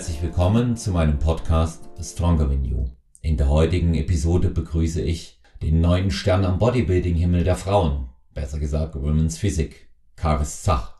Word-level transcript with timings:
herzlich 0.00 0.22
willkommen 0.22 0.78
zu 0.78 0.92
meinem 0.92 1.18
Podcast 1.18 1.90
Stronger 2.00 2.48
Than 2.48 2.64
You. 2.64 2.86
In 3.20 3.36
der 3.36 3.50
heutigen 3.50 3.94
Episode 3.94 4.48
begrüße 4.48 5.02
ich 5.02 5.38
den 5.60 5.82
neuen 5.82 6.10
Stern 6.10 6.46
am 6.46 6.58
Bodybuilding-Himmel 6.58 7.44
der 7.44 7.54
Frauen, 7.54 8.08
besser 8.32 8.58
gesagt 8.58 8.94
Women's 8.94 9.36
Physik, 9.36 9.90
Karis 10.16 10.62
Zach. 10.62 10.94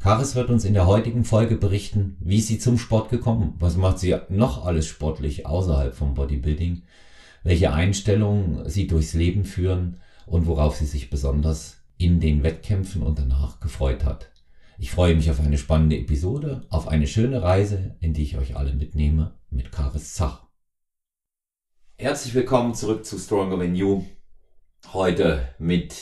Karis 0.00 0.34
wird 0.34 0.50
uns 0.50 0.66
in 0.66 0.74
der 0.74 0.86
heutigen 0.86 1.24
Folge 1.24 1.56
berichten, 1.56 2.18
wie 2.20 2.42
sie 2.42 2.58
zum 2.58 2.76
Sport 2.76 3.08
gekommen, 3.08 3.54
was 3.58 3.78
macht 3.78 3.98
sie 3.98 4.14
noch 4.28 4.66
alles 4.66 4.86
sportlich 4.86 5.46
außerhalb 5.46 5.94
vom 5.94 6.12
Bodybuilding, 6.12 6.82
welche 7.44 7.72
Einstellungen 7.72 8.68
sie 8.68 8.86
durchs 8.86 9.14
Leben 9.14 9.46
führen 9.46 9.96
und 10.26 10.44
worauf 10.44 10.76
sie 10.76 10.84
sich 10.84 11.08
besonders 11.08 11.78
in 11.96 12.20
den 12.20 12.42
Wettkämpfen 12.42 13.02
und 13.02 13.18
danach 13.18 13.60
gefreut 13.60 14.04
hat. 14.04 14.31
Ich 14.78 14.90
freue 14.90 15.14
mich 15.14 15.30
auf 15.30 15.40
eine 15.40 15.58
spannende 15.58 15.96
Episode, 15.96 16.66
auf 16.70 16.88
eine 16.88 17.06
schöne 17.06 17.42
Reise, 17.42 17.96
in 18.00 18.14
die 18.14 18.22
ich 18.22 18.38
euch 18.38 18.56
alle 18.56 18.72
mitnehme, 18.72 19.38
mit 19.50 19.70
Karis 19.70 20.14
Zach. 20.14 20.46
Herzlich 21.96 22.34
willkommen 22.34 22.74
zurück 22.74 23.04
zu 23.04 23.18
Stronger 23.18 23.58
Than 23.58 23.74
You. 23.74 24.04
Heute 24.92 25.54
mit 25.58 25.94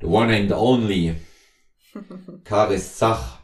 the 0.00 0.06
one 0.06 0.34
and 0.34 0.52
only 0.52 1.14
Karis 2.44 2.96
Zach. 2.96 3.40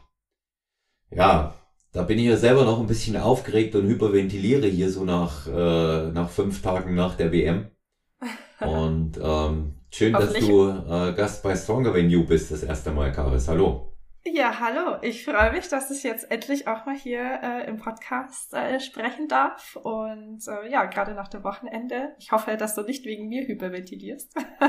Ja, 1.09 1.55
da 1.93 2.03
bin 2.03 2.19
ich 2.19 2.25
ja 2.25 2.37
selber 2.37 2.65
noch 2.65 2.79
ein 2.79 2.87
bisschen 2.87 3.17
aufgeregt 3.17 3.73
und 3.75 3.87
hyperventiliere 3.87 4.67
hier 4.67 4.91
so 4.91 5.05
nach, 5.05 5.47
äh, 5.47 6.11
nach 6.11 6.29
fünf 6.29 6.61
Tagen 6.61 6.93
nach 6.93 7.15
der 7.15 7.31
WM. 7.31 7.71
Und 8.59 9.19
ähm, 9.19 9.79
schön, 9.89 10.13
dass 10.13 10.33
du 10.33 10.69
äh, 10.69 11.13
Gast 11.13 11.41
bei 11.41 11.55
Stronger 11.55 11.93
Than 11.93 12.11
You 12.11 12.23
bist 12.23 12.51
das 12.51 12.61
erste 12.61 12.91
Mal, 12.91 13.11
Karis. 13.11 13.47
Hallo. 13.47 13.90
Ja, 14.23 14.59
hallo. 14.59 14.97
Ich 15.01 15.25
freue 15.25 15.51
mich, 15.51 15.67
dass 15.67 15.89
ich 15.89 16.03
jetzt 16.03 16.29
endlich 16.29 16.67
auch 16.67 16.85
mal 16.85 16.95
hier 16.95 17.39
äh, 17.41 17.67
im 17.67 17.77
Podcast 17.77 18.53
äh, 18.53 18.79
sprechen 18.79 19.27
darf. 19.27 19.75
Und 19.77 20.47
äh, 20.47 20.71
ja, 20.71 20.85
gerade 20.85 21.15
nach 21.15 21.27
dem 21.27 21.43
Wochenende. 21.43 22.15
Ich 22.19 22.31
hoffe, 22.31 22.55
dass 22.55 22.75
du 22.75 22.83
nicht 22.83 23.03
wegen 23.05 23.29
mir 23.29 23.47
hyperventilierst. 23.47 24.35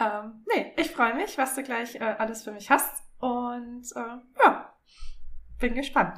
ähm, 0.00 0.44
nee, 0.48 0.72
ich 0.78 0.90
freue 0.90 1.14
mich, 1.14 1.36
was 1.36 1.54
du 1.54 1.62
gleich 1.62 1.96
äh, 1.96 2.14
alles 2.18 2.42
für 2.42 2.52
mich 2.52 2.70
hast. 2.70 3.02
Und 3.18 3.84
äh, 3.94 4.42
ja, 4.42 4.78
bin 5.58 5.74
gespannt. 5.74 6.16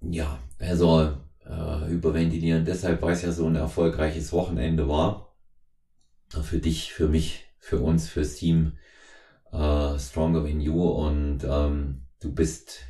Ja, 0.00 0.38
also 0.60 1.18
äh, 1.44 1.88
hyperventilieren 1.88 2.64
deshalb, 2.64 3.02
weil 3.02 3.14
es 3.14 3.22
ja 3.22 3.32
so 3.32 3.46
ein 3.48 3.56
erfolgreiches 3.56 4.32
Wochenende 4.32 4.88
war. 4.88 5.34
Für 6.28 6.58
dich, 6.58 6.92
für 6.92 7.08
mich, 7.08 7.52
für 7.58 7.80
uns, 7.80 8.08
fürs 8.08 8.36
Team 8.36 8.78
äh, 9.54 9.98
Stronger 9.98 10.44
Than 10.44 10.60
You 10.60 10.82
und 10.82 11.38
ähm, 11.48 12.02
du 12.20 12.34
bist 12.34 12.80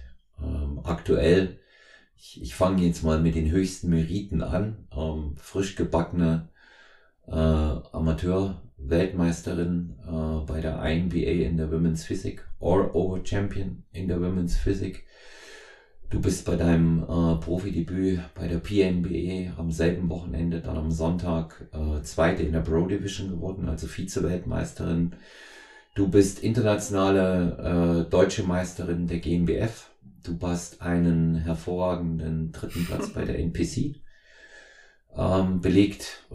ähm, 0.43 0.81
aktuell, 0.85 1.61
ich, 2.17 2.41
ich 2.43 2.55
fange 2.55 2.83
jetzt 2.83 3.03
mal 3.03 3.21
mit 3.21 3.35
den 3.35 3.51
höchsten 3.51 3.91
Meriten 3.91 4.43
an, 4.43 4.87
ähm, 4.97 5.35
frisch 5.37 5.75
gebackene 5.77 6.49
äh, 7.27 7.33
Amateur-Weltmeisterin 7.33 9.97
äh, 10.07 10.45
bei 10.47 10.61
der 10.61 10.83
INBA 10.83 11.47
in 11.47 11.57
der 11.57 11.71
Women's 11.71 12.05
Physik, 12.05 12.47
All-Over 12.61 13.25
Champion 13.25 13.85
in 13.93 14.09
der 14.09 14.21
Women's 14.21 14.57
Physik. 14.57 15.05
Du 16.11 16.21
bist 16.21 16.45
bei 16.47 16.57
deinem 16.57 17.03
äh, 17.03 17.37
Profidebüt 17.41 18.21
bei 18.35 18.47
der 18.47 18.59
PNBA 18.59 19.59
am 19.59 19.73
selben 19.73 20.11
Wochenende, 20.11 20.61
dann 20.61 20.77
am 20.77 20.91
Sonntag, 20.91 21.67
äh, 21.73 22.03
Zweite 22.03 22.43
in 22.43 22.53
der 22.53 22.61
Pro 22.61 22.87
Division 22.87 23.31
geworden, 23.31 23.67
also 23.69 23.87
Vize-Weltmeisterin. 23.87 25.17
Du 25.95 26.09
bist 26.09 26.43
internationale 26.43 28.07
äh, 28.07 28.11
deutsche 28.11 28.43
Meisterin 28.43 29.07
der 29.07 29.21
GmbF. 29.21 29.91
Du 30.25 30.37
hast 30.43 30.83
einen 30.83 31.37
hervorragenden 31.37 32.51
dritten 32.51 32.85
Platz 32.85 33.11
bei 33.11 33.25
der 33.25 33.39
NPC 33.39 34.03
ähm, 35.17 35.61
belegt. 35.61 36.27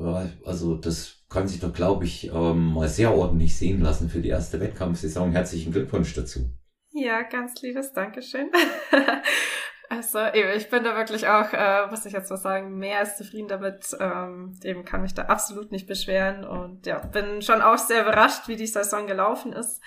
Also 0.45 0.75
das 0.75 1.25
kann 1.27 1.49
sich 1.49 1.59
doch, 1.59 1.73
glaube 1.73 2.05
ich, 2.05 2.31
ähm, 2.33 2.73
mal 2.73 2.87
sehr 2.87 3.13
ordentlich 3.13 3.55
sehen 3.55 3.81
lassen 3.81 4.09
für 4.09 4.21
die 4.21 4.29
erste 4.29 4.61
Wettkampfsaison. 4.61 5.33
Herzlichen 5.33 5.73
Glückwunsch 5.73 6.13
dazu. 6.13 6.49
Ja, 6.91 7.21
ganz 7.23 7.61
liebes 7.61 7.91
Dankeschön. 7.91 8.49
Also 9.89 10.19
eben, 10.19 10.49
ich 10.55 10.69
bin 10.69 10.83
da 10.83 10.95
wirklich 10.95 11.27
auch, 11.27 11.51
äh, 11.51 11.87
muss 11.89 12.05
ich 12.05 12.13
jetzt 12.13 12.29
mal 12.29 12.37
sagen, 12.37 12.77
mehr 12.77 12.99
als 12.99 13.17
zufrieden 13.17 13.47
damit. 13.47 13.97
Ähm, 13.99 14.55
eben 14.63 14.85
kann 14.85 15.01
mich 15.01 15.15
da 15.15 15.23
absolut 15.23 15.71
nicht 15.71 15.87
beschweren 15.87 16.45
und 16.45 16.85
ja, 16.85 16.99
bin 16.99 17.41
schon 17.41 17.63
auch 17.63 17.79
sehr 17.79 18.03
überrascht, 18.03 18.47
wie 18.47 18.55
die 18.55 18.67
Saison 18.67 19.07
gelaufen 19.07 19.51
ist. 19.51 19.81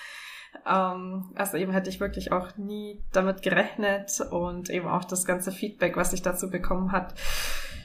Ähm, 0.67 1.31
also 1.37 1.57
eben 1.57 1.73
hätte 1.73 1.89
ich 1.89 2.01
wirklich 2.01 2.33
auch 2.33 2.57
nie 2.57 3.01
damit 3.13 3.43
gerechnet 3.43 4.21
und 4.31 4.71
eben 4.71 4.89
auch 4.89 5.05
das 5.05 5.25
ganze 5.25 5.53
Feedback, 5.53 5.97
was 5.97 6.13
ich 6.13 6.23
dazu 6.23 6.51
bekommen 6.51 6.91
hat, 6.91 7.15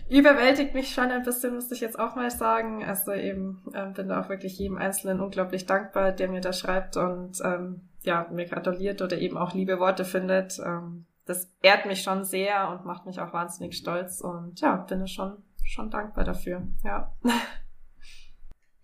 überwältigt 0.09 0.73
mich 0.73 0.93
schon 0.93 1.11
ein 1.11 1.23
bisschen, 1.23 1.53
muss 1.53 1.71
ich 1.71 1.81
jetzt 1.81 1.99
auch 1.99 2.15
mal 2.15 2.31
sagen. 2.31 2.83
Also 2.83 3.13
eben 3.13 3.63
äh, 3.73 3.85
bin 3.91 4.09
da 4.09 4.21
auch 4.21 4.29
wirklich 4.29 4.57
jedem 4.57 4.77
Einzelnen 4.77 5.19
unglaublich 5.19 5.65
dankbar, 5.67 6.11
der 6.11 6.29
mir 6.29 6.41
da 6.41 6.51
schreibt 6.51 6.97
und 6.97 7.39
ähm, 7.43 7.89
ja, 8.01 8.27
mir 8.31 8.45
gratuliert 8.45 9.01
oder 9.01 9.17
eben 9.17 9.37
auch 9.37 9.53
liebe 9.53 9.79
Worte 9.79 10.05
findet. 10.05 10.59
Ähm, 10.59 11.05
das 11.27 11.51
ehrt 11.61 11.85
mich 11.85 12.01
schon 12.01 12.23
sehr 12.23 12.69
und 12.69 12.85
macht 12.85 13.05
mich 13.05 13.19
auch 13.19 13.33
wahnsinnig 13.33 13.77
stolz 13.77 14.21
und 14.21 14.59
ja, 14.59 14.77
bin 14.77 15.03
ich 15.03 15.13
schon, 15.13 15.43
schon 15.63 15.91
dankbar 15.91 16.23
dafür, 16.23 16.67
ja. 16.83 17.13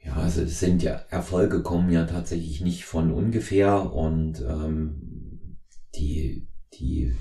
Ja, 0.06 0.16
also 0.16 0.42
es 0.42 0.60
sind 0.60 0.84
ja 0.84 1.00
Erfolge 1.10 1.64
kommen 1.64 1.90
ja 1.90 2.06
tatsächlich 2.06 2.60
nicht 2.60 2.84
von 2.84 3.12
ungefähr 3.12 3.94
und 3.94 4.42
ähm, 4.42 5.58
die, 5.96 6.48
die 6.74 7.16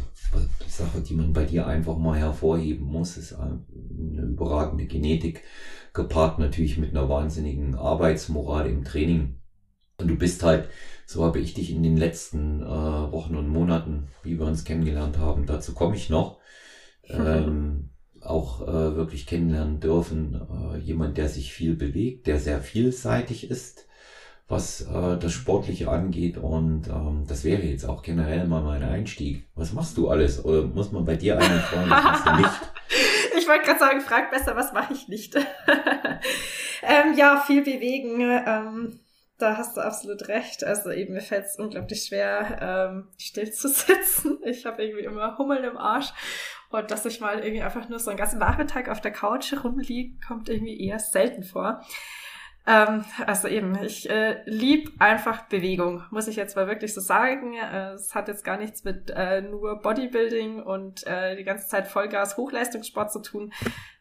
Sache, 0.67 1.01
die 1.01 1.15
man 1.15 1.33
bei 1.33 1.45
dir 1.45 1.67
einfach 1.67 1.97
mal 1.99 2.19
hervorheben 2.19 2.87
muss, 2.87 3.17
ist 3.17 3.35
eine 3.35 3.63
überragende 4.23 4.87
Genetik, 4.87 5.43
gepaart 5.93 6.39
natürlich 6.39 6.79
mit 6.79 6.91
einer 6.91 7.09
wahnsinnigen 7.09 7.75
Arbeitsmoral 7.75 8.67
im 8.67 8.83
Training. 8.83 9.39
Und 9.99 10.09
du 10.09 10.17
bist 10.17 10.43
halt 10.43 10.69
so 11.13 11.25
habe 11.25 11.39
ich 11.39 11.55
dich 11.55 11.71
in 11.71 11.83
den 11.83 11.97
letzten 11.97 12.63
äh, 12.63 12.67
Wochen 12.67 13.37
und 13.37 13.49
Monaten, 13.49 14.09
wie 14.23 14.39
wir 14.39 14.47
uns 14.47 14.65
kennengelernt 14.65 15.19
haben, 15.19 15.47
dazu 15.47 15.75
komme 15.75 15.97
ich 15.97 16.11
noch, 16.11 16.39
ähm, 17.09 17.91
auch 18.21 18.63
äh, 18.63 18.97
wirklich 18.97 19.27
kennenlernen 19.27 19.81
dürfen. 19.81 20.41
Äh, 20.75 20.79
jemand, 20.79 21.19
der 21.19 21.29
sich 21.29 21.53
viel 21.53 21.75
bewegt, 21.75 22.27
der 22.27 22.39
sehr 22.39 22.61
vielseitig 22.61 23.51
ist, 23.51 23.87
was 24.49 24.83
äh, 24.83 25.19
das 25.19 25.33
Sportliche 25.33 25.91
angeht. 25.91 26.39
Und 26.39 26.89
ähm, 26.89 27.25
das 27.27 27.45
wäre 27.45 27.63
jetzt 27.63 27.85
auch 27.85 28.03
generell 28.03 28.47
mal 28.47 28.63
mein 28.63 28.83
Einstieg. 28.83 29.49
Was 29.55 29.73
machst 29.73 29.97
du 29.97 30.09
alles? 30.09 30.45
Oder 30.45 30.63
muss 30.63 30.93
man 30.93 31.05
bei 31.05 31.17
dir 31.17 31.39
einen 31.39 31.61
fragen, 31.61 31.91
was 31.91 32.05
machst 32.05 32.27
du 32.27 32.37
nicht? 32.37 32.61
Ich 33.39 33.49
wollte 33.49 33.65
gerade 33.65 33.81
sagen, 33.81 34.01
frag 34.01 34.31
besser, 34.31 34.55
was 34.57 34.73
mache 34.73 34.93
ich 34.93 35.09
nicht? 35.09 35.35
ähm, 36.83 37.17
ja, 37.17 37.43
viel 37.45 37.63
bewegen. 37.63 38.21
Ähm, 38.21 39.01
da 39.43 39.57
hast 39.57 39.77
du 39.77 39.81
absolut 39.81 40.29
recht. 40.29 40.65
Also 40.65 40.91
eben 40.91 41.15
mir 41.15 41.21
fällt 41.21 41.47
es 41.47 41.59
unglaublich 41.59 42.05
schwer, 42.05 42.59
ähm, 42.61 43.09
still 43.19 43.51
zu 43.53 43.69
sitzen. 43.69 44.39
Ich 44.45 44.67
habe 44.67 44.83
irgendwie 44.83 45.05
immer 45.05 45.39
Hummel 45.39 45.65
im 45.65 45.77
Arsch. 45.77 46.13
Und 46.71 46.91
dass 46.91 47.05
ich 47.05 47.21
mal 47.21 47.41
irgendwie 47.41 47.63
einfach 47.63 47.89
nur 47.89 47.99
so 47.99 48.11
einen 48.11 48.19
ganzen 48.19 48.39
Nachmittag 48.39 48.89
auf 48.89 49.01
der 49.01 49.13
Couch 49.13 49.53
rumliege, 49.65 50.19
kommt 50.27 50.49
irgendwie 50.49 50.81
eher 50.81 50.99
selten 50.99 51.43
vor. 51.43 51.83
Ähm, 52.67 53.05
also 53.27 53.49
eben, 53.49 53.77
ich 53.83 54.09
äh, 54.09 54.43
lieb 54.47 54.93
einfach 55.01 55.43
Bewegung, 55.49 56.05
muss 56.11 56.29
ich 56.29 56.37
jetzt 56.37 56.55
mal 56.55 56.69
wirklich 56.69 56.95
so 56.95 57.01
sagen. 57.01 57.55
Äh, 57.55 57.93
es 57.93 58.15
hat 58.15 58.29
jetzt 58.29 58.45
gar 58.45 58.57
nichts 58.57 58.85
mit 58.85 59.11
äh, 59.11 59.43
nur 59.43 59.81
Bodybuilding 59.81 60.63
und 60.63 61.07
äh, 61.07 61.37
die 61.37 61.45
ganze 61.45 61.67
Zeit 61.67 61.89
Vollgas 61.89 62.37
Hochleistungssport 62.37 63.13
zu 63.13 63.21
tun. 63.21 63.53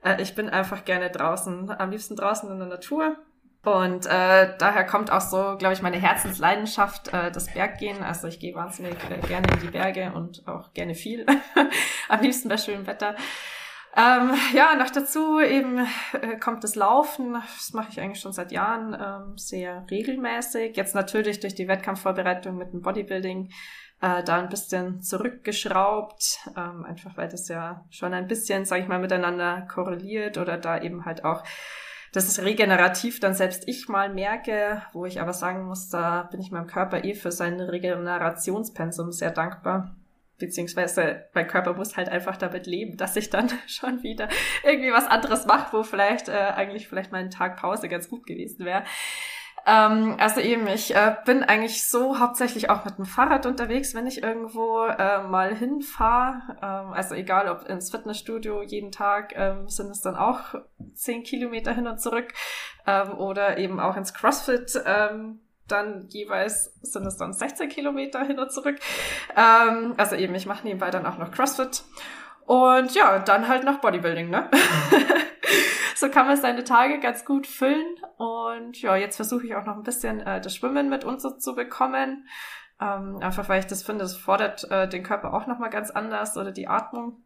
Äh, 0.04 0.22
ich 0.22 0.36
bin 0.36 0.50
einfach 0.50 0.86
gerne 0.86 1.10
draußen, 1.10 1.72
am 1.72 1.90
liebsten 1.90 2.16
draußen 2.16 2.50
in 2.52 2.60
der 2.60 2.68
Natur 2.68 3.18
und 3.64 4.08
äh, 4.08 4.58
daher 4.58 4.86
kommt 4.86 5.12
auch 5.12 5.22
so, 5.22 5.56
glaube 5.58 5.74
ich, 5.74 5.84
meine 5.84 5.98
Herzensleidenschaft, 5.98 7.14
äh, 7.14 7.32
das 7.32 7.54
Berggehen. 7.54 8.04
Also 8.04 8.28
ich 8.28 8.40
gehe 8.40 8.56
wahnsinnig 8.56 8.96
äh, 9.10 9.26
gerne 9.28 9.48
in 9.54 9.60
die 9.60 9.68
Berge 9.68 10.14
und 10.16 10.48
auch 10.48 10.74
gerne 10.74 10.96
viel. 10.96 11.28
Am 12.10 12.22
liebsten 12.22 12.50
bei 12.50 12.58
schönem 12.58 12.88
Wetter. 12.88 13.16
Ähm, 13.96 14.34
ja, 14.54 14.76
noch 14.76 14.90
dazu 14.90 15.40
eben 15.40 15.86
äh, 16.14 16.38
kommt 16.40 16.64
das 16.64 16.76
Laufen. 16.76 17.34
Das 17.34 17.74
mache 17.74 17.90
ich 17.92 18.00
eigentlich 18.00 18.22
schon 18.22 18.34
seit 18.34 18.52
Jahren 18.52 18.96
ähm, 19.00 19.38
sehr 19.38 19.86
regelmäßig. 19.92 20.76
Jetzt 20.76 20.96
natürlich 20.96 21.40
durch 21.40 21.54
die 21.54 21.68
Wettkampfvorbereitung 21.68 22.58
mit 22.58 22.74
dem 22.74 22.82
Bodybuilding 22.82 23.52
äh, 24.02 24.24
da 24.24 24.40
ein 24.40 24.50
bisschen 24.50 25.02
zurückgeschraubt, 25.02 26.40
ähm, 26.58 26.84
einfach 26.86 27.16
weil 27.16 27.30
das 27.30 27.48
ja 27.48 27.86
schon 27.92 28.14
ein 28.14 28.28
bisschen, 28.28 28.66
sage 28.66 28.82
ich 28.82 28.88
mal, 28.88 29.00
miteinander 29.00 29.68
korreliert 29.72 30.40
oder 30.40 30.58
da 30.58 30.82
eben 30.82 31.06
halt 31.06 31.24
auch 31.24 31.44
das 32.12 32.28
ist 32.28 32.40
regenerativ 32.44 33.20
dann 33.20 33.34
selbst 33.34 33.68
ich 33.68 33.88
mal 33.88 34.14
merke, 34.14 34.82
wo 34.92 35.06
ich 35.06 35.22
aber 35.22 35.34
sagen 35.34 35.64
muss, 35.64 35.90
da 35.90 36.24
bin 36.24 36.42
ich 36.42 36.52
meinem 36.52 36.68
Körper 36.68 37.04
eh 37.04 37.14
für 37.14 37.32
sein 37.32 37.60
Regenerationspensum 37.60 39.12
sehr 39.12 39.32
dankbar. 39.32 39.96
Beziehungsweise 40.38 41.26
mein 41.34 41.48
Körper 41.48 41.74
muss 41.74 41.96
halt 41.96 42.10
einfach 42.10 42.36
damit 42.36 42.66
leben, 42.66 42.98
dass 42.98 43.16
ich 43.16 43.30
dann 43.30 43.50
schon 43.68 44.04
wieder 44.04 44.28
irgendwie 44.64 44.92
was 44.92 45.08
anderes 45.08 45.46
mache, 45.46 45.78
wo 45.78 45.84
vielleicht 45.84 46.28
äh, 46.28 46.32
eigentlich 46.32 46.90
vielleicht 46.90 47.12
mal 47.12 47.20
ein 47.20 47.30
Tag 47.30 47.58
Pause 47.58 47.88
ganz 47.88 48.10
gut 48.10 48.26
gewesen 48.26 48.66
wäre. 48.66 48.84
Ähm, 49.66 50.16
also 50.20 50.40
eben, 50.40 50.68
ich 50.68 50.96
äh, 50.96 51.16
bin 51.26 51.44
eigentlich 51.44 51.88
so 51.88 52.20
hauptsächlich 52.20 52.70
auch 52.70 52.84
mit 52.84 52.98
dem 52.98 53.06
Fahrrad 53.06 53.46
unterwegs, 53.46 53.94
wenn 53.94 54.08
ich 54.08 54.24
irgendwo 54.24 54.86
äh, 54.86 55.24
mal 55.24 55.56
hinfahre. 55.56 56.58
Ähm, 56.62 56.94
also 56.94 57.16
egal 57.16 57.48
ob 57.48 57.68
ins 57.70 57.92
Fitnessstudio 57.92 58.64
jeden 58.64 58.92
Tag, 58.92 59.34
ähm, 59.36 59.70
sind 59.70 59.92
es 59.92 60.02
dann 60.02 60.16
auch 60.16 60.56
zehn 60.96 61.24
Kilometer 61.24 61.74
hin 61.74 61.88
und 61.88 62.02
zurück. 62.02 62.34
Ähm, 62.88 63.18
oder 63.18 63.58
eben 63.58 63.80
auch 63.80 63.96
ins 63.98 64.14
CrossFit. 64.14 64.82
Ähm, 64.86 65.42
dann 65.68 66.08
jeweils 66.10 66.74
sind 66.82 67.06
es 67.06 67.18
dann 67.18 67.34
16 67.34 67.70
Kilometer 67.70 68.24
hin 68.24 68.40
und 68.40 68.52
zurück. 68.52 68.78
Ähm, 69.36 69.94
also 69.98 70.16
eben, 70.16 70.36
ich 70.36 70.46
mache 70.46 70.66
nebenbei 70.66 70.90
dann 70.90 71.06
auch 71.06 71.18
noch 71.18 71.32
CrossFit. 71.32 71.84
Und 72.46 72.94
ja, 72.94 73.20
dann 73.20 73.48
halt 73.48 73.64
noch 73.64 73.80
Bodybuilding, 73.80 74.30
ne? 74.30 74.50
so 75.96 76.10
kann 76.10 76.28
man 76.28 76.38
seine 76.38 76.64
Tage 76.64 77.00
ganz 77.00 77.26
gut 77.26 77.48
füllen. 77.48 77.96
Und 78.18 78.82
ja, 78.82 78.96
jetzt 78.96 79.16
versuche 79.16 79.46
ich 79.46 79.56
auch 79.56 79.66
noch 79.66 79.78
ein 79.78 79.84
bisschen 79.84 80.20
äh, 80.20 80.42
das 80.42 80.56
Schwimmen 80.56 80.90
mit 80.90 81.04
uns 81.04 81.26
zu 81.40 81.56
bekommen. 81.56 82.28
Ähm, 82.82 83.20
einfach 83.22 83.48
weil 83.48 83.60
ich 83.60 83.68
das 83.68 83.84
finde, 83.84 84.06
es 84.06 84.18
fordert 84.18 84.70
äh, 84.72 84.90
den 84.90 85.04
Körper 85.04 85.34
auch 85.34 85.46
nochmal 85.46 85.70
ganz 85.70 85.92
anders 85.92 86.36
oder 86.36 86.52
die 86.52 86.68
Atmung. 86.68 87.24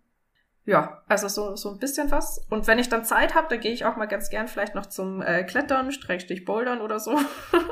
Ja, 0.65 1.03
also 1.07 1.27
so, 1.27 1.55
so 1.55 1.69
ein 1.69 1.77
bisschen 1.77 2.09
was. 2.09 2.43
Und 2.49 2.65
wenn 2.65 2.79
ich 2.79 2.89
dann 2.89 3.05
Zeit 3.05 3.35
habe, 3.35 3.47
dann 3.49 3.59
gehe 3.59 3.71
ich 3.71 3.85
auch 3.85 3.97
mal 3.97 4.07
ganz 4.07 4.29
gern 4.31 4.47
vielleicht 4.47 4.73
noch 4.73 4.87
zum 4.87 5.21
äh, 5.21 5.43
Klettern, 5.43 5.91
Streckstich 5.91 6.43
Bouldern 6.43 6.81
oder 6.81 6.99
so. 6.99 7.19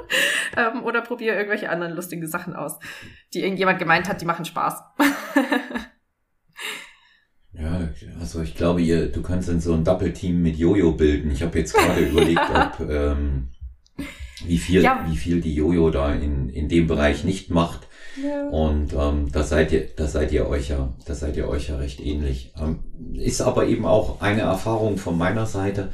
ähm, 0.57 0.84
oder 0.84 1.01
probiere 1.01 1.36
irgendwelche 1.36 1.72
anderen 1.72 1.94
lustigen 1.94 2.28
Sachen 2.28 2.56
aus, 2.56 2.78
die 3.34 3.42
irgendjemand 3.42 3.80
gemeint 3.80 4.07
hat, 4.07 4.22
die 4.22 4.25
machen 4.25 4.46
Spaß. 4.46 4.84
Ja, 7.54 7.90
also 8.20 8.42
ich 8.42 8.56
glaube, 8.56 8.82
ihr, 8.82 9.12
du 9.12 9.22
kannst 9.22 9.48
dann 9.48 9.60
so 9.60 9.74
ein 9.74 9.84
Doppelteam 9.84 10.42
mit 10.42 10.58
Jojo 10.58 10.94
bilden. 10.94 11.32
Ich 11.32 11.44
habe 11.44 11.60
jetzt 11.60 11.74
gerade 11.74 12.02
überlegt, 12.10 12.42
ob 12.42 12.90
ähm, 12.90 13.50
wie 14.46 14.58
viel, 14.58 14.82
ja. 14.82 15.06
wie 15.08 15.18
viel 15.18 15.42
die 15.42 15.54
Jojo 15.54 15.90
da 15.92 16.14
in, 16.14 16.50
in 16.50 16.68
dem 16.68 16.88
Bereich 16.88 17.24
nicht 17.24 17.50
macht. 17.50 17.88
Ja. 18.22 18.50
Und 18.50 18.94
ähm, 18.94 19.32
da 19.32 19.44
seid 19.44 19.72
ihr, 19.72 19.88
da 19.96 20.08
seid 20.08 20.32
ihr 20.32 20.48
euch 20.48 20.70
ja, 20.70 20.94
da 21.06 21.16
seid 21.16 21.36
ihr 21.38 21.48
euch 21.48 21.70
ja 21.70 21.78
recht 21.78 22.00
ähnlich. 22.00 22.54
Ähm, 22.60 22.84
ist 23.14 23.42
aber 23.42 23.68
eben 23.68 23.86
auch 23.86 24.22
eine 24.22 24.42
Erfahrung 24.42 24.98
von 24.98 25.18
meiner 25.18 25.46
Seite, 25.46 25.90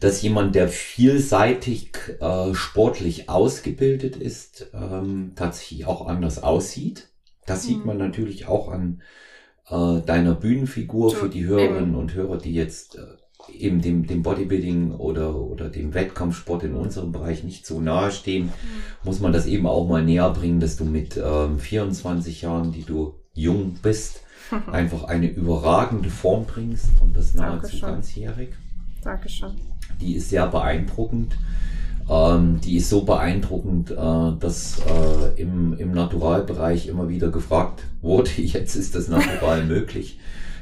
dass 0.00 0.22
jemand, 0.22 0.54
der 0.54 0.68
vielseitig 0.68 1.92
äh, 2.20 2.54
sportlich 2.54 3.28
ausgebildet 3.28 4.16
ist, 4.16 4.70
ähm, 4.74 5.32
tatsächlich 5.36 5.86
auch 5.86 6.06
anders 6.06 6.42
aussieht. 6.42 7.08
Das 7.46 7.64
mhm. 7.64 7.68
sieht 7.68 7.84
man 7.84 7.98
natürlich 7.98 8.46
auch 8.46 8.68
an 8.68 9.02
äh, 9.70 10.00
deiner 10.00 10.34
Bühnenfigur 10.34 11.10
so, 11.10 11.16
für 11.16 11.28
die 11.28 11.44
Hörerinnen 11.44 11.94
und 11.94 12.14
Hörer, 12.14 12.38
die 12.38 12.54
jetzt 12.54 12.96
äh, 12.96 13.02
eben 13.52 13.80
dem, 13.80 14.06
dem 14.06 14.22
Bodybuilding 14.22 14.92
oder, 14.92 15.36
oder 15.36 15.68
dem 15.68 15.94
Wettkampfsport 15.94 16.64
in 16.64 16.74
unserem 16.74 17.12
Bereich 17.12 17.44
nicht 17.44 17.66
so 17.66 17.80
nahe 17.80 18.10
stehen, 18.10 18.46
mhm. 18.46 18.50
muss 19.04 19.20
man 19.20 19.32
das 19.32 19.46
eben 19.46 19.66
auch 19.66 19.88
mal 19.88 20.04
näher 20.04 20.30
bringen, 20.30 20.60
dass 20.60 20.76
du 20.76 20.84
mit 20.84 21.20
ähm, 21.22 21.58
24 21.58 22.42
Jahren, 22.42 22.72
die 22.72 22.84
du 22.84 23.14
jung 23.34 23.78
bist, 23.82 24.22
einfach 24.70 25.04
eine 25.04 25.28
überragende 25.28 26.10
Form 26.10 26.44
bringst 26.46 26.90
und 27.00 27.16
das 27.16 27.34
nahezu 27.34 27.62
Dankeschön. 27.62 27.88
ganzjährig. 27.88 28.48
Dankeschön. 29.02 29.52
Die 30.00 30.14
ist 30.14 30.30
sehr 30.30 30.46
beeindruckend. 30.46 31.36
Ähm, 32.08 32.60
die 32.62 32.76
ist 32.76 32.90
so 32.90 33.02
beeindruckend, 33.02 33.90
äh, 33.90 33.94
dass 34.38 34.78
äh, 34.80 35.40
im, 35.40 35.74
im 35.78 35.92
Naturalbereich 35.92 36.88
immer 36.88 37.08
wieder 37.08 37.30
gefragt 37.30 37.84
wurde, 38.02 38.30
jetzt 38.36 38.74
ist 38.74 38.94
das 38.94 39.08
Natural 39.08 39.64
möglich. 39.66 40.18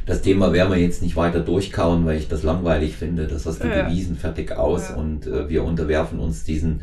Das 0.07 0.23
Thema 0.23 0.53
werden 0.53 0.73
wir 0.73 0.81
jetzt 0.81 1.03
nicht 1.03 1.15
weiter 1.15 1.41
durchkauen, 1.41 2.05
weil 2.07 2.19
ich 2.19 2.29
das 2.29 2.43
langweilig 2.43 2.97
finde. 2.97 3.29
Das 3.29 3.47
hast 3.47 3.63
du 3.63 3.69
ja. 3.69 3.85
bewiesen, 3.85 4.17
fertig 4.17 4.53
aus 4.53 4.91
ja. 4.91 4.97
und 4.97 5.27
äh, 5.27 5.49
wir 5.49 5.65
unterwerfen 5.65 6.19
uns 6.19 6.45
diesen 6.45 6.83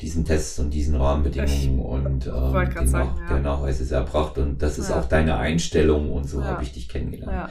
diesen 0.00 0.24
Tests 0.24 0.60
und 0.60 0.70
diesen 0.70 0.94
Rahmenbedingungen 0.94 1.78
ich 1.78 1.84
und 1.84 2.26
ähm, 2.28 2.86
sagen, 2.86 3.14
ja. 3.18 3.26
der 3.28 3.40
Nachweis 3.40 3.80
ist 3.80 3.90
erbracht 3.90 4.38
und 4.38 4.62
das 4.62 4.78
ist 4.78 4.92
auch 4.92 5.06
deine 5.06 5.38
Einstellung 5.38 6.12
und 6.12 6.28
so 6.28 6.44
habe 6.44 6.62
ich 6.62 6.72
dich 6.72 6.88
kennengelernt. 6.88 7.50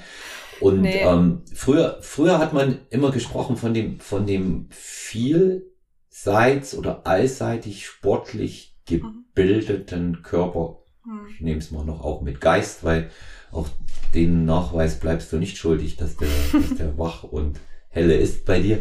Und 0.59 0.81
nee. 0.81 1.01
ähm, 1.01 1.41
früher, 1.53 1.97
früher 2.01 2.39
hat 2.39 2.53
man 2.53 2.79
immer 2.89 3.11
gesprochen 3.11 3.57
von 3.57 3.73
dem, 3.73 3.99
von 3.99 4.25
dem 4.25 4.67
viel 4.69 5.65
seits- 6.23 6.75
oder 6.75 7.05
allseitig 7.05 7.85
sportlich 7.85 8.75
gebildeten 8.85 10.23
Körper. 10.23 10.79
Mhm. 11.05 11.27
Ich 11.29 11.41
nehme 11.41 11.59
es 11.59 11.71
mal 11.71 11.85
noch 11.85 12.03
auch 12.03 12.21
mit 12.21 12.41
Geist, 12.41 12.83
weil 12.83 13.09
auch 13.51 13.67
den 14.13 14.45
Nachweis 14.45 14.99
bleibst 14.99 15.31
du 15.31 15.37
nicht 15.37 15.57
schuldig, 15.57 15.95
dass 15.95 16.17
der, 16.17 16.27
dass 16.53 16.75
der 16.77 16.97
wach 16.97 17.23
und 17.23 17.59
helle 17.89 18.15
ist 18.15 18.45
bei 18.45 18.59
dir. 18.59 18.79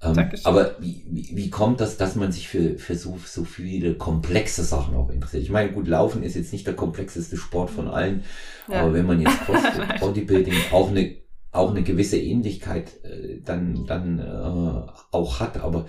Ähm, 0.00 0.30
aber 0.44 0.76
wie, 0.78 1.04
wie, 1.10 1.36
wie 1.36 1.50
kommt 1.50 1.80
das, 1.80 1.96
dass 1.96 2.14
man 2.14 2.30
sich 2.30 2.46
für, 2.46 2.78
für 2.78 2.94
so, 2.94 3.18
so 3.26 3.42
viele 3.42 3.94
komplexe 3.94 4.62
Sachen 4.62 4.94
auch 4.94 5.10
interessiert? 5.10 5.42
Ich 5.42 5.50
meine, 5.50 5.72
gut, 5.72 5.88
Laufen 5.88 6.22
ist 6.22 6.36
jetzt 6.36 6.52
nicht 6.52 6.68
der 6.68 6.76
komplexeste 6.76 7.36
Sport 7.36 7.70
von 7.70 7.88
allen, 7.88 8.22
ja. 8.70 8.82
aber 8.82 8.92
wenn 8.92 9.06
man 9.06 9.20
jetzt 9.20 9.40
CrossFit, 9.46 9.98
Bodybuilding 9.98 10.54
auch 10.70 10.90
eine, 10.90 11.16
auch 11.50 11.70
eine 11.70 11.82
gewisse 11.82 12.18
Ähnlichkeit 12.18 13.02
äh, 13.02 13.40
dann, 13.44 13.86
dann 13.86 14.20
äh, 14.20 14.92
auch 15.10 15.40
hat, 15.40 15.56
aber 15.56 15.86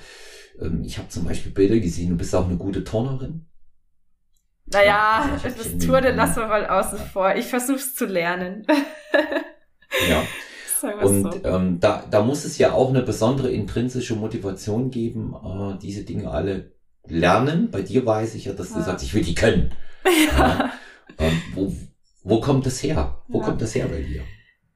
ähm, 0.62 0.84
ich 0.84 0.98
habe 0.98 1.10
zum 1.10 1.26
Beispiel 1.26 1.52
Bilder 1.52 1.80
gesehen, 1.80 2.10
du 2.10 2.18
bist 2.18 2.36
auch 2.36 2.48
eine 2.48 2.58
gute 2.58 2.84
Turnerin. 2.84 3.46
Naja, 4.72 4.86
ja, 4.86 5.40
also 5.44 5.50
das 5.50 5.86
Tour, 5.86 6.00
den 6.02 6.16
lassen 6.16 6.38
wir 6.38 6.48
mal 6.48 6.68
außen 6.68 7.00
vor. 7.00 7.36
Ich 7.36 7.46
versuch's 7.46 7.96
zu 7.96 8.06
lernen. 8.06 8.66
ja. 10.10 10.24
Und 11.02 11.34
so. 11.34 11.44
ähm, 11.44 11.80
da, 11.80 12.06
da 12.10 12.24
muss 12.24 12.46
es 12.46 12.58
ja 12.58 12.72
auch 12.72 12.90
eine 12.90 13.02
besondere 13.02 13.52
intrinsische 13.52 14.16
Motivation 14.16 14.92
geben, 14.92 15.34
äh, 15.44 15.78
diese 15.80 16.04
Dinge 16.04 16.30
alle 16.30 16.72
lernen. 17.06 17.70
Bei 17.72 17.82
dir 17.82 18.06
weiß 18.06 18.36
ich 18.36 18.46
ja, 18.46 18.54
dass 18.54 18.70
du 18.70 18.80
ja. 18.80 18.86
sagst, 18.86 19.04
ich 19.04 19.14
will 19.14 19.24
die 19.24 19.36
können. 19.36 19.74
Ja. 20.38 20.72
Ähm, 21.18 21.42
wo, 21.54 21.76
wo 22.24 22.40
kommt 22.40 22.66
das 22.66 22.82
her? 22.82 23.22
Wo 23.28 23.42
kommt 23.42 23.62
das 23.62 23.76
her 23.76 23.88
bei 23.90 24.02
dir? 24.02 24.24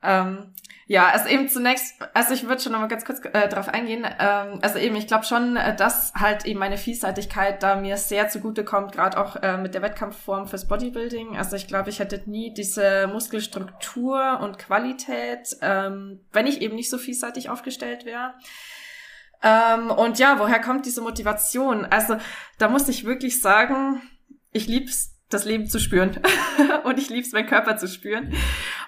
Ähm, 0.04 0.53
ja, 0.86 1.08
also 1.08 1.30
eben 1.30 1.48
zunächst, 1.48 1.96
also 2.14 2.34
ich 2.34 2.48
würde 2.48 2.62
schon 2.62 2.74
nochmal 2.74 2.90
ganz 2.90 3.06
kurz 3.06 3.24
äh, 3.24 3.48
darauf 3.48 3.70
eingehen. 3.70 4.06
Ähm, 4.20 4.60
also 4.62 4.80
eben, 4.80 4.96
ich 4.96 5.08
glaube 5.08 5.24
schon, 5.24 5.56
äh, 5.56 5.76
dass 5.76 6.14
halt 6.14 6.46
eben 6.46 6.60
meine 6.60 6.78
Vielseitigkeit 6.78 7.64
da 7.64 7.78
mir 7.78 7.96
sehr 7.96 8.28
zugute 8.28 8.66
kommt, 8.66 8.92
gerade 8.92 9.18
auch 9.18 9.38
äh, 9.38 9.58
mit 9.58 9.74
der 9.76 9.82
Wettkampfform 9.82 10.48
fürs 10.48 10.68
Bodybuilding. 10.68 11.38
Also 11.38 11.56
ich 11.56 11.68
glaube, 11.68 11.90
ich 11.90 12.00
hätte 12.00 12.22
nie 12.30 12.54
diese 12.54 13.08
Muskelstruktur 13.08 14.40
und 14.42 14.60
Qualität, 14.60 15.56
ähm, 15.62 16.20
wenn 16.34 16.48
ich 16.48 16.62
eben 16.62 16.76
nicht 16.76 16.90
so 16.90 16.98
vielseitig 16.98 17.50
aufgestellt 17.50 18.06
wäre. 18.06 18.34
Ähm, 19.42 19.90
und 19.90 20.20
ja, 20.20 20.38
woher 20.40 20.60
kommt 20.60 20.86
diese 20.86 21.02
Motivation? 21.02 21.86
Also 21.86 22.18
da 22.58 22.68
muss 22.68 22.90
ich 22.90 23.06
wirklich 23.06 23.42
sagen, 23.42 24.02
ich 24.52 24.68
lieb's, 24.68 25.12
das 25.30 25.46
Leben 25.46 25.68
zu 25.68 25.80
spüren. 25.80 26.20
und 26.84 27.00
ich 27.00 27.10
lieb's, 27.10 27.32
meinen 27.32 27.48
Körper 27.48 27.78
zu 27.78 27.88
spüren. 27.88 28.34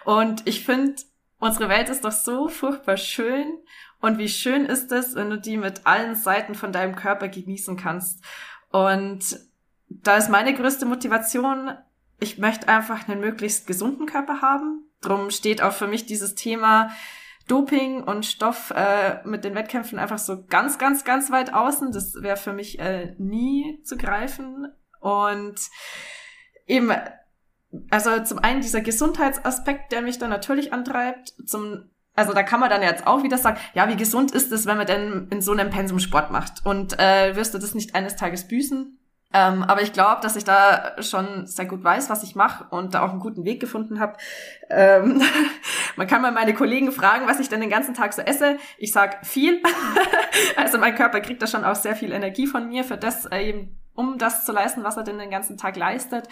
Und 0.03 0.43
ich 0.46 0.65
finde, 0.65 0.96
Unsere 1.39 1.70
Welt 1.70 1.89
ist 1.89 2.06
doch 2.06 2.12
so 2.12 2.48
furchtbar 2.48 2.98
schön. 2.98 3.60
Und 4.01 4.18
wie 4.18 4.30
schön 4.30 4.65
ist 4.65 4.92
es, 4.92 5.15
wenn 5.15 5.30
du 5.30 5.39
die 5.39 5.58
mit 5.58 5.86
allen 5.86 6.15
Seiten 6.15 6.56
von 6.56 6.72
deinem 6.72 6.96
Körper 6.96 7.27
genießen 7.27 7.77
kannst. 7.77 8.24
Und 8.70 9.39
da 9.89 10.18
ist 10.18 10.30
meine 10.30 10.54
größte 10.54 10.86
Motivation, 10.86 11.72
ich 12.20 12.38
möchte 12.38 12.68
einfach 12.68 13.08
einen 13.08 13.20
möglichst 13.20 13.68
gesunden 13.68 14.06
Körper 14.06 14.42
haben. 14.42 14.89
Drum 15.01 15.30
steht 15.30 15.62
auch 15.62 15.74
für 15.74 15.88
mich 15.88 16.06
dieses 16.06 16.36
Thema 16.36 16.92
Doping 17.48 18.04
und 18.04 18.25
Stoff 18.25 18.72
äh, 18.75 19.20
mit 19.24 19.44
den 19.44 19.54
Wettkämpfen 19.54 20.00
einfach 20.00 20.18
so 20.18 20.46
ganz, 20.46 20.77
ganz, 20.77 21.04
ganz 21.04 21.32
weit 21.32 21.54
außen. 21.54 21.92
Das 21.92 22.15
wäre 22.22 22.38
für 22.38 22.54
mich 22.54 22.80
äh, 22.80 23.13
nie 23.18 23.82
zu 23.84 23.98
greifen. 23.98 24.68
Und 25.00 25.56
eben 26.65 26.92
also 27.89 28.24
zum 28.24 28.39
einen 28.39 28.62
dieser 28.62 28.82
Gesundheitsaspekt, 28.82 29.91
der 29.91 30.01
mich 30.01 30.20
dann 30.20 30.29
natürlich 30.29 30.74
antreibt, 30.74 31.34
zum 31.46 31.89
also 32.15 32.34
da 32.34 32.44
kann 32.44 32.62
man 32.62 32.70
dann 32.70 32.82
jetzt 32.82 33.05
auch 33.05 33.24
wieder 33.24 33.38
sagen, 33.38 33.60
ja, 33.74 33.89
wie 33.89 33.98
gesund 33.98 34.32
ist 34.32 34.51
es, 34.51 34.65
wenn 34.65 34.77
man 34.77 34.88
denn 34.88 35.27
in 35.32 35.41
so 35.41 35.51
einem 35.51 35.70
Pensum 35.70 36.00
Sport 36.00 36.32
macht? 36.32 36.65
Und 36.65 36.98
äh, 36.98 37.36
wirst 37.36 37.53
du 37.53 37.58
das 37.58 37.75
nicht 37.75 37.94
eines 37.94 38.15
Tages 38.15 38.48
büßen? 38.48 38.98
Ähm, 39.34 39.63
aber 39.63 39.82
ich 39.82 39.91
glaube, 39.91 40.22
dass 40.22 40.38
ich 40.38 40.46
da 40.46 40.96
schon 41.01 41.46
sehr 41.46 41.65
gut 41.65 41.84
weiß, 41.84 42.10
was 42.10 42.24
ich 42.24 42.36
mache 42.36 42.67
und 42.70 42.94
da 42.94 43.01
auch 43.01 43.10
einen 43.10 43.20
guten 43.20 43.44
Weg 43.44 43.60
gefunden 43.60 44.00
habe. 44.00 44.15
Ähm, 44.70 45.22
man 45.98 46.08
kann 46.08 46.22
mal 46.22 46.32
meine 46.32 46.53
Kollegen 46.53 46.94
fragen, 46.94 47.27
was 47.27 47.41
ich 47.41 47.50
denn 47.50 47.60
den 47.60 47.70
ganzen 47.70 47.94
Tag 47.94 48.13
so 48.13 48.22
esse. 48.22 48.58
Ich 48.77 48.94
sag 48.94 49.25
viel. 49.25 49.62
also 50.55 50.77
mein 50.77 50.96
Körper 50.96 51.20
kriegt 51.20 51.41
da 51.41 51.48
schon 51.48 51.65
auch 51.65 51.75
sehr 51.75 51.98
viel 51.98 52.13
Energie 52.13 52.48
von 52.48 52.70
mir 52.70 52.86
für 52.86 52.96
das 52.96 53.25
äh, 53.25 53.50
eben, 53.50 53.77
um 53.94 54.17
das 54.17 54.46
zu 54.46 54.53
leisten, 54.53 54.86
was 54.86 54.96
er 54.96 55.03
denn 55.03 55.17
den 55.17 55.32
ganzen 55.32 55.58
Tag 55.58 55.75
leistet. 55.75 56.29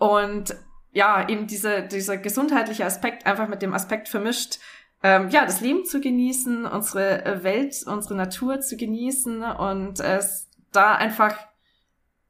Und 0.00 0.56
ja, 0.92 1.28
eben 1.28 1.46
diese, 1.46 1.82
dieser 1.82 2.16
gesundheitliche 2.16 2.86
Aspekt 2.86 3.26
einfach 3.26 3.48
mit 3.48 3.60
dem 3.60 3.74
Aspekt 3.74 4.08
vermischt, 4.08 4.58
ähm, 5.02 5.28
ja, 5.28 5.44
das 5.44 5.60
Leben 5.60 5.84
zu 5.84 6.00
genießen, 6.00 6.64
unsere 6.64 7.24
äh, 7.26 7.44
Welt, 7.44 7.84
unsere 7.86 8.14
Natur 8.14 8.60
zu 8.60 8.78
genießen 8.78 9.42
und 9.42 10.00
es 10.00 10.48
da 10.72 10.94
einfach 10.94 11.36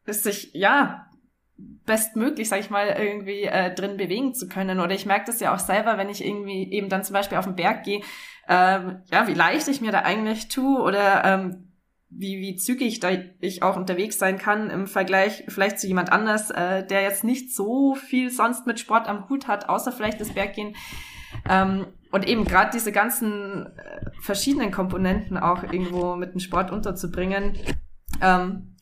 sich, 0.04 0.50
ja, 0.52 1.06
bestmöglich, 1.56 2.48
sag 2.48 2.58
ich 2.58 2.70
mal, 2.70 2.88
irgendwie 2.88 3.42
äh, 3.42 3.72
drin 3.72 3.96
bewegen 3.96 4.34
zu 4.34 4.48
können. 4.48 4.80
Oder 4.80 4.94
ich 4.94 5.06
merke 5.06 5.26
das 5.26 5.38
ja 5.38 5.54
auch 5.54 5.60
selber, 5.60 5.96
wenn 5.96 6.08
ich 6.08 6.24
irgendwie 6.24 6.72
eben 6.72 6.88
dann 6.88 7.04
zum 7.04 7.14
Beispiel 7.14 7.38
auf 7.38 7.44
den 7.44 7.54
Berg 7.54 7.84
gehe, 7.84 8.02
ähm, 8.48 9.02
ja, 9.12 9.28
wie 9.28 9.34
leicht 9.34 9.68
ich 9.68 9.80
mir 9.80 9.92
da 9.92 10.00
eigentlich 10.00 10.48
tue 10.48 10.80
oder 10.80 11.24
ähm, 11.24 11.69
wie, 12.10 12.40
wie 12.40 12.56
zügig 12.56 13.00
da 13.00 13.10
ich 13.40 13.62
auch 13.62 13.76
unterwegs 13.76 14.18
sein 14.18 14.36
kann 14.36 14.68
im 14.68 14.86
Vergleich 14.86 15.44
vielleicht 15.48 15.78
zu 15.78 15.86
jemand 15.86 16.12
anders, 16.12 16.50
äh, 16.50 16.84
der 16.84 17.02
jetzt 17.02 17.24
nicht 17.24 17.54
so 17.54 17.94
viel 17.94 18.30
sonst 18.30 18.66
mit 18.66 18.80
Sport 18.80 19.08
am 19.08 19.28
Hut 19.28 19.46
hat, 19.46 19.68
außer 19.68 19.92
vielleicht 19.92 20.20
das 20.20 20.34
Berggehen. 20.34 20.74
Ähm, 21.48 21.86
und 22.10 22.26
eben 22.26 22.44
gerade 22.44 22.70
diese 22.72 22.90
ganzen 22.90 23.66
äh, 23.76 24.10
verschiedenen 24.20 24.72
Komponenten 24.72 25.38
auch 25.38 25.62
irgendwo 25.62 26.16
mit 26.16 26.34
dem 26.34 26.40
Sport 26.40 26.72
unterzubringen, 26.72 27.56
ähm, 28.20 28.76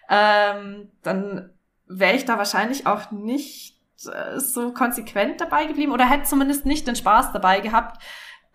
ähm, 0.10 0.92
dann 1.04 1.52
wäre 1.88 2.16
ich 2.16 2.26
da 2.26 2.38
wahrscheinlich 2.38 2.88
auch 2.88 3.12
nicht 3.12 3.80
äh, 4.06 4.40
so 4.40 4.74
konsequent 4.74 5.42
dabei 5.42 5.66
geblieben 5.66 5.92
oder 5.92 6.10
hätte 6.10 6.24
zumindest 6.24 6.66
nicht 6.66 6.88
den 6.88 6.96
Spaß 6.96 7.32
dabei 7.34 7.60
gehabt, 7.60 8.02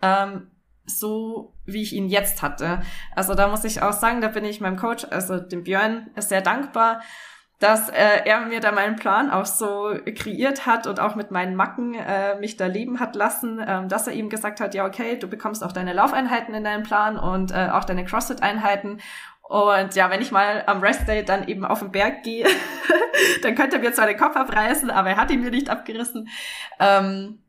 ähm, 0.01 0.51
so 0.85 1.53
wie 1.65 1.81
ich 1.81 1.93
ihn 1.93 2.07
jetzt 2.07 2.41
hatte. 2.41 2.81
Also 3.15 3.35
da 3.35 3.47
muss 3.47 3.63
ich 3.63 3.81
auch 3.81 3.93
sagen, 3.93 4.21
da 4.21 4.29
bin 4.29 4.45
ich 4.45 4.61
meinem 4.61 4.77
Coach, 4.77 5.05
also 5.09 5.39
dem 5.39 5.63
Björn, 5.63 6.09
sehr 6.17 6.41
dankbar, 6.41 7.01
dass 7.59 7.89
äh, 7.89 8.21
er 8.25 8.41
mir 8.41 8.59
da 8.59 8.71
meinen 8.71 8.97
Plan 8.97 9.31
auch 9.31 9.45
so 9.45 9.95
kreiert 10.15 10.65
hat 10.65 10.85
und 10.85 10.99
auch 10.99 11.15
mit 11.15 11.31
meinen 11.31 11.55
Macken 11.55 11.95
äh, 11.95 12.39
mich 12.39 12.55
da 12.55 12.67
leben 12.67 12.99
hat 12.99 13.15
lassen, 13.15 13.59
ähm, 13.65 13.89
dass 13.89 14.07
er 14.07 14.13
ihm 14.13 14.29
gesagt 14.29 14.59
hat, 14.59 14.75
ja 14.75 14.85
okay, 14.85 15.17
du 15.17 15.27
bekommst 15.27 15.63
auch 15.63 15.71
deine 15.71 15.93
Laufeinheiten 15.93 16.53
in 16.53 16.63
deinen 16.63 16.83
Plan 16.83 17.17
und 17.17 17.51
äh, 17.51 17.69
auch 17.71 17.83
deine 17.83 18.05
CrossFit-Einheiten 18.05 18.99
und 19.47 19.95
ja, 19.95 20.09
wenn 20.09 20.21
ich 20.21 20.31
mal 20.31 20.63
am 20.67 20.81
Restday 20.81 21.23
dann 21.23 21.47
eben 21.47 21.63
auf 21.63 21.79
den 21.79 21.91
Berg 21.91 22.23
gehe, 22.23 22.45
dann 23.41 23.55
könnte 23.55 23.77
er 23.77 23.81
mir 23.81 23.93
zwar 23.93 24.07
den 24.07 24.17
Kopf 24.17 24.35
abreißen, 24.35 24.89
aber 24.89 25.11
er 25.11 25.17
hat 25.17 25.31
ihn 25.31 25.41
mir 25.41 25.51
nicht 25.51 25.69
abgerissen. 25.69 26.27
Ähm, 26.79 27.39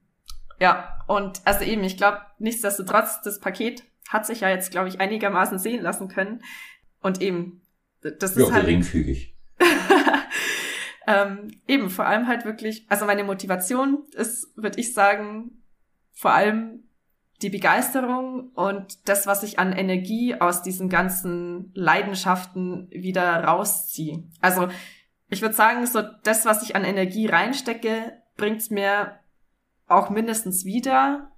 ja, 0.61 0.97
und 1.09 1.41
also 1.45 1.65
eben, 1.65 1.83
ich 1.83 1.97
glaube, 1.97 2.21
nichtsdestotrotz, 2.39 3.21
das 3.23 3.41
Paket 3.41 3.83
hat 4.09 4.27
sich 4.27 4.41
ja 4.41 4.49
jetzt, 4.49 4.71
glaube 4.71 4.89
ich, 4.89 5.01
einigermaßen 5.01 5.59
sehen 5.59 5.83
lassen 5.83 6.09
können. 6.09 6.43
Und 7.01 7.21
eben, 7.21 7.63
das 8.01 8.37
ist 8.37 8.47
ja, 8.47 8.55
halt. 8.55 8.67
geringfügig. 8.67 9.35
ähm, 11.09 11.49
eben, 11.67 11.89
vor 11.89 12.05
allem 12.05 12.27
halt 12.29 12.45
wirklich, 12.45 12.85
also 12.91 13.07
meine 13.07 13.25
Motivation 13.25 14.05
ist, 14.13 14.55
würde 14.57 14.79
ich 14.79 14.93
sagen, 14.93 15.63
vor 16.13 16.33
allem 16.33 16.85
die 17.41 17.49
Begeisterung 17.49 18.51
und 18.51 19.09
das, 19.09 19.27
was 19.27 19.43
ich 19.43 19.59
an 19.59 19.73
Energie 19.73 20.35
aus 20.39 20.61
diesen 20.61 20.91
ganzen 20.91 21.71
Leidenschaften 21.75 22.91
wieder 22.91 23.43
rausziehe. 23.43 24.25
Also 24.43 24.69
ich 25.31 25.41
würde 25.41 25.55
sagen, 25.55 25.87
so 25.87 26.03
das, 26.25 26.45
was 26.45 26.63
ich 26.63 26.77
an 26.77 26.85
Energie 26.85 27.27
reinstecke, 27.27 28.13
bringt's 28.37 28.69
mir 28.69 29.19
auch 29.87 30.11
mindestens 30.11 30.67
wieder, 30.67 31.33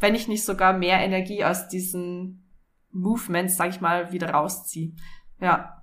wenn 0.00 0.16
ich 0.16 0.26
nicht 0.26 0.44
sogar 0.44 0.72
mehr 0.72 0.98
Energie 0.98 1.44
aus 1.44 1.68
diesen 1.68 2.50
Movements, 2.90 3.56
sag 3.56 3.70
ich 3.70 3.80
mal, 3.80 4.10
wieder 4.10 4.30
rausziehe. 4.30 4.96
Ja. 5.40 5.75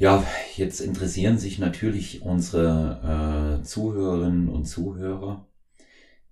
Ja, 0.00 0.24
jetzt 0.56 0.80
interessieren 0.80 1.36
sich 1.36 1.58
natürlich 1.58 2.22
unsere 2.22 3.58
äh, 3.60 3.62
Zuhörerinnen 3.62 4.48
und 4.48 4.64
Zuhörer. 4.64 5.46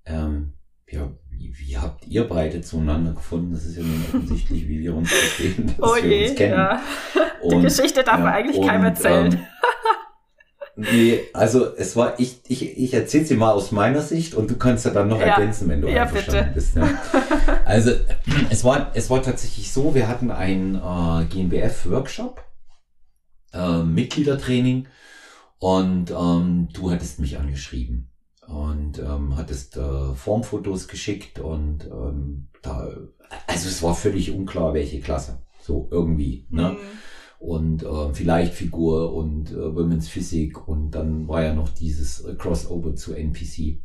Ähm, 0.06 0.54
ja, 0.90 1.10
wie, 1.30 1.52
wie 1.58 1.76
habt 1.76 2.06
ihr 2.06 2.26
beide 2.26 2.62
zueinander 2.62 3.12
gefunden? 3.12 3.52
Das 3.52 3.66
ist 3.66 3.76
ja 3.76 3.82
nun 3.82 4.02
offensichtlich, 4.08 4.66
wie 4.68 4.80
wir 4.80 4.94
uns 4.96 5.12
verstehen, 5.12 5.66
dass 5.78 5.90
oh 5.90 5.96
wir 5.96 6.08
je, 6.08 6.28
uns 6.30 6.38
kennen. 6.38 6.54
Ja. 6.54 6.80
Und, 7.42 7.56
Die 7.58 7.60
Geschichte 7.66 8.02
darf 8.02 8.20
man 8.20 8.32
eigentlich 8.32 8.56
und, 8.56 8.66
keinem 8.66 8.86
erzählen. 8.86 9.32
Ähm, 9.34 10.84
nee, 10.90 11.20
also 11.34 11.76
es 11.76 11.94
war, 11.94 12.18
ich, 12.18 12.40
ich, 12.48 12.78
ich 12.78 12.94
erzähle 12.94 13.26
sie 13.26 13.36
mal 13.36 13.52
aus 13.52 13.70
meiner 13.70 14.00
Sicht 14.00 14.32
und 14.34 14.50
du 14.50 14.56
kannst 14.56 14.86
ja 14.86 14.92
dann 14.92 15.08
noch 15.08 15.20
Ja. 15.20 15.26
ergänzen, 15.26 15.68
wenn 15.68 15.82
du 15.82 15.88
Ja, 15.88 16.04
einverstanden 16.04 16.54
bitte. 16.54 16.54
bist. 16.54 16.74
Ja. 16.74 16.88
Also 17.66 17.90
es 18.48 18.64
war, 18.64 18.92
es 18.94 19.10
war 19.10 19.22
tatsächlich 19.22 19.70
so, 19.70 19.94
wir 19.94 20.08
hatten 20.08 20.30
ein 20.30 20.74
äh, 20.76 21.26
GmbF-Workshop, 21.26 22.42
äh, 23.58 23.82
Mitgliedertraining 23.82 24.86
und 25.58 26.10
ähm, 26.10 26.68
du 26.72 26.90
hattest 26.90 27.18
mich 27.18 27.38
angeschrieben 27.38 28.10
und 28.46 28.98
ähm, 28.98 29.36
hattest 29.36 29.76
äh, 29.76 30.14
Formfotos 30.14 30.88
geschickt 30.88 31.40
und 31.40 31.86
ähm, 31.86 32.48
da, 32.62 32.88
also 33.46 33.68
es 33.68 33.82
war 33.82 33.94
völlig 33.94 34.30
unklar, 34.30 34.74
welche 34.74 35.00
Klasse, 35.00 35.42
so 35.60 35.88
irgendwie, 35.90 36.46
ne? 36.50 36.70
Mhm. 36.72 36.76
Und 37.40 37.84
äh, 37.84 38.14
vielleicht 38.14 38.54
Figur 38.54 39.14
und 39.14 39.52
äh, 39.52 39.76
Women's 39.76 40.08
Physik 40.08 40.66
und 40.66 40.90
dann 40.90 41.28
war 41.28 41.44
ja 41.44 41.54
noch 41.54 41.68
dieses 41.68 42.24
äh, 42.24 42.34
Crossover 42.34 42.96
zu 42.96 43.14
NPC. 43.14 43.80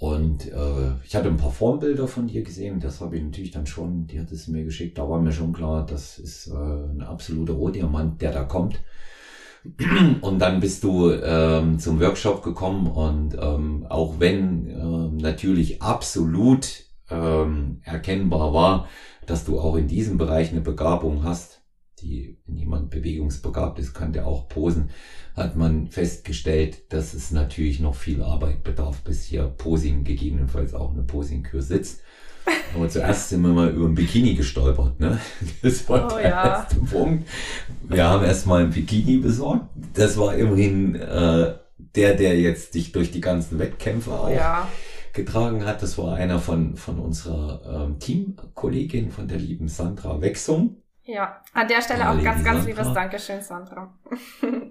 Und 0.00 0.50
äh, 0.50 0.94
ich 1.04 1.14
hatte 1.14 1.28
ein 1.28 1.36
paar 1.36 1.50
Formbilder 1.50 2.08
von 2.08 2.26
dir 2.26 2.42
gesehen, 2.42 2.80
das 2.80 3.02
habe 3.02 3.18
ich 3.18 3.22
natürlich 3.22 3.50
dann 3.50 3.66
schon, 3.66 4.06
die 4.06 4.18
hat 4.18 4.32
es 4.32 4.48
mir 4.48 4.64
geschickt, 4.64 4.96
da 4.96 5.06
war 5.06 5.20
mir 5.20 5.30
schon 5.30 5.52
klar, 5.52 5.84
das 5.84 6.18
ist 6.18 6.46
äh, 6.46 6.54
ein 6.54 7.02
absoluter 7.02 7.52
Rohdiamant, 7.52 8.22
der 8.22 8.32
da 8.32 8.44
kommt. 8.44 8.80
Und 10.22 10.38
dann 10.38 10.58
bist 10.60 10.84
du 10.84 11.12
ähm, 11.12 11.78
zum 11.78 12.00
Workshop 12.00 12.42
gekommen. 12.42 12.86
Und 12.86 13.36
ähm, 13.38 13.84
auch 13.90 14.14
wenn 14.18 14.70
ähm, 14.70 15.18
natürlich 15.18 15.82
absolut 15.82 16.84
ähm, 17.10 17.82
erkennbar 17.84 18.54
war, 18.54 18.88
dass 19.26 19.44
du 19.44 19.60
auch 19.60 19.76
in 19.76 19.86
diesem 19.86 20.16
Bereich 20.16 20.50
eine 20.50 20.62
Begabung 20.62 21.24
hast, 21.24 21.59
die, 22.02 22.36
wenn 22.46 22.56
jemand 22.56 22.90
bewegungsbegabt 22.90 23.78
ist, 23.78 23.94
kann 23.94 24.12
der 24.12 24.26
auch 24.26 24.48
posen, 24.48 24.90
hat 25.36 25.56
man 25.56 25.88
festgestellt, 25.88 26.92
dass 26.92 27.14
es 27.14 27.30
natürlich 27.30 27.80
noch 27.80 27.94
viel 27.94 28.22
Arbeit 28.22 28.62
bedarf, 28.64 29.02
bis 29.02 29.24
hier 29.24 29.44
Posing 29.44 30.04
gegebenenfalls 30.04 30.74
auch 30.74 30.92
eine 30.92 31.02
Posingkür 31.02 31.62
sitzt. 31.62 32.00
Aber 32.74 32.88
zuerst 32.88 33.28
sind 33.28 33.42
wir 33.42 33.50
mal 33.50 33.70
über 33.70 33.86
ein 33.86 33.94
Bikini 33.94 34.34
gestolpert, 34.34 34.98
ne? 34.98 35.20
Das 35.62 35.88
war 35.88 36.12
Oh 36.12 36.16
der 36.16 36.28
ja. 36.28 36.44
erste 36.46 36.76
Punkt. 36.76 37.28
Wir 37.88 38.04
haben 38.08 38.24
erstmal 38.24 38.64
ein 38.64 38.70
Bikini 38.70 39.18
besorgt. 39.18 39.66
Das 39.94 40.16
war 40.18 40.34
immerhin 40.34 40.94
äh, 40.94 41.54
der, 41.94 42.14
der 42.14 42.40
jetzt 42.40 42.74
dich 42.74 42.92
durch 42.92 43.10
die 43.10 43.20
ganzen 43.20 43.58
Wettkämpfe 43.58 44.12
auch 44.12 44.30
Ja. 44.30 44.68
getragen 45.12 45.64
hat. 45.66 45.82
Das 45.82 45.98
war 45.98 46.14
einer 46.14 46.38
von, 46.38 46.76
von 46.76 46.98
unserer 46.98 47.84
ähm, 47.86 47.98
Teamkollegin, 47.98 49.10
von 49.10 49.28
der 49.28 49.38
lieben 49.38 49.68
Sandra 49.68 50.20
Wechsum. 50.20 50.76
Ja. 51.12 51.42
An 51.52 51.68
der 51.68 51.82
Stelle 51.82 52.08
auch 52.08 52.22
ganz, 52.22 52.44
ganz 52.44 52.64
Sandra. 52.64 52.66
liebes 52.66 52.94
Dankeschön, 52.94 53.42
Sandra. 53.42 53.94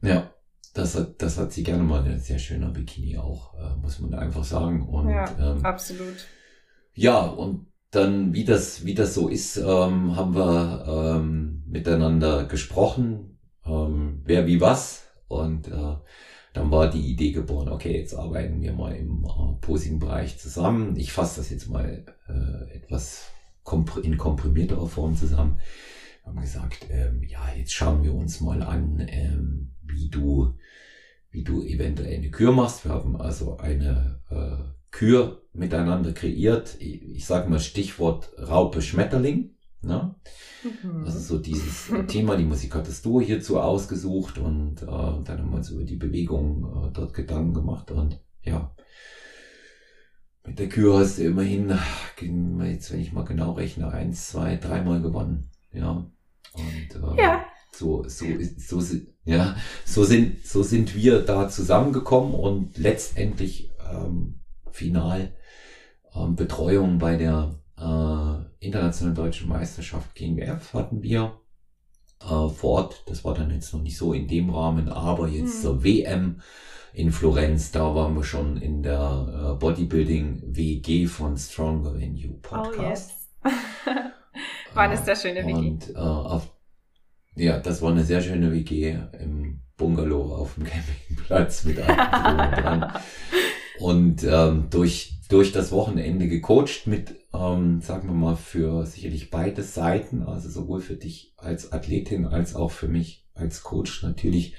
Ja, 0.00 0.30
das 0.74 0.94
hat, 0.94 1.20
das 1.20 1.38
hat 1.38 1.52
sie 1.52 1.64
gerne 1.64 1.82
mal. 1.82 2.04
Ein 2.04 2.20
sehr 2.20 2.38
schöner 2.38 2.68
Bikini 2.68 3.18
auch, 3.18 3.54
äh, 3.54 3.74
muss 3.82 3.98
man 3.98 4.14
einfach 4.14 4.44
sagen. 4.44 4.86
Und 4.86 5.08
ja, 5.08 5.24
ähm, 5.40 5.64
absolut. 5.64 6.26
Ja, 6.94 7.22
und 7.22 7.66
dann, 7.90 8.32
wie 8.32 8.44
das, 8.44 8.84
wie 8.84 8.94
das 8.94 9.14
so 9.14 9.28
ist, 9.28 9.56
ähm, 9.56 10.14
haben 10.14 10.36
wir 10.36 11.16
ähm, 11.16 11.64
miteinander 11.66 12.44
gesprochen, 12.44 13.38
ähm, 13.66 14.22
wer 14.24 14.46
wie 14.46 14.60
was. 14.60 15.08
Und 15.26 15.66
äh, 15.66 15.96
dann 16.52 16.70
war 16.70 16.88
die 16.88 17.10
Idee 17.10 17.32
geboren, 17.32 17.68
okay, 17.68 17.98
jetzt 17.98 18.14
arbeiten 18.14 18.60
wir 18.60 18.72
mal 18.72 18.94
im 18.94 19.24
äh, 19.24 19.60
Posing-Bereich 19.60 20.38
zusammen. 20.38 20.96
Ich 20.96 21.12
fasse 21.12 21.40
das 21.40 21.50
jetzt 21.50 21.68
mal 21.68 22.04
äh, 22.28 22.76
etwas 22.76 23.32
in 24.02 24.16
komprimierterer 24.16 24.86
Form 24.86 25.16
zusammen. 25.16 25.58
Wir 26.22 26.32
haben 26.32 26.40
gesagt, 26.40 26.86
ähm, 26.90 27.22
ja, 27.22 27.40
jetzt 27.56 27.72
schauen 27.72 28.02
wir 28.02 28.14
uns 28.14 28.40
mal 28.40 28.62
an, 28.62 29.06
ähm, 29.08 29.74
wie 29.82 30.08
du, 30.08 30.54
wie 31.30 31.42
du 31.42 31.62
eventuell 31.62 32.14
eine 32.14 32.30
Kür 32.30 32.52
machst. 32.52 32.84
Wir 32.84 32.92
haben 32.92 33.16
also 33.16 33.56
eine 33.58 34.20
äh, 34.30 34.64
Kür 34.90 35.42
miteinander 35.52 36.12
kreiert. 36.12 36.76
Ich, 36.80 37.02
ich 37.02 37.26
sage 37.26 37.48
mal 37.48 37.60
Stichwort 37.60 38.30
Raupe 38.38 38.82
Schmetterling. 38.82 39.54
Ne? 39.80 40.14
Mhm. 40.82 41.04
Also 41.04 41.18
so 41.20 41.38
dieses 41.38 41.90
Thema, 42.08 42.36
die 42.36 42.44
Musik 42.44 42.74
hattest 42.74 43.04
du 43.04 43.20
hierzu 43.20 43.60
ausgesucht 43.60 44.38
und 44.38 44.82
äh, 44.82 44.86
dann 44.86 45.26
haben 45.28 45.50
wir 45.50 45.56
uns 45.56 45.70
über 45.70 45.84
die 45.84 45.96
Bewegung 45.96 46.64
äh, 46.64 46.92
dort 46.92 47.14
Gedanken 47.14 47.54
gemacht 47.54 47.90
und 47.90 48.20
ja. 48.42 48.74
Mit 50.48 50.58
der 50.58 50.68
Kür 50.70 50.98
hast 51.00 51.18
du 51.18 51.24
immerhin, 51.24 51.78
jetzt 52.64 52.90
wenn 52.90 53.00
ich 53.00 53.12
mal 53.12 53.24
genau 53.26 53.52
rechne, 53.52 53.92
eins, 53.92 54.28
zwei, 54.28 54.56
dreimal 54.56 55.02
gewonnen. 55.02 55.50
Ja. 55.74 56.10
Und 56.54 56.94
äh, 56.94 57.22
Ja. 57.22 57.44
so, 57.70 58.02
so, 58.08 58.24
so, 58.56 58.96
ja, 59.26 59.56
so 59.84 60.04
sind, 60.04 60.46
so 60.46 60.62
sind 60.62 60.94
wir 60.94 61.20
da 61.20 61.50
zusammengekommen 61.50 62.32
und 62.32 62.78
letztendlich 62.78 63.70
ähm, 63.92 64.40
final 64.72 65.34
ähm, 66.14 66.34
Betreuung 66.34 66.98
bei 66.98 67.16
der 67.16 67.60
äh, 67.78 68.64
internationalen 68.64 69.16
deutschen 69.16 69.50
Meisterschaft 69.50 70.14
GmbF 70.14 70.72
hatten 70.72 71.02
wir 71.02 71.40
äh, 72.22 72.48
vor 72.48 72.54
Ort. 72.62 73.02
Das 73.06 73.22
war 73.22 73.34
dann 73.34 73.50
jetzt 73.50 73.74
noch 73.74 73.82
nicht 73.82 73.98
so 73.98 74.14
in 74.14 74.28
dem 74.28 74.48
Rahmen, 74.48 74.88
aber 74.88 75.28
jetzt 75.28 75.56
Hm. 75.56 75.60
zur 75.62 75.84
WM 75.84 76.40
in 76.92 77.12
Florenz, 77.12 77.70
da 77.70 77.94
waren 77.94 78.14
wir 78.14 78.24
schon 78.24 78.56
in 78.56 78.82
der 78.82 79.52
äh, 79.54 79.58
Bodybuilding 79.58 80.42
WG 80.46 81.06
von 81.06 81.36
Stronger 81.36 81.92
Than 81.92 82.14
You 82.16 82.32
Oh 82.34 82.38
Podcast. 82.42 83.12
yes. 83.44 83.54
War 84.74 84.82
eine 84.84 84.96
sehr 84.96 85.16
schöne 85.16 85.44
WG. 85.46 85.52
Und, 85.52 85.90
äh, 85.94 85.98
auf, 85.98 86.50
ja, 87.36 87.58
das 87.58 87.82
war 87.82 87.90
eine 87.90 88.04
sehr 88.04 88.20
schöne 88.20 88.52
WG 88.52 88.96
im 89.20 89.60
Bungalow 89.76 90.34
auf 90.34 90.54
dem 90.54 90.64
Campingplatz 90.64 91.64
mit 91.64 91.80
einem 91.80 91.96
dran. 92.54 92.92
Und 93.78 94.24
ähm, 94.24 94.66
durch, 94.70 95.20
durch 95.28 95.52
das 95.52 95.70
Wochenende 95.72 96.26
gecoacht 96.28 96.86
mit, 96.86 97.14
ähm, 97.32 97.80
sagen 97.80 98.08
wir 98.08 98.14
mal, 98.14 98.36
für 98.36 98.84
sicherlich 98.86 99.30
beide 99.30 99.62
Seiten, 99.62 100.22
also 100.22 100.48
sowohl 100.48 100.80
für 100.80 100.96
dich 100.96 101.32
als 101.36 101.72
Athletin 101.72 102.26
als 102.26 102.56
auch 102.56 102.72
für 102.72 102.88
mich 102.88 103.26
als 103.34 103.62
Coach 103.62 104.02
natürlich. 104.02 104.56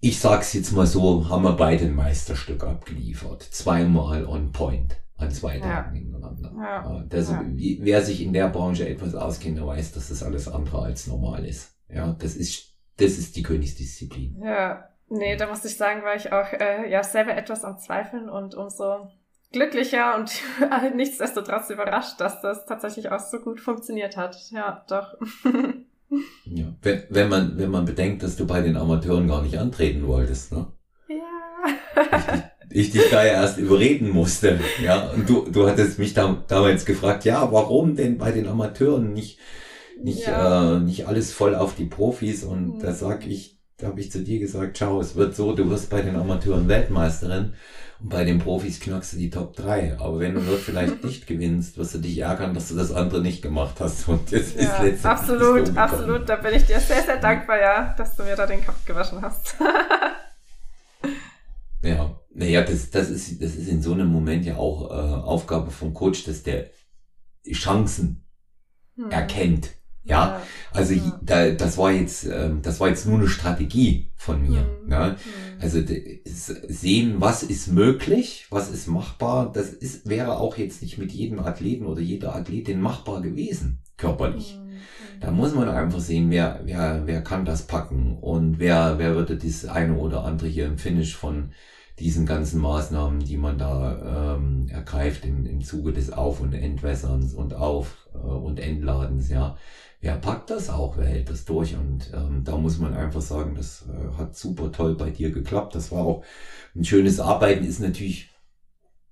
Ich 0.00 0.18
sag's 0.18 0.54
jetzt 0.54 0.72
mal 0.72 0.86
so, 0.86 1.28
haben 1.28 1.44
wir 1.44 1.52
beide 1.52 1.84
ein 1.84 1.94
Meisterstück 1.94 2.64
abgeliefert. 2.64 3.42
Zweimal 3.42 4.24
on 4.26 4.50
point 4.50 4.96
an 5.18 5.30
zwei 5.30 5.58
ja. 5.58 5.62
Tagen 5.62 5.94
hintereinander. 5.94 6.52
Ja. 6.56 7.04
Das, 7.08 7.30
ja. 7.30 7.44
Wer 7.44 8.02
sich 8.02 8.22
in 8.22 8.32
der 8.32 8.48
Branche 8.48 8.88
etwas 8.88 9.14
auskennt, 9.14 9.58
der 9.58 9.66
weiß, 9.66 9.92
dass 9.92 10.08
das 10.08 10.22
alles 10.22 10.48
andere 10.48 10.82
als 10.82 11.06
normal 11.06 11.44
ist. 11.44 11.74
Ja, 11.88 12.16
das 12.18 12.34
ist, 12.34 12.74
das 12.96 13.18
ist 13.18 13.36
die 13.36 13.42
Königsdisziplin. 13.42 14.40
Ja, 14.42 14.88
nee, 15.08 15.36
da 15.36 15.46
muss 15.46 15.64
ich 15.66 15.76
sagen, 15.76 16.02
war 16.02 16.16
ich 16.16 16.32
auch 16.32 16.50
äh, 16.52 16.90
ja 16.90 17.02
selber 17.02 17.36
etwas 17.36 17.64
am 17.64 17.78
Zweifeln 17.78 18.30
und 18.30 18.54
umso 18.54 19.10
glücklicher 19.52 20.16
und 20.16 20.32
nichtsdestotrotz 20.94 21.68
überrascht, 21.68 22.20
dass 22.20 22.40
das 22.40 22.64
tatsächlich 22.64 23.10
auch 23.10 23.20
so 23.20 23.38
gut 23.40 23.60
funktioniert 23.60 24.16
hat. 24.16 24.36
Ja, 24.50 24.84
doch. 24.88 25.18
ja, 26.44 26.74
wenn, 26.82 27.02
wenn 27.10 27.28
man, 27.28 27.58
wenn 27.58 27.70
man 27.70 27.84
bedenkt, 27.84 28.22
dass 28.22 28.36
du 28.36 28.46
bei 28.46 28.60
den 28.60 28.76
Amateuren 28.76 29.28
gar 29.28 29.42
nicht 29.42 29.58
antreten 29.58 30.06
wolltest, 30.06 30.52
ne? 30.52 30.66
Ja 31.08 32.50
ich 32.70 32.90
dich 32.90 33.10
da 33.10 33.24
ja 33.24 33.32
erst 33.32 33.58
überreden 33.58 34.10
musste. 34.10 34.60
Ja, 34.82 35.10
und 35.10 35.28
du, 35.28 35.46
du 35.50 35.68
hattest 35.68 35.98
mich 35.98 36.14
da, 36.14 36.42
damals 36.46 36.84
gefragt, 36.84 37.24
ja, 37.24 37.52
warum 37.52 37.96
denn 37.96 38.16
bei 38.16 38.30
den 38.30 38.46
Amateuren 38.46 39.12
nicht, 39.12 39.38
nicht, 40.00 40.26
ja. 40.26 40.76
äh, 40.76 40.80
nicht 40.80 41.06
alles 41.06 41.32
voll 41.32 41.54
auf 41.54 41.74
die 41.74 41.84
Profis? 41.84 42.44
Und 42.44 42.76
mhm. 42.76 42.80
da 42.80 42.92
sag 42.92 43.26
ich, 43.26 43.59
da 43.80 43.88
habe 43.88 44.00
ich 44.00 44.10
zu 44.10 44.22
dir 44.22 44.38
gesagt, 44.38 44.78
schau, 44.78 45.00
es 45.00 45.16
wird 45.16 45.34
so, 45.34 45.54
du 45.54 45.68
wirst 45.70 45.90
bei 45.90 46.02
den 46.02 46.16
Amateuren 46.16 46.68
Weltmeisterin 46.68 47.54
und 48.00 48.08
bei 48.08 48.24
den 48.24 48.38
Profis 48.38 48.80
knackst 48.80 49.12
du 49.12 49.16
die 49.16 49.30
Top 49.30 49.56
3. 49.56 49.98
Aber 49.98 50.20
wenn 50.20 50.34
du 50.34 50.40
dort 50.40 50.60
vielleicht 50.60 51.04
nicht 51.04 51.26
gewinnst, 51.26 51.78
wirst 51.78 51.94
du 51.94 51.98
dich 51.98 52.18
ärgern, 52.18 52.54
dass 52.54 52.68
du 52.68 52.76
das 52.76 52.92
andere 52.92 53.20
nicht 53.20 53.42
gemacht 53.42 53.76
hast. 53.80 54.08
Und 54.08 54.32
das 54.32 54.54
ja, 54.54 54.60
ist 54.60 54.82
letztendlich 54.82 55.04
Absolut, 55.04 55.76
absolut. 55.76 56.28
Da 56.28 56.36
bin 56.36 56.54
ich 56.54 56.64
dir 56.64 56.80
sehr, 56.80 57.02
sehr 57.02 57.18
dankbar, 57.18 57.60
ja, 57.60 57.94
dass 57.96 58.16
du 58.16 58.22
mir 58.22 58.36
da 58.36 58.46
den 58.46 58.64
Kopf 58.64 58.84
gewaschen 58.84 59.20
hast. 59.22 59.56
ja, 61.82 62.20
naja, 62.34 62.62
das, 62.62 62.90
das, 62.90 63.10
ist, 63.10 63.42
das 63.42 63.54
ist 63.54 63.68
in 63.68 63.82
so 63.82 63.92
einem 63.92 64.08
Moment 64.08 64.44
ja 64.44 64.56
auch 64.56 64.90
äh, 64.90 64.94
Aufgabe 64.94 65.70
vom 65.70 65.94
Coach, 65.94 66.24
dass 66.24 66.42
der 66.42 66.70
Chancen 67.52 68.24
hm. 68.96 69.10
erkennt. 69.10 69.70
Ja, 70.02 70.40
also 70.72 70.94
ja. 70.94 71.20
Da, 71.22 71.50
das 71.50 71.76
war 71.76 71.92
jetzt, 71.92 72.24
ähm, 72.24 72.60
das 72.62 72.80
war 72.80 72.88
jetzt 72.88 73.06
nur 73.06 73.18
eine 73.18 73.28
Strategie 73.28 74.10
von 74.16 74.40
mir. 74.42 74.66
Mhm. 74.84 74.92
Ja? 74.92 75.08
Mhm. 75.10 75.16
Also 75.60 75.80
sehen, 76.24 77.16
was 77.18 77.42
ist 77.42 77.68
möglich, 77.68 78.46
was 78.50 78.70
ist 78.70 78.88
machbar. 78.88 79.52
Das 79.52 79.68
ist, 79.68 80.08
wäre 80.08 80.38
auch 80.38 80.56
jetzt 80.56 80.82
nicht 80.82 80.98
mit 80.98 81.12
jedem 81.12 81.38
Athleten 81.40 81.86
oder 81.86 82.00
jeder 82.00 82.34
Athletin 82.34 82.80
machbar 82.80 83.20
gewesen, 83.20 83.82
körperlich. 83.96 84.58
Mhm. 84.58 84.70
Da 85.20 85.30
muss 85.30 85.54
man 85.54 85.68
einfach 85.68 86.00
sehen, 86.00 86.30
wer, 86.30 86.60
wer, 86.64 87.02
wer 87.04 87.22
kann 87.22 87.44
das 87.44 87.66
packen 87.66 88.16
und 88.18 88.58
wer, 88.58 88.98
wer 88.98 89.14
würde 89.14 89.36
das 89.36 89.66
eine 89.66 89.96
oder 89.96 90.24
andere 90.24 90.48
hier 90.48 90.66
im 90.66 90.78
Finish 90.78 91.14
von 91.14 91.50
diesen 91.98 92.24
ganzen 92.24 92.62
Maßnahmen, 92.62 93.20
die 93.20 93.36
man 93.36 93.58
da 93.58 94.36
ähm, 94.36 94.68
ergreift 94.70 95.26
im, 95.26 95.44
im 95.44 95.60
Zuge 95.62 95.92
des 95.92 96.10
Auf- 96.10 96.40
und 96.40 96.54
Entwässerns 96.54 97.34
und 97.34 97.52
Auf- 97.52 98.08
äh, 98.14 98.16
und 98.16 98.58
Entladens, 98.58 99.28
ja, 99.28 99.58
wer 100.00 100.16
packt 100.16 100.50
das 100.50 100.70
auch, 100.70 100.96
wer 100.96 101.06
hält 101.06 101.30
das 101.30 101.44
durch? 101.44 101.74
Und 101.74 102.10
ähm, 102.14 102.42
da 102.44 102.56
muss 102.56 102.78
man 102.78 102.94
einfach 102.94 103.20
sagen, 103.20 103.54
das 103.54 103.84
äh, 103.88 104.18
hat 104.18 104.36
super 104.36 104.72
toll 104.72 104.94
bei 104.94 105.10
dir 105.10 105.30
geklappt. 105.30 105.74
Das 105.74 105.92
war 105.92 106.04
auch 106.04 106.24
ein 106.74 106.84
schönes 106.84 107.20
Arbeiten, 107.20 107.64
ist 107.64 107.80
natürlich, 107.80 108.30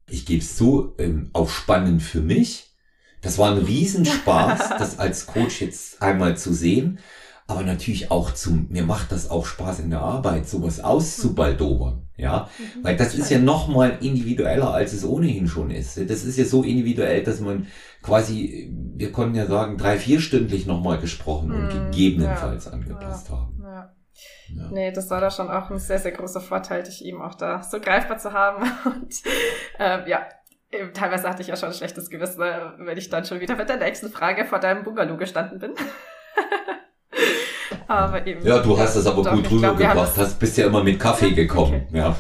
ich 0.09 0.27
gebe 0.27 0.43
es 0.43 0.57
zu, 0.57 0.95
ähm, 0.99 1.31
auch 1.33 1.49
spannend 1.49 2.03
für 2.03 2.21
mich. 2.21 2.73
Das 3.21 3.39
war 3.39 3.53
ein 3.53 3.59
Riesenspaß, 3.59 4.71
das 4.79 4.99
als 4.99 5.27
Coach 5.27 5.61
jetzt 5.61 6.03
einmal 6.03 6.37
zu 6.37 6.53
sehen 6.53 6.99
aber 7.49 7.63
natürlich 7.63 8.11
auch 8.11 8.33
zum, 8.33 8.67
mir 8.69 8.85
macht 8.85 9.11
das 9.11 9.31
auch 9.31 9.47
Spaß 9.47 9.81
in 9.81 9.89
der 9.89 10.03
Arbeit, 10.03 10.47
sowas 10.47 10.81
auszubaldobern, 10.81 12.03
ja, 12.19 12.51
mhm. 12.59 12.85
weil 12.85 12.97
das 12.97 13.15
ist 13.15 13.31
ja 13.31 13.39
noch 13.39 13.69
mal 13.69 13.97
individueller, 14.03 14.75
als 14.75 14.93
es 14.93 15.03
ohnehin 15.03 15.49
schon 15.49 15.71
ist. 15.71 15.97
Das 15.97 16.25
ist 16.25 16.37
ja 16.37 16.45
so 16.45 16.63
individuell, 16.63 17.23
dass 17.23 17.41
man 17.41 17.67
quasi, 18.03 18.71
wir 18.97 19.13
konnten 19.13 19.35
ja 19.35 19.47
sagen, 19.47 19.77
drei, 19.77 19.99
vierstündlich 19.99 20.67
noch 20.67 20.83
mal 20.83 20.99
gesprochen 20.99 21.53
und 21.53 21.75
mhm. 21.75 21.91
gegebenenfalls 21.91 22.67
ja. 22.67 22.73
angepasst 22.73 23.29
ja. 23.29 23.37
haben. 23.37 23.61
Ja. 23.63 23.95
Ja. 24.49 24.69
Nee, 24.71 24.93
das 24.93 25.11
war 25.11 25.21
da 25.21 25.31
schon 25.31 25.51
auch 25.51 25.71
ein 25.71 25.79
sehr, 25.79 25.99
sehr 25.99 26.13
großer 26.13 26.41
Vorteil, 26.41 26.83
dich 26.83 27.05
eben 27.05 27.23
auch 27.23 27.35
da 27.35 27.63
so 27.63 27.81
greifbar 27.81 28.19
zu 28.19 28.33
haben. 28.33 28.63
Und 28.85 29.15
äh, 29.79 30.09
ja, 30.09 30.27
teilweise 30.95 31.29
hatte 31.29 31.43
ich 31.43 31.49
ja 31.49 31.57
schon 31.57 31.69
ein 31.69 31.75
schlechtes 31.75 32.11
Gewissen, 32.11 32.41
wenn 32.41 32.99
ich 32.99 33.11
dann 33.11 33.25
schon 33.25 33.41
wieder 33.41 33.57
mit 33.57 33.69
der 33.69 33.77
nächsten 33.77 34.11
Frage 34.11 34.45
vor 34.45 34.59
deinem 34.59 34.85
Bungalow 34.85 35.17
gestanden 35.17 35.59
bin. 35.59 35.75
Aber 37.89 38.27
eben. 38.27 38.45
Ja, 38.47 38.59
du 38.59 38.79
hast 38.79 38.97
das 38.97 39.07
aber 39.07 39.23
doch, 39.23 39.33
gut 39.33 39.51
rübergebracht. 39.51 40.15
Hast 40.15 40.39
bist 40.39 40.59
ja 40.59 40.67
immer 40.67 40.85
mit 40.85 41.01
Kaffee 41.01 41.31
gekommen. 41.35 41.87
Okay. 41.89 41.99
Ja, 41.99 42.15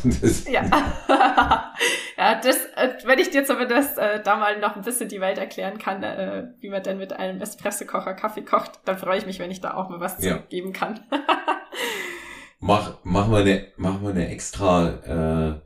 ja. 0.50 1.74
Ja, 2.18 2.34
das, 2.34 2.56
äh, 2.76 2.94
wenn 3.04 3.18
ich 3.18 3.30
dir 3.30 3.44
zumindest 3.44 3.96
äh, 3.96 4.22
da 4.22 4.36
mal 4.36 4.58
noch 4.58 4.74
ein 4.76 4.82
bisschen 4.82 5.08
die 5.08 5.20
Welt 5.20 5.38
erklären 5.38 5.78
kann, 5.78 6.02
äh, 6.02 6.48
wie 6.60 6.68
man 6.68 6.82
denn 6.82 6.98
mit 6.98 7.12
einem 7.12 7.40
Espressokocher 7.40 8.14
Kaffee 8.14 8.42
kocht, 8.42 8.80
dann 8.84 8.98
freue 8.98 9.18
ich 9.18 9.26
mich, 9.26 9.38
wenn 9.38 9.50
ich 9.50 9.60
da 9.60 9.74
auch 9.74 9.88
mal 9.88 10.00
was 10.00 10.22
ja. 10.22 10.32
zurückgeben 10.32 10.72
kann. 10.72 11.00
mach, 12.60 12.98
mach 13.04 13.28
mal 13.28 13.42
eine, 13.42 13.68
mach 13.76 14.00
mal 14.00 14.10
eine 14.10 14.28
extra, 14.28 15.54
äh, 15.54 15.60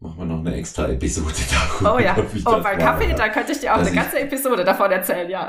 Machen 0.00 0.18
wir 0.18 0.26
noch 0.26 0.38
eine 0.38 0.54
extra 0.54 0.86
Episode 0.86 1.34
darüber. 1.50 1.96
Oh 1.96 1.98
ja. 1.98 2.14
Oh, 2.44 2.62
bei 2.62 2.76
Kaffee, 2.76 3.12
da 3.16 3.30
könnte 3.30 3.50
ich 3.50 3.58
dir 3.58 3.74
auch 3.74 3.78
eine 3.78 3.90
ganze 3.90 4.20
Episode 4.20 4.62
davon 4.62 4.92
erzählen, 4.92 5.28
ja. 5.28 5.48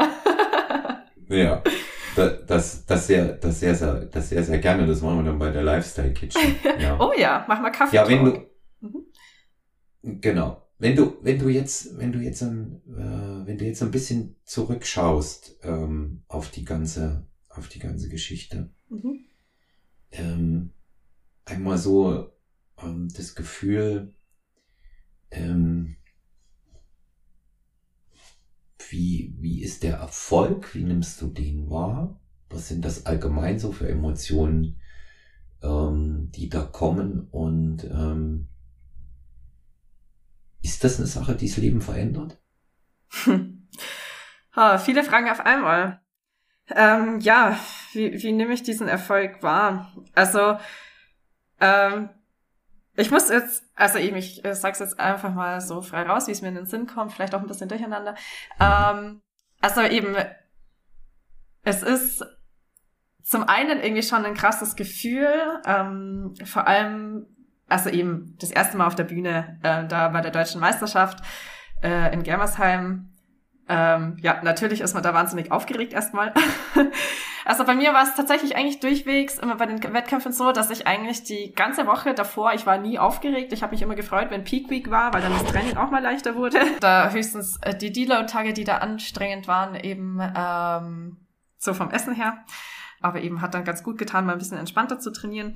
ja 1.30 1.62
das, 2.48 2.86
das, 2.86 3.08
sehr, 3.08 3.26
das 3.34 3.60
sehr, 3.60 3.76
sehr, 3.76 3.94
das 4.06 4.30
sehr, 4.30 4.44
sehr 4.44 4.58
gerne. 4.58 4.86
Das 4.86 5.02
machen 5.02 5.18
wir 5.18 5.32
dann 5.32 5.40
bei 5.40 5.50
der 5.50 5.64
Lifestyle 5.64 6.14
Kitchen. 6.14 6.56
Ja. 6.80 6.98
oh 7.00 7.12
ja, 7.18 7.46
mach 7.48 7.60
mal 7.62 7.72
Kaffee. 7.72 7.96
Ja, 7.96 8.08
wenn 8.08 8.26
du. 8.26 8.49
Genau. 10.04 10.62
Wenn 10.78 10.96
du, 10.96 11.18
wenn 11.22 11.40
du 11.40 11.50
jetzt, 11.50 11.98
wenn 11.98 12.14
du 12.14 12.20
jetzt 12.20 12.42
ein, 12.42 12.82
äh, 12.88 13.46
wenn 13.46 13.58
du 13.58 13.66
jetzt 13.66 13.84
ein 13.84 13.92
bisschen 13.92 14.38
zurückschaust 14.46 15.58
ähm, 15.64 16.24
auf 16.28 16.52
die 16.52 16.64
ganze, 16.64 17.28
auf 17.50 17.68
die 17.68 17.80
ganze 17.80 18.08
Geschichte, 18.08 18.72
mhm. 18.88 19.26
ähm, 20.12 20.72
einmal 21.44 21.78
so 21.78 22.32
ähm, 22.82 23.10
das 23.14 23.36
Gefühl, 23.36 24.14
ähm, 25.32 25.98
wie, 28.90 29.36
wie 29.38 29.62
ist 29.62 29.84
der 29.84 29.98
Erfolg? 29.98 30.74
Wie 30.74 30.84
nimmst 30.84 31.22
du 31.22 31.28
den 31.28 31.70
wahr? 31.70 32.20
Was 32.50 32.70
sind 32.70 32.86
das 32.86 33.06
allgemein 33.06 33.60
so 33.60 33.72
für 33.72 33.88
Emotionen, 33.88 34.80
ähm, 35.62 36.32
die 36.34 36.50
da 36.50 36.64
kommen? 36.64 37.28
Und 37.30 37.84
ähm, 37.84 38.48
ist 40.62 40.84
das 40.84 40.98
eine 40.98 41.08
Sache, 41.08 41.36
die 41.36 41.48
das 41.48 41.58
Leben 41.58 41.82
verändert? 41.82 42.38
Hm. 43.24 43.56
Ha, 44.56 44.80
viele 44.80 45.04
Fragen 45.04 45.30
auf 45.30 45.46
einmal. 45.46 46.02
Ähm, 46.72 47.20
ja, 47.20 47.58
wie, 47.94 48.22
wie 48.22 48.32
nehme 48.32 48.52
ich 48.52 48.64
diesen 48.64 48.88
Erfolg 48.88 49.44
wahr? 49.44 49.94
Also, 50.16 50.58
ähm, 51.62 52.10
ich 52.96 53.12
muss 53.12 53.30
jetzt, 53.30 53.64
also 53.76 53.98
eben, 54.00 54.18
ich 54.18 54.42
sag's 54.52 54.80
jetzt 54.80 55.00
einfach 55.00 55.34
mal 55.34 55.62
so 55.62 55.82
frei 55.82 56.04
raus, 56.04 56.28
wie 56.28 56.32
es 56.32 56.42
mir 56.42 56.50
in 56.50 56.56
den 56.56 56.66
Sinn 56.66 56.88
kommt, 56.88 57.14
vielleicht 57.14 57.34
auch 57.34 57.42
ein 57.42 57.48
bisschen 57.48 57.70
durcheinander. 57.70 58.16
Ähm, 58.60 59.22
also 59.62 59.82
eben, 59.82 60.16
es 61.64 61.84
ist 61.84 62.26
zum 63.24 63.44
einen 63.44 63.80
irgendwie 63.82 64.04
schon 64.04 64.26
ein 64.26 64.34
krasses 64.34 64.76
Gefühl, 64.76 65.62
ähm, 65.66 66.34
vor 66.46 66.68
allem, 66.68 67.28
also 67.70 67.90
eben 67.90 68.36
das 68.40 68.52
erste 68.52 68.78
Mal 68.78 68.88
auf 68.88 68.96
der 68.96 69.06
Bühne, 69.06 69.60
äh, 69.64 69.86
da 69.88 70.10
bei 70.10 70.22
der 70.22 70.32
deutschen 70.32 70.60
Meisterschaft 70.60 71.24
äh, 71.82 72.14
in 72.14 72.24
Germersheim, 72.24 73.10
ähm, 73.72 74.18
ja, 74.22 74.42
natürlich 74.42 74.82
ist 74.82 74.96
man 74.96 75.04
da 75.04 75.14
wahnsinnig 75.14 75.52
aufgeregt 75.52 75.94
erstmal. 75.94 76.34
also 77.46 77.64
bei 77.66 77.76
mir 77.76 77.94
war 77.94 78.02
es 78.02 78.16
tatsächlich 78.16 78.56
eigentlich 78.56 78.80
durchwegs 78.80 79.38
immer 79.38 79.58
bei 79.58 79.68
den 79.68 79.82
Wettkämpfen 79.94 80.34
so, 80.34 80.52
dass 80.52 80.72
ich 80.72 80.88
eigentlich 80.88 81.24
die 81.24 81.54
ganze 81.54 81.86
Woche 81.86 82.16
davor, 82.16 82.54
ich 82.54 82.66
war 82.66 82.80
nie 82.80 82.98
aufgeregt. 82.98 83.54
Ich 83.54 83.62
habe 83.62 83.74
mich 83.74 83.84
immer 83.84 83.94
gefreut, 83.94 84.32
wenn 84.32 84.44
Peak 84.44 84.72
Week 84.72 84.90
war, 84.90 85.14
weil 85.14 85.22
dann 85.22 85.34
das 85.34 85.46
Training 85.46 85.78
auch 85.78 85.92
mal 85.92 86.02
leichter 86.02 86.36
wurde. 86.36 86.60
Da 86.80 87.12
höchstens 87.12 87.60
äh, 87.62 87.76
die 87.76 87.92
Deload-Tage, 87.92 88.54
die 88.54 88.64
da 88.64 88.78
anstrengend 88.78 89.48
waren, 89.48 89.76
eben 89.76 90.20
ähm, 90.36 91.18
so 91.58 91.74
vom 91.76 91.92
Essen 91.92 92.16
her. 92.16 92.44
Aber 93.02 93.22
eben 93.22 93.42
hat 93.42 93.54
dann 93.54 93.64
ganz 93.64 93.84
gut 93.84 93.98
getan, 93.98 94.26
mal 94.26 94.34
ein 94.34 94.40
bisschen 94.40 94.58
entspannter 94.58 95.00
zu 95.00 95.12
trainieren. 95.12 95.56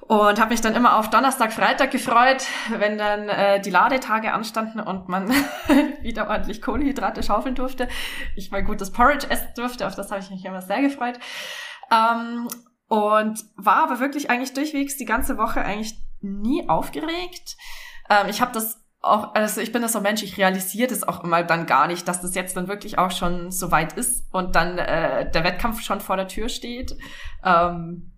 Und 0.00 0.40
habe 0.40 0.50
mich 0.50 0.60
dann 0.60 0.74
immer 0.74 0.96
auf 0.96 1.10
Donnerstag, 1.10 1.52
Freitag 1.52 1.90
gefreut, 1.90 2.44
wenn 2.70 2.98
dann 2.98 3.28
äh, 3.28 3.60
die 3.60 3.70
Ladetage 3.70 4.32
anstanden 4.32 4.80
und 4.80 5.08
man 5.08 5.28
wieder 6.02 6.28
ordentlich 6.28 6.62
Kohlehydrate 6.62 7.22
schaufeln 7.22 7.54
durfte. 7.54 7.88
Ich 8.36 8.50
mal 8.50 8.62
gutes 8.62 8.92
Porridge 8.92 9.26
essen 9.28 9.48
durfte, 9.56 9.86
auf 9.86 9.94
das 9.94 10.10
habe 10.10 10.20
ich 10.20 10.30
mich 10.30 10.44
immer 10.44 10.62
sehr 10.62 10.82
gefreut. 10.82 11.18
Ähm, 11.90 12.48
und 12.88 13.44
war 13.56 13.82
aber 13.82 14.00
wirklich 14.00 14.30
eigentlich 14.30 14.54
durchwegs 14.54 14.96
die 14.96 15.06
ganze 15.06 15.38
Woche 15.38 15.60
eigentlich 15.60 15.98
nie 16.20 16.68
aufgeregt. 16.68 17.56
Ähm, 18.08 18.28
ich 18.28 18.40
habe 18.40 18.52
das 18.52 18.85
auch, 19.06 19.34
also 19.34 19.60
ich 19.60 19.72
bin 19.72 19.82
das 19.82 19.92
so 19.92 20.00
Mensch, 20.00 20.22
ich 20.22 20.36
realisiere 20.36 20.88
das 20.88 21.06
auch 21.06 21.24
immer 21.24 21.42
dann 21.42 21.66
gar 21.66 21.86
nicht, 21.86 22.06
dass 22.08 22.20
das 22.20 22.34
jetzt 22.34 22.56
dann 22.56 22.68
wirklich 22.68 22.98
auch 22.98 23.10
schon 23.10 23.50
so 23.50 23.70
weit 23.70 23.94
ist 23.94 24.26
und 24.32 24.54
dann 24.54 24.78
äh, 24.78 25.30
der 25.30 25.44
Wettkampf 25.44 25.80
schon 25.82 26.00
vor 26.00 26.16
der 26.16 26.28
Tür 26.28 26.48
steht. 26.48 26.96
Ähm, 27.44 28.12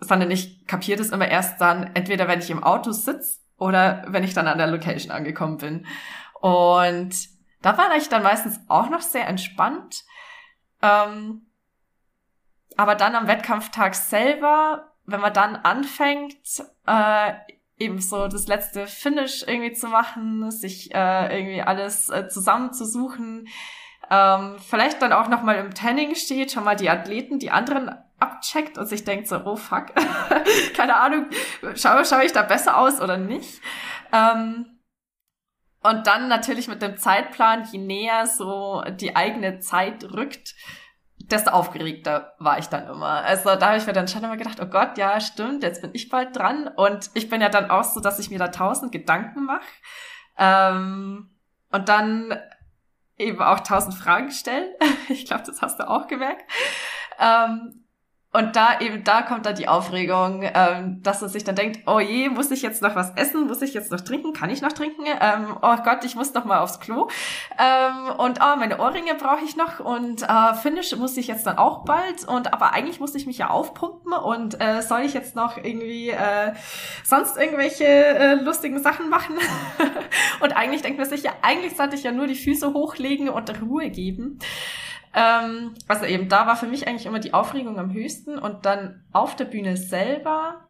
sondern 0.00 0.30
ich 0.30 0.66
kapiere 0.66 0.98
das 0.98 1.10
immer 1.10 1.28
erst 1.28 1.60
dann, 1.60 1.94
entweder 1.94 2.28
wenn 2.28 2.40
ich 2.40 2.50
im 2.50 2.62
Auto 2.62 2.92
sitze 2.92 3.38
oder 3.56 4.04
wenn 4.08 4.24
ich 4.24 4.34
dann 4.34 4.48
an 4.48 4.58
der 4.58 4.66
Location 4.66 5.12
angekommen 5.12 5.58
bin. 5.58 5.86
Und 6.40 7.14
da 7.62 7.78
war 7.78 7.96
ich 7.96 8.08
dann 8.08 8.22
meistens 8.22 8.60
auch 8.68 8.90
noch 8.90 9.00
sehr 9.00 9.26
entspannt. 9.26 10.04
Ähm, 10.82 11.46
aber 12.76 12.94
dann 12.94 13.14
am 13.14 13.28
Wettkampftag 13.28 13.94
selber, 13.94 14.92
wenn 15.06 15.20
man 15.20 15.32
dann 15.32 15.56
anfängt, 15.56 16.62
äh, 16.86 17.32
eben 17.78 18.00
so 18.00 18.28
das 18.28 18.46
letzte 18.46 18.86
Finish 18.86 19.42
irgendwie 19.46 19.72
zu 19.72 19.88
machen, 19.88 20.50
sich 20.50 20.94
äh, 20.94 21.38
irgendwie 21.38 21.62
alles 21.62 22.08
äh, 22.08 22.28
zusammenzusuchen, 22.28 23.48
ähm, 24.10 24.56
vielleicht 24.58 25.02
dann 25.02 25.12
auch 25.12 25.28
nochmal 25.28 25.56
im 25.56 25.74
Tanning 25.74 26.14
steht, 26.14 26.52
schon 26.52 26.64
mal 26.64 26.76
die 26.76 26.90
Athleten, 26.90 27.38
die 27.38 27.50
anderen 27.50 27.90
abcheckt 28.18 28.78
und 28.78 28.86
sich 28.86 29.04
denkt 29.04 29.28
so, 29.28 29.40
oh 29.44 29.56
fuck, 29.56 29.86
keine 30.76 30.96
Ahnung, 30.96 31.26
schaue, 31.74 32.04
schaue 32.04 32.24
ich 32.24 32.32
da 32.32 32.42
besser 32.42 32.76
aus 32.76 33.00
oder 33.00 33.16
nicht? 33.16 33.60
Ähm, 34.12 34.74
und 35.82 36.06
dann 36.06 36.28
natürlich 36.28 36.68
mit 36.68 36.80
dem 36.80 36.96
Zeitplan, 36.96 37.68
je 37.70 37.78
näher 37.78 38.26
so 38.26 38.82
die 38.88 39.16
eigene 39.16 39.58
Zeit 39.58 40.04
rückt, 40.04 40.54
desto 41.30 41.50
aufgeregter 41.50 42.34
war 42.38 42.58
ich 42.58 42.66
dann 42.66 42.88
immer. 42.88 43.24
Also 43.24 43.54
da 43.56 43.68
habe 43.68 43.78
ich 43.78 43.86
mir 43.86 43.92
dann 43.92 44.08
schon 44.08 44.24
immer 44.24 44.36
gedacht, 44.36 44.58
oh 44.60 44.66
Gott, 44.66 44.98
ja, 44.98 45.20
stimmt, 45.20 45.62
jetzt 45.62 45.82
bin 45.82 45.90
ich 45.94 46.08
bald 46.08 46.36
dran. 46.36 46.68
Und 46.68 47.10
ich 47.14 47.28
bin 47.28 47.40
ja 47.40 47.48
dann 47.48 47.70
auch 47.70 47.84
so, 47.84 48.00
dass 48.00 48.18
ich 48.18 48.30
mir 48.30 48.38
da 48.38 48.48
tausend 48.48 48.92
Gedanken 48.92 49.44
mache. 49.44 49.62
Ähm, 50.36 51.30
und 51.70 51.88
dann 51.88 52.36
eben 53.16 53.40
auch 53.40 53.60
tausend 53.60 53.94
Fragen 53.94 54.30
stellen. 54.30 54.72
ich 55.08 55.26
glaube, 55.26 55.44
das 55.46 55.62
hast 55.62 55.78
du 55.78 55.88
auch 55.88 56.06
gemerkt. 56.06 56.44
Ähm, 57.18 57.83
und 58.34 58.56
da 58.56 58.80
eben, 58.80 59.04
da 59.04 59.22
kommt 59.22 59.46
dann 59.46 59.54
die 59.54 59.68
Aufregung, 59.68 60.42
ähm, 60.42 61.00
dass 61.04 61.20
man 61.20 61.30
sich 61.30 61.44
dann 61.44 61.54
denkt, 61.54 61.80
oh 61.86 62.00
je, 62.00 62.28
muss 62.28 62.50
ich 62.50 62.62
jetzt 62.62 62.82
noch 62.82 62.96
was 62.96 63.12
essen? 63.14 63.46
Muss 63.46 63.62
ich 63.62 63.74
jetzt 63.74 63.92
noch 63.92 64.00
trinken? 64.00 64.32
Kann 64.32 64.50
ich 64.50 64.60
noch 64.60 64.72
trinken? 64.72 65.04
Ähm, 65.06 65.56
oh 65.62 65.76
Gott, 65.84 66.04
ich 66.04 66.16
muss 66.16 66.34
noch 66.34 66.44
mal 66.44 66.58
aufs 66.58 66.80
Klo. 66.80 67.08
Ähm, 67.58 68.10
und 68.18 68.40
oh, 68.42 68.56
meine 68.56 68.80
Ohrringe 68.80 69.14
brauche 69.14 69.44
ich 69.44 69.54
noch 69.54 69.78
und 69.78 70.24
äh, 70.24 70.54
Finish 70.54 70.96
muss 70.96 71.16
ich 71.16 71.28
jetzt 71.28 71.46
dann 71.46 71.58
auch 71.58 71.84
bald. 71.84 72.26
Und 72.26 72.52
aber 72.52 72.72
eigentlich 72.72 72.98
muss 72.98 73.14
ich 73.14 73.26
mich 73.26 73.38
ja 73.38 73.50
aufpumpen 73.50 74.12
und 74.12 74.60
äh, 74.60 74.82
soll 74.82 75.02
ich 75.02 75.14
jetzt 75.14 75.36
noch 75.36 75.56
irgendwie 75.56 76.10
äh, 76.10 76.54
sonst 77.04 77.36
irgendwelche 77.36 77.84
äh, 77.84 78.34
lustigen 78.34 78.82
Sachen 78.82 79.10
machen? 79.10 79.36
und 80.40 80.56
eigentlich 80.56 80.82
denkt 80.82 80.98
man 80.98 81.08
sich 81.08 81.22
ja, 81.22 81.34
eigentlich 81.42 81.76
sollte 81.76 81.94
ich 81.94 82.02
ja 82.02 82.10
nur 82.10 82.26
die 82.26 82.34
Füße 82.34 82.72
hochlegen 82.72 83.28
und 83.28 83.62
Ruhe 83.62 83.90
geben. 83.90 84.40
Ähm, 85.14 85.74
also 85.86 86.04
eben, 86.04 86.28
da 86.28 86.46
war 86.46 86.56
für 86.56 86.66
mich 86.66 86.88
eigentlich 86.88 87.06
immer 87.06 87.20
die 87.20 87.34
Aufregung 87.34 87.78
am 87.78 87.92
höchsten 87.92 88.38
und 88.38 88.66
dann 88.66 89.04
auf 89.12 89.36
der 89.36 89.44
Bühne 89.44 89.76
selber. 89.76 90.68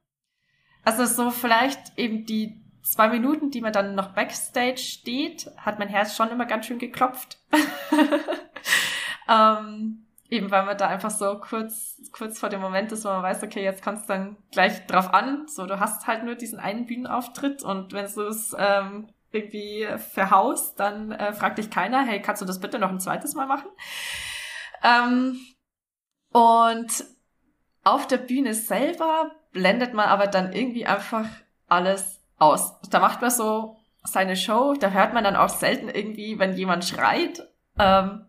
Also 0.84 1.06
so 1.06 1.30
vielleicht 1.30 1.98
eben 1.98 2.26
die 2.26 2.62
zwei 2.82 3.08
Minuten, 3.08 3.50
die 3.50 3.62
man 3.62 3.72
dann 3.72 3.94
noch 3.94 4.12
backstage 4.12 4.78
steht, 4.78 5.50
hat 5.56 5.78
mein 5.78 5.88
Herz 5.88 6.14
schon 6.14 6.30
immer 6.30 6.44
ganz 6.44 6.66
schön 6.66 6.78
geklopft. 6.78 7.38
ähm, 9.28 10.06
eben 10.28 10.50
weil 10.50 10.66
man 10.66 10.76
da 10.76 10.88
einfach 10.88 11.10
so 11.10 11.38
kurz, 11.40 11.96
kurz 12.12 12.38
vor 12.38 12.50
dem 12.50 12.60
Moment 12.60 12.92
ist, 12.92 13.04
wo 13.06 13.08
man 13.08 13.22
weiß, 13.22 13.42
okay, 13.42 13.64
jetzt 13.64 13.82
kommt 13.82 14.00
es 14.00 14.06
dann 14.06 14.36
gleich 14.52 14.86
drauf 14.86 15.14
an. 15.14 15.46
So, 15.48 15.64
du 15.66 15.80
hast 15.80 16.06
halt 16.06 16.24
nur 16.24 16.34
diesen 16.34 16.58
einen 16.58 16.84
Bühnenauftritt 16.84 17.62
und 17.62 17.94
wenn 17.94 18.12
du 18.12 18.22
es 18.22 18.54
ähm, 18.58 19.08
irgendwie 19.32 19.88
verhaust, 19.96 20.78
dann 20.78 21.12
äh, 21.12 21.32
fragt 21.32 21.56
dich 21.56 21.70
keiner, 21.70 22.04
hey, 22.04 22.20
kannst 22.20 22.42
du 22.42 22.46
das 22.46 22.60
bitte 22.60 22.78
noch 22.78 22.90
ein 22.90 23.00
zweites 23.00 23.34
Mal 23.34 23.46
machen? 23.46 23.68
Ähm, 24.84 25.40
und 26.30 27.04
auf 27.82 28.06
der 28.06 28.18
Bühne 28.18 28.54
selber 28.54 29.32
blendet 29.52 29.94
man 29.94 30.08
aber 30.08 30.26
dann 30.26 30.52
irgendwie 30.52 30.86
einfach 30.86 31.26
alles 31.68 32.20
aus. 32.38 32.78
Da 32.90 33.00
macht 33.00 33.20
man 33.20 33.30
so 33.30 33.76
seine 34.04 34.36
Show, 34.36 34.74
da 34.74 34.90
hört 34.90 35.14
man 35.14 35.24
dann 35.24 35.36
auch 35.36 35.48
selten 35.48 35.88
irgendwie, 35.88 36.38
wenn 36.38 36.54
jemand 36.54 36.84
schreit, 36.84 37.48
ähm, 37.78 38.26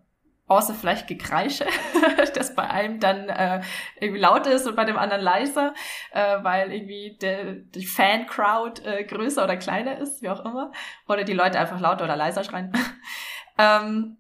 außer 0.48 0.74
vielleicht 0.74 1.08
Gekreische, 1.08 1.66
das 2.36 2.56
bei 2.56 2.70
einem 2.70 3.00
dann 3.00 3.30
äh, 3.30 3.62
irgendwie 4.00 4.22
laut 4.22 4.48
ist 4.48 4.68
und 4.68 4.76
bei 4.76 4.86
dem 4.86 4.98
anderen 4.98 5.24
leiser, 5.24 5.74
äh, 6.12 6.44
weil 6.44 6.72
irgendwie 6.72 7.18
der, 7.20 7.56
die 7.56 7.86
Fan-Crowd 7.86 8.82
äh, 8.84 9.04
größer 9.04 9.44
oder 9.44 9.58
kleiner 9.58 9.98
ist, 9.98 10.22
wie 10.22 10.30
auch 10.30 10.46
immer, 10.46 10.72
oder 11.08 11.24
die 11.24 11.34
Leute 11.34 11.60
einfach 11.60 11.80
lauter 11.80 12.06
oder 12.06 12.16
leiser 12.16 12.44
schreien. 12.44 12.72
ähm, 13.58 14.18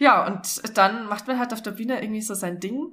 ja, 0.00 0.26
und 0.26 0.78
dann 0.78 1.06
macht 1.06 1.26
man 1.26 1.38
halt 1.38 1.52
auf 1.52 1.60
der 1.60 1.72
Bühne 1.72 2.00
irgendwie 2.00 2.22
so 2.22 2.32
sein 2.32 2.58
Ding. 2.58 2.88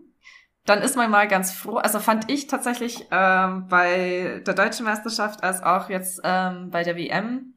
Dann 0.65 0.81
ist 0.81 0.97
man 0.97 1.09
mal 1.09 1.29
ganz 1.29 1.53
froh. 1.53 1.77
Also 1.77 1.99
fand 1.99 2.29
ich 2.29 2.47
tatsächlich 2.47 3.05
ähm, 3.11 3.67
bei 3.69 4.41
der 4.45 4.53
deutschen 4.53 4.85
Meisterschaft 4.85 5.41
als 5.41 5.63
auch 5.63 5.89
jetzt 5.89 6.19
ähm, 6.25 6.69
bei 6.69 6.83
der 6.83 6.97
WM 6.97 7.53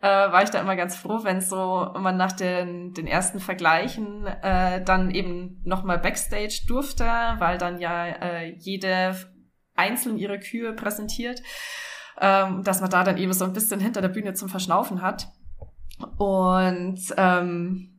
äh, 0.00 0.06
war 0.06 0.42
ich 0.42 0.48
da 0.48 0.58
immer 0.58 0.74
ganz 0.74 0.96
froh, 0.96 1.20
wenn 1.22 1.42
so 1.42 1.92
man 1.98 2.16
nach 2.16 2.32
den, 2.32 2.94
den 2.94 3.06
ersten 3.06 3.40
Vergleichen 3.40 4.26
äh, 4.26 4.82
dann 4.82 5.10
eben 5.10 5.60
nochmal 5.64 5.98
Backstage 5.98 6.62
durfte, 6.66 7.04
weil 7.04 7.58
dann 7.58 7.80
ja 7.80 8.06
äh, 8.06 8.54
jede 8.56 9.16
einzeln 9.74 10.16
ihre 10.16 10.40
Kühe 10.40 10.72
präsentiert, 10.72 11.42
ähm, 12.22 12.62
dass 12.64 12.80
man 12.80 12.88
da 12.88 13.04
dann 13.04 13.18
eben 13.18 13.34
so 13.34 13.44
ein 13.44 13.52
bisschen 13.52 13.80
hinter 13.80 14.00
der 14.00 14.08
Bühne 14.08 14.32
zum 14.32 14.48
Verschnaufen 14.48 15.02
hat. 15.02 15.28
Und 16.16 17.00
ähm, 17.18 17.93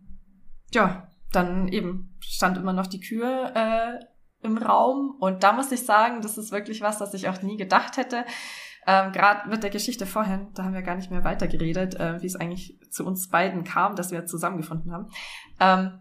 ja, 0.75 1.07
dann 1.31 1.67
eben 1.67 2.15
stand 2.21 2.57
immer 2.57 2.73
noch 2.73 2.87
die 2.87 2.99
Kühe 2.99 3.51
äh, 3.55 4.05
im 4.45 4.57
Raum. 4.57 5.15
Und 5.19 5.43
da 5.43 5.51
muss 5.51 5.71
ich 5.71 5.85
sagen, 5.85 6.21
das 6.21 6.37
ist 6.37 6.51
wirklich 6.51 6.81
was, 6.81 6.99
das 6.99 7.13
ich 7.13 7.27
auch 7.27 7.41
nie 7.41 7.57
gedacht 7.57 7.97
hätte. 7.97 8.25
Ähm, 8.87 9.11
Gerade 9.11 9.49
mit 9.49 9.63
der 9.63 9.71
Geschichte 9.71 10.05
vorhin, 10.05 10.49
da 10.53 10.63
haben 10.63 10.73
wir 10.73 10.83
gar 10.83 10.95
nicht 10.95 11.09
mehr 11.09 11.23
weitergeredet, 11.23 11.95
äh, 11.95 12.21
wie 12.21 12.27
es 12.27 12.35
eigentlich 12.35 12.79
zu 12.91 13.05
uns 13.05 13.29
beiden 13.29 13.63
kam, 13.63 13.95
dass 13.95 14.11
wir 14.11 14.27
zusammengefunden 14.27 14.91
haben. 14.91 15.09
Ähm, 15.59 15.99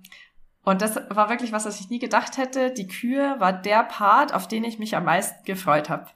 und 0.64 0.82
das 0.82 0.96
war 1.10 1.30
wirklich 1.30 1.52
was, 1.52 1.64
was 1.64 1.80
ich 1.80 1.90
nie 1.90 1.98
gedacht 1.98 2.36
hätte. 2.36 2.72
Die 2.72 2.86
Kühe 2.86 3.36
war 3.38 3.52
der 3.52 3.84
Part, 3.84 4.34
auf 4.34 4.48
den 4.48 4.64
ich 4.64 4.78
mich 4.78 4.96
am 4.96 5.04
meisten 5.04 5.44
gefreut 5.44 5.88
habe. 5.88 6.06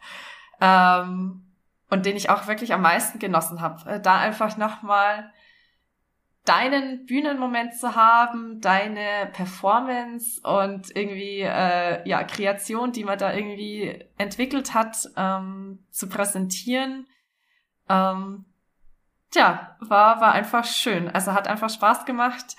Ähm, 0.61 1.45
und 1.91 2.05
den 2.05 2.17
ich 2.17 2.29
auch 2.29 2.47
wirklich 2.47 2.75
am 2.75 2.83
meisten 2.83 3.19
genossen 3.19 3.61
habe. 3.61 3.91
Äh, 3.91 4.01
da 4.01 4.19
einfach 4.19 4.57
nochmal 4.59 5.31
deinen 6.49 7.05
Bühnenmoment 7.05 7.75
zu 7.75 7.95
haben, 7.95 8.61
deine 8.61 9.29
Performance 9.33 10.41
und 10.41 10.97
irgendwie 10.97 11.41
äh, 11.41 12.09
ja 12.09 12.25
Kreation, 12.25 12.93
die 12.93 13.05
man 13.05 13.19
da 13.19 13.35
irgendwie 13.35 14.05
entwickelt 14.17 14.73
hat, 14.73 14.97
ähm, 15.17 15.85
zu 15.91 16.09
präsentieren. 16.09 17.07
Ähm, 17.89 18.47
tja, 19.31 19.77
war 19.81 20.21
war 20.23 20.33
einfach 20.33 20.65
schön. 20.65 21.09
Also 21.11 21.35
hat 21.35 21.49
einfach 21.49 21.69
Spaß 21.69 22.07
gemacht. 22.07 22.57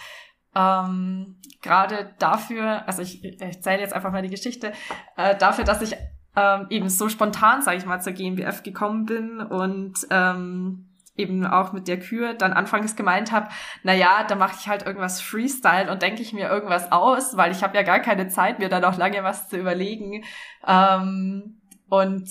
Ähm, 0.54 1.38
Gerade 1.62 2.13
dafür, 2.19 2.88
also 2.88 3.02
ich, 3.02 3.23
ich 3.23 3.41
erzähle 3.41 3.82
jetzt 3.82 3.93
einfach 3.93 4.12
mal 4.12 4.21
die 4.21 4.30
Geschichte, 4.30 4.71
äh, 5.17 5.36
dafür, 5.36 5.63
dass 5.63 5.82
ich 5.82 5.95
ähm, 6.36 6.67
eben 6.69 6.89
so 6.89 7.10
spontan, 7.10 7.62
sage 7.63 7.78
ich 7.78 7.86
mal, 7.86 8.02
zur 8.02 8.13
GmbF 8.13 8.62
gekommen 8.63 9.06
bin 9.06 9.41
und 9.41 9.95
ähm, 10.12 10.88
eben 11.20 11.46
auch 11.46 11.74
mit 11.74 11.88
der 11.88 12.00
Kür 12.00 12.34
dann 12.34 12.54
anfangs 12.54 12.96
gemeint 12.96 13.32
habe, 13.32 13.50
na 13.84 13.94
ja, 13.94 14.24
da 14.24 14.36
mache 14.36 14.56
ich 14.60 14.68
halt 14.68 14.86
irgendwas 14.86 15.22
Freestyle 15.22 15.92
und 15.92 16.02
denke 16.02 16.22
ich 16.22 16.34
mir 16.34 16.50
irgendwas 16.50 16.92
aus, 16.92 17.38
weil 17.38 17.52
ich 17.52 17.62
habe 17.62 17.78
ja 17.78 17.84
gar 17.84 18.00
keine 18.00 18.30
Zeit, 18.30 18.60
mir 18.60 18.70
da 18.70 18.80
noch 18.80 18.98
lange 18.98 19.24
was 19.24 19.50
zu 19.50 19.58
überlegen. 19.58 20.24
Ähm, 20.66 21.62
und 21.90 22.30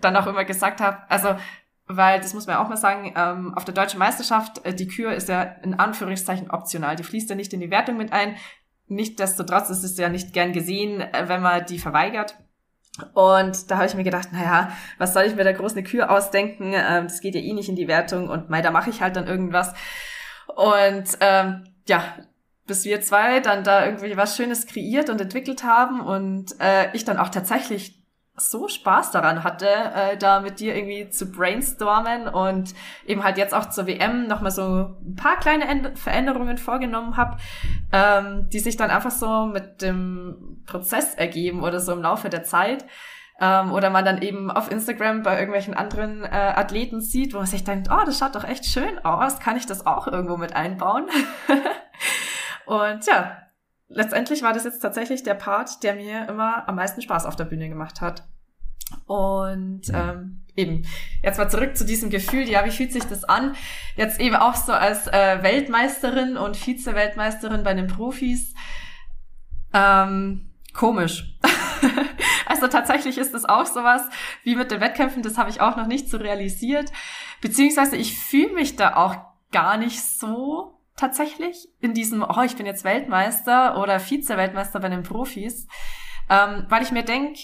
dann 0.00 0.16
auch 0.16 0.26
immer 0.26 0.44
gesagt 0.44 0.80
habe, 0.80 0.98
also 1.08 1.36
weil 1.86 2.20
das 2.20 2.34
muss 2.34 2.46
man 2.46 2.56
auch 2.56 2.68
mal 2.68 2.76
sagen, 2.76 3.12
ähm, 3.16 3.54
auf 3.54 3.64
der 3.64 3.74
deutschen 3.74 3.98
Meisterschaft, 3.98 4.64
äh, 4.64 4.74
die 4.74 4.88
Kür 4.88 5.12
ist 5.12 5.28
ja 5.28 5.42
in 5.42 5.74
Anführungszeichen 5.74 6.50
optional. 6.50 6.96
Die 6.96 7.02
fließt 7.02 7.28
ja 7.28 7.36
nicht 7.36 7.52
in 7.52 7.60
die 7.60 7.70
Wertung 7.70 7.96
mit 7.96 8.12
ein. 8.12 8.36
Nichtsdestotrotz 8.86 9.70
ist 9.70 9.84
es 9.84 9.98
ja 9.98 10.08
nicht 10.08 10.32
gern 10.32 10.52
gesehen, 10.52 11.00
äh, 11.00 11.28
wenn 11.28 11.42
man 11.42 11.66
die 11.66 11.78
verweigert. 11.78 12.36
Und 13.14 13.70
da 13.70 13.76
habe 13.76 13.86
ich 13.86 13.94
mir 13.94 14.04
gedacht, 14.04 14.32
naja, 14.32 14.70
was 14.98 15.14
soll 15.14 15.24
ich 15.24 15.34
mir 15.34 15.44
da 15.44 15.52
groß 15.52 15.72
eine 15.72 15.82
Kühe 15.82 16.10
ausdenken? 16.10 16.74
Ähm, 16.74 17.04
das 17.04 17.20
geht 17.20 17.34
ja 17.34 17.40
eh 17.40 17.54
nicht 17.54 17.68
in 17.68 17.76
die 17.76 17.88
Wertung 17.88 18.28
und 18.28 18.50
mei, 18.50 18.60
da 18.60 18.70
mache 18.70 18.90
ich 18.90 19.00
halt 19.00 19.16
dann 19.16 19.26
irgendwas. 19.26 19.72
Und 20.54 21.04
ähm, 21.20 21.64
ja, 21.88 22.04
bis 22.66 22.84
wir 22.84 23.00
zwei 23.00 23.40
dann 23.40 23.64
da 23.64 23.86
irgendwie 23.86 24.16
was 24.16 24.36
Schönes 24.36 24.66
kreiert 24.66 25.08
und 25.08 25.20
entwickelt 25.20 25.64
haben 25.64 26.00
und 26.00 26.54
äh, 26.60 26.94
ich 26.94 27.04
dann 27.04 27.18
auch 27.18 27.30
tatsächlich 27.30 28.01
so 28.42 28.68
Spaß 28.68 29.10
daran 29.10 29.44
hatte, 29.44 29.68
äh, 29.68 30.16
da 30.16 30.40
mit 30.40 30.60
dir 30.60 30.74
irgendwie 30.74 31.08
zu 31.08 31.30
brainstormen 31.30 32.28
und 32.28 32.74
eben 33.06 33.24
halt 33.24 33.38
jetzt 33.38 33.54
auch 33.54 33.70
zur 33.70 33.86
WM 33.86 34.26
nochmal 34.26 34.50
so 34.50 34.62
ein 34.62 35.16
paar 35.16 35.38
kleine 35.38 35.66
End 35.68 35.98
Veränderungen 35.98 36.58
vorgenommen 36.58 37.16
habe, 37.16 37.36
ähm, 37.92 38.48
die 38.52 38.58
sich 38.58 38.76
dann 38.76 38.90
einfach 38.90 39.10
so 39.10 39.46
mit 39.46 39.82
dem 39.82 40.62
Prozess 40.66 41.14
ergeben 41.14 41.62
oder 41.62 41.80
so 41.80 41.92
im 41.92 42.02
Laufe 42.02 42.28
der 42.28 42.44
Zeit. 42.44 42.84
Ähm, 43.40 43.72
oder 43.72 43.90
man 43.90 44.04
dann 44.04 44.22
eben 44.22 44.50
auf 44.50 44.70
Instagram 44.70 45.22
bei 45.22 45.38
irgendwelchen 45.38 45.74
anderen 45.74 46.22
äh, 46.22 46.28
Athleten 46.28 47.00
sieht, 47.00 47.34
wo 47.34 47.38
man 47.38 47.46
sich 47.46 47.64
denkt, 47.64 47.88
oh, 47.90 48.04
das 48.04 48.18
schaut 48.18 48.34
doch 48.34 48.44
echt 48.44 48.66
schön 48.66 48.98
aus, 49.04 49.40
kann 49.40 49.56
ich 49.56 49.66
das 49.66 49.86
auch 49.86 50.06
irgendwo 50.06 50.36
mit 50.36 50.54
einbauen? 50.54 51.06
und 52.66 53.06
ja, 53.06 53.38
letztendlich 53.88 54.42
war 54.42 54.52
das 54.52 54.64
jetzt 54.64 54.80
tatsächlich 54.80 55.22
der 55.22 55.34
Part, 55.34 55.82
der 55.82 55.94
mir 55.94 56.28
immer 56.28 56.68
am 56.68 56.76
meisten 56.76 57.02
Spaß 57.02 57.26
auf 57.26 57.36
der 57.36 57.44
Bühne 57.44 57.68
gemacht 57.68 58.00
hat. 58.00 58.24
Und 59.06 59.82
ähm, 59.92 60.42
eben, 60.56 60.86
jetzt 61.22 61.38
mal 61.38 61.48
zurück 61.48 61.76
zu 61.76 61.84
diesem 61.84 62.10
Gefühl, 62.10 62.48
ja, 62.48 62.64
wie 62.64 62.70
fühlt 62.70 62.92
sich 62.92 63.04
das 63.04 63.24
an? 63.24 63.54
Jetzt 63.96 64.20
eben 64.20 64.36
auch 64.36 64.54
so 64.54 64.72
als 64.72 65.06
äh, 65.06 65.42
Weltmeisterin 65.42 66.36
und 66.36 66.56
Vize-Weltmeisterin 66.56 67.62
bei 67.62 67.74
den 67.74 67.86
Profis. 67.86 68.54
Ähm, 69.72 70.50
komisch. 70.74 71.36
also 72.46 72.68
tatsächlich 72.68 73.18
ist 73.18 73.34
es 73.34 73.44
auch 73.44 73.66
sowas 73.66 74.02
wie 74.44 74.56
mit 74.56 74.70
den 74.70 74.80
Wettkämpfen, 74.80 75.22
das 75.22 75.38
habe 75.38 75.50
ich 75.50 75.60
auch 75.60 75.76
noch 75.76 75.86
nicht 75.86 76.08
so 76.10 76.18
realisiert. 76.18 76.92
Beziehungsweise 77.40 77.96
ich 77.96 78.18
fühle 78.18 78.52
mich 78.52 78.76
da 78.76 78.96
auch 78.96 79.16
gar 79.50 79.76
nicht 79.76 80.02
so 80.02 80.78
tatsächlich 80.96 81.68
in 81.80 81.94
diesem, 81.94 82.22
oh, 82.22 82.42
ich 82.42 82.56
bin 82.56 82.66
jetzt 82.66 82.84
Weltmeister 82.84 83.78
oder 83.78 83.98
Vize-Weltmeister 83.98 84.80
bei 84.80 84.88
den 84.88 85.02
Profis, 85.02 85.66
ähm, 86.28 86.66
weil 86.68 86.82
ich 86.82 86.92
mir 86.92 87.02
denke, 87.02 87.40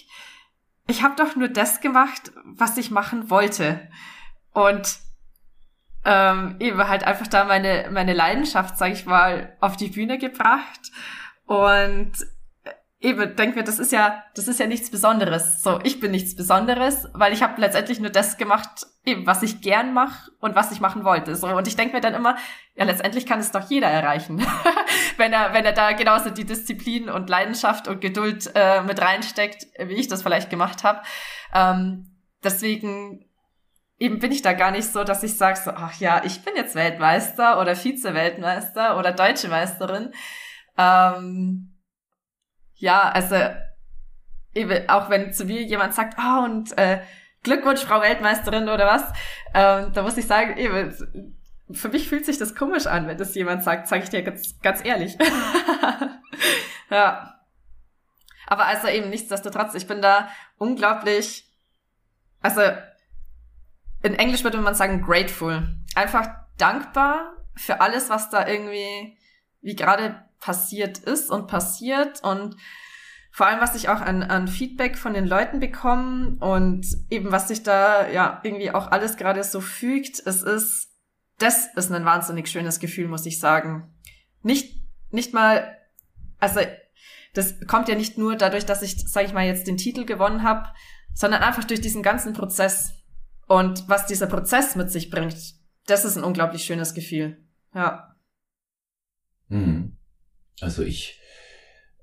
ich 0.89 1.03
habe 1.03 1.15
doch 1.17 1.37
nur 1.37 1.49
das 1.49 1.81
gemacht, 1.81 2.33
was 2.45 2.77
ich 2.79 2.91
machen 2.91 3.31
wollte. 3.31 3.89
Und 4.53 4.99
ähm, 6.05 6.57
eben 6.59 6.89
halt 6.89 7.05
einfach 7.05 7.27
da 7.27 7.45
meine, 7.45 7.91
meine 7.93 8.15
Leidenschaft, 8.15 8.79
sag 8.79 8.93
ich 8.93 9.05
mal, 9.05 9.57
auf 9.61 9.77
die 9.77 9.89
Bühne 9.89 10.19
gebracht. 10.19 10.91
Und 11.45 12.13
eben 13.01 13.37
denk 13.37 13.55
mir, 13.55 13.63
das 13.63 13.79
ist 13.79 13.93
ja, 13.93 14.25
das 14.35 14.49
ist 14.49 14.59
ja 14.59 14.67
nichts 14.67 14.91
Besonderes. 14.91 15.63
So, 15.63 15.79
ich 15.85 16.01
bin 16.01 16.11
nichts 16.11 16.35
Besonderes, 16.35 17.09
weil 17.13 17.33
ich 17.33 17.43
habe 17.43 17.61
letztendlich 17.61 18.01
nur 18.01 18.11
das 18.11 18.37
gemacht, 18.37 18.87
eben 19.05 19.25
was 19.27 19.43
ich 19.43 19.61
gern 19.61 19.95
mache 19.95 20.31
und 20.41 20.57
was 20.57 20.73
ich 20.73 20.81
machen 20.81 21.05
wollte. 21.05 21.37
So 21.37 21.47
und 21.47 21.69
ich 21.69 21.77
denk 21.77 21.93
mir 21.93 22.01
dann 22.01 22.15
immer, 22.15 22.37
ja 22.75 22.85
letztendlich 22.85 23.25
kann 23.25 23.39
es 23.39 23.53
doch 23.53 23.71
jeder 23.71 23.87
erreichen, 23.87 24.45
wenn 25.17 25.33
er 25.33 25.55
wenn 25.55 25.65
er 25.65 25.73
da 25.73 25.93
genauso 25.93 26.31
die 26.31 26.45
Disziplin 26.45 27.09
und 27.09 27.31
Leidenschaft 27.31 27.87
und 27.87 28.01
Geduld 28.01 28.51
äh, 28.55 28.83
mit 28.83 29.01
reinsteckt, 29.01 29.67
wie 29.79 29.95
ich 29.95 30.09
das 30.09 30.23
vielleicht 30.23 30.51
gemacht 30.51 30.83
habe. 30.83 31.03
Ähm, 31.55 32.17
deswegen 32.43 33.25
eben 33.99 34.19
bin 34.19 34.33
ich 34.33 34.43
da 34.43 34.55
gar 34.55 34.73
nicht 34.73 34.93
so, 34.93 35.05
dass 35.05 35.23
ich 35.23 35.37
sage 35.37 35.59
so, 35.65 35.71
ach 35.71 36.01
ja, 36.01 36.23
ich 36.25 36.43
bin 36.43 36.57
jetzt 36.57 36.75
Weltmeister 36.75 37.61
oder 37.61 37.77
Vize-Weltmeister 37.77 38.99
oder 38.99 39.13
Deutsche 39.13 39.49
Meisterin. 39.49 40.13
Ähm, 40.77 41.78
ja, 42.79 43.03
also 43.11 43.37
eben, 44.55 44.89
auch 44.89 45.11
wenn 45.11 45.33
zu 45.33 45.45
mir 45.45 45.63
jemand 45.63 45.95
sagt, 45.95 46.19
oh, 46.19 46.45
und 46.45 46.77
äh, 46.79 47.01
Glückwunsch, 47.43 47.81
Frau 47.81 48.01
Weltmeisterin 48.01 48.69
oder 48.69 48.87
was, 48.87 49.05
ähm, 49.55 49.93
da 49.93 50.03
muss 50.03 50.17
ich 50.17 50.27
sagen, 50.27 50.57
eben, 50.57 50.95
für 51.71 51.89
mich 51.89 52.09
fühlt 52.09 52.25
sich 52.25 52.39
das 52.39 52.55
komisch 52.55 52.87
an, 52.87 53.07
wenn 53.07 53.19
das 53.19 53.35
jemand 53.35 53.63
sagt, 53.63 53.89
sage 53.89 54.05
ich 54.05 54.11
dir 54.11 54.23
ganz, 54.23 54.59
ganz 54.61 54.85
ehrlich. 54.85 55.17
ja. 56.91 57.35
Aber 58.47 58.67
also 58.67 58.89
eben 58.89 59.11
nichtsdestotrotz, 59.11 59.75
ich 59.75 59.87
bin 59.87 60.01
da 60.01 60.31
unglaublich, 60.57 61.47
also 62.41 62.63
in 64.03 64.15
Englisch 64.15 64.45
würde 64.45 64.59
man 64.59 64.75
sagen 64.75 65.03
grateful. 65.03 65.69
Einfach 65.95 66.29
dankbar 66.57 67.37
für 67.55 67.81
alles, 67.81 68.09
was 68.09 68.31
da 68.31 68.47
irgendwie, 68.47 69.19
wie 69.61 69.77
gerade 69.77 70.28
passiert 70.41 70.99
ist 70.99 71.31
und 71.31 71.47
passiert 71.47 72.23
und 72.23 72.57
vor 73.31 73.47
allem, 73.47 73.61
was 73.61 73.75
ich 73.75 73.89
auch 73.89 74.01
an, 74.01 74.23
an 74.23 74.49
Feedback 74.49 74.99
von 74.99 75.15
den 75.15 75.27
Leuten 75.27 75.61
bekomme 75.61 76.37
und 76.41 76.87
eben 77.11 77.31
was 77.31 77.49
sich 77.49 77.63
da 77.63 78.09
ja 78.09 78.41
irgendwie 78.43 78.71
auch 78.71 78.91
alles 78.91 79.17
gerade 79.17 79.45
so 79.45 79.61
fügt, 79.61 80.21
es 80.27 80.43
ist, 80.43 80.89
das 81.39 81.69
ist 81.77 81.93
ein 81.93 82.05
wahnsinnig 82.05 82.49
schönes 82.49 82.81
Gefühl, 82.81 83.07
muss 83.07 83.27
ich 83.27 83.39
sagen. 83.39 83.95
Nicht, 84.43 84.83
nicht 85.11 85.35
mal, 85.35 85.77
also 86.41 86.61
das 87.35 87.55
kommt 87.67 87.89
ja 87.89 87.95
nicht 87.95 88.19
nur 88.19 88.35
dadurch, 88.35 88.67
dass 88.67 88.83
ich, 88.83 89.09
sage 89.09 89.27
ich 89.27 89.33
mal, 89.33 89.47
jetzt 89.47 89.67
den 89.67 89.77
Titel 89.77 90.05
gewonnen 90.05 90.43
habe, 90.43 90.69
sondern 91.15 91.43
einfach 91.43 91.65
durch 91.65 91.81
diesen 91.81 92.03
ganzen 92.03 92.33
Prozess 92.33 92.93
und 93.47 93.89
was 93.89 94.07
dieser 94.07 94.27
Prozess 94.27 94.75
mit 94.75 94.91
sich 94.91 95.11
bringt. 95.11 95.37
Das 95.87 96.05
ist 96.05 96.17
ein 96.17 96.25
unglaublich 96.25 96.65
schönes 96.65 96.95
Gefühl. 96.95 97.45
Ja. 97.75 98.17
Mhm. 99.49 99.98
Also 100.61 100.83
ich 100.83 101.21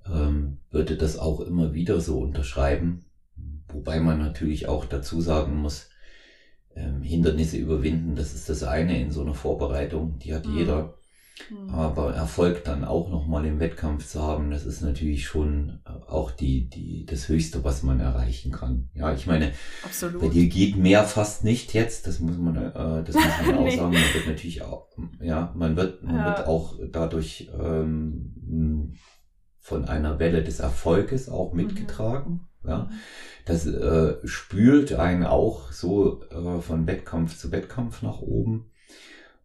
ähm, 0.08 0.60
würde 0.72 0.98
das 0.98 1.18
auch 1.18 1.42
immer 1.42 1.74
wieder 1.74 2.00
so 2.00 2.20
unterschreiben, 2.20 3.06
wobei 3.68 4.00
man 4.00 4.20
natürlich 4.20 4.68
auch 4.68 4.86
dazu 4.86 5.22
sagen 5.22 5.56
muss, 5.58 5.90
ähm, 6.76 7.02
Hindernisse 7.02 7.58
überwinden, 7.58 8.16
das 8.16 8.34
ist 8.34 8.50
das 8.50 8.64
eine 8.64 9.00
in 9.00 9.12
so 9.12 9.22
einer 9.22 9.34
Vorbereitung, 9.34 10.20
die 10.20 10.34
hat 10.34 10.46
mhm. 10.46 10.58
jeder. 10.58 10.98
Mhm. 11.50 11.70
Aber 11.70 12.14
Erfolg 12.14 12.64
dann 12.64 12.84
auch 12.86 13.10
nochmal 13.10 13.46
im 13.46 13.60
Wettkampf 13.60 14.08
zu 14.08 14.22
haben, 14.22 14.52
das 14.52 14.66
ist 14.66 14.82
natürlich 14.82 15.26
schon 15.26 15.80
äh, 15.86 15.90
auch 16.10 16.32
die, 16.32 16.70
die, 16.70 17.06
das 17.06 17.28
Höchste, 17.28 17.64
was 17.64 17.84
man 17.84 18.00
erreichen 18.00 18.52
kann. 18.52 18.90
Ja, 18.94 19.14
ich 19.14 19.28
meine, 19.28 19.52
Absolut. 19.84 20.22
bei 20.22 20.28
dir 20.30 20.48
geht 20.48 20.78
mehr 20.78 21.04
fast 21.04 21.44
nicht 21.44 21.74
jetzt, 21.74 22.08
das 22.08 22.20
muss 22.20 22.38
man, 22.38 22.56
äh, 22.56 23.04
das 23.04 23.16
muss 23.16 23.26
man 23.46 23.58
auch 23.58 23.64
nee. 23.64 23.76
sagen. 23.76 23.94
Man 23.94 24.14
wird 24.14 24.28
natürlich 24.28 24.62
auch, 24.62 24.88
ja, 25.22 25.54
man 25.56 25.76
wird, 25.76 26.04
man 26.04 26.16
ja. 26.16 26.26
wird 26.26 26.48
auch 26.48 26.80
dadurch 26.92 27.50
ähm, 27.60 28.96
von 29.60 29.86
einer 29.86 30.20
Welle 30.20 30.44
des 30.44 30.60
Erfolges 30.60 31.28
auch 31.28 31.54
mhm. 31.54 31.64
mitgetragen. 31.64 32.32
Mhm. 32.62 32.70
Ja, 32.70 32.90
das 33.46 33.68
äh, 33.68 34.16
spült 34.24 34.94
einen 34.94 35.24
auch 35.24 35.72
so 35.72 36.24
äh, 36.32 36.62
von 36.62 36.88
Wettkampf 36.88 37.38
zu 37.38 37.52
Wettkampf 37.52 38.02
nach 38.02 38.22
oben. 38.22 38.72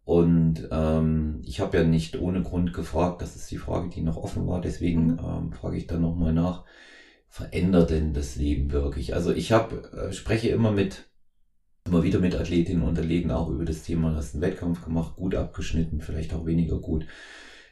Und 0.03 0.67
ähm, 0.71 1.41
ich 1.43 1.59
habe 1.59 1.77
ja 1.77 1.83
nicht 1.83 2.19
ohne 2.19 2.41
Grund 2.41 2.73
gefragt, 2.73 3.21
das 3.21 3.35
ist 3.35 3.51
die 3.51 3.57
Frage, 3.57 3.89
die 3.89 4.01
noch 4.01 4.17
offen 4.17 4.47
war, 4.47 4.59
deswegen 4.59 5.13
mhm. 5.13 5.19
ähm, 5.19 5.53
frage 5.53 5.77
ich 5.77 5.87
dann 5.87 6.01
nochmal 6.01 6.33
nach, 6.33 6.65
verändert 7.27 7.91
denn 7.91 8.13
das 8.13 8.35
Leben 8.35 8.71
wirklich? 8.71 9.13
Also 9.13 9.31
ich 9.31 9.51
habe, 9.51 9.91
äh, 9.93 10.13
spreche 10.13 10.49
immer 10.49 10.71
mit, 10.71 11.09
immer 11.85 12.03
wieder 12.03 12.19
mit 12.19 12.35
Athletinnen 12.35 12.83
und 12.83 12.97
Athleten 12.97 13.31
auch 13.31 13.49
über 13.49 13.63
das 13.63 13.83
Thema, 13.83 14.15
hast 14.15 14.33
einen 14.33 14.41
Wettkampf 14.41 14.83
gemacht, 14.83 15.15
gut 15.15 15.35
abgeschnitten, 15.35 16.01
vielleicht 16.01 16.33
auch 16.33 16.45
weniger 16.45 16.79
gut. 16.79 17.05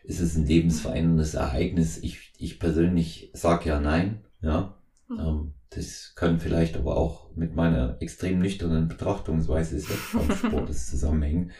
Ist 0.03 0.21
es 0.21 0.37
ein 0.37 0.45
lebensveränderndes 0.45 1.33
Ereignis? 1.33 1.97
Ich, 1.97 2.31
ich 2.37 2.59
persönlich 2.59 3.31
sage 3.33 3.69
ja 3.69 3.79
nein, 3.79 4.23
ja. 4.41 4.77
Mhm. 5.09 5.19
Ähm, 5.19 5.53
das 5.71 6.13
kann 6.15 6.39
vielleicht 6.39 6.77
aber 6.77 6.97
auch 6.97 7.35
mit 7.35 7.55
meiner 7.55 7.97
extrem 8.01 8.39
nüchternen 8.39 8.87
Betrachtungsweise 8.87 9.75
des 9.75 9.89
Wettkampfsportes 9.89 10.87
zusammenhängen 10.89 11.51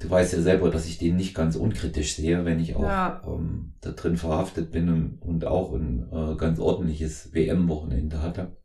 du 0.00 0.10
weißt 0.10 0.32
ja 0.32 0.40
selber, 0.40 0.70
dass 0.70 0.86
ich 0.86 0.98
den 0.98 1.16
nicht 1.16 1.34
ganz 1.34 1.56
unkritisch 1.56 2.14
sehe, 2.14 2.44
wenn 2.44 2.60
ich 2.60 2.76
auch 2.76 2.82
ja. 2.82 3.22
ähm, 3.26 3.74
da 3.80 3.92
drin 3.92 4.16
verhaftet 4.16 4.70
bin 4.70 4.88
und, 4.88 5.18
und 5.22 5.44
auch 5.44 5.72
ein 5.72 6.08
äh, 6.12 6.36
ganz 6.36 6.58
ordentliches 6.58 7.32
WM-Wochenende 7.32 8.22
hatte. 8.22 8.56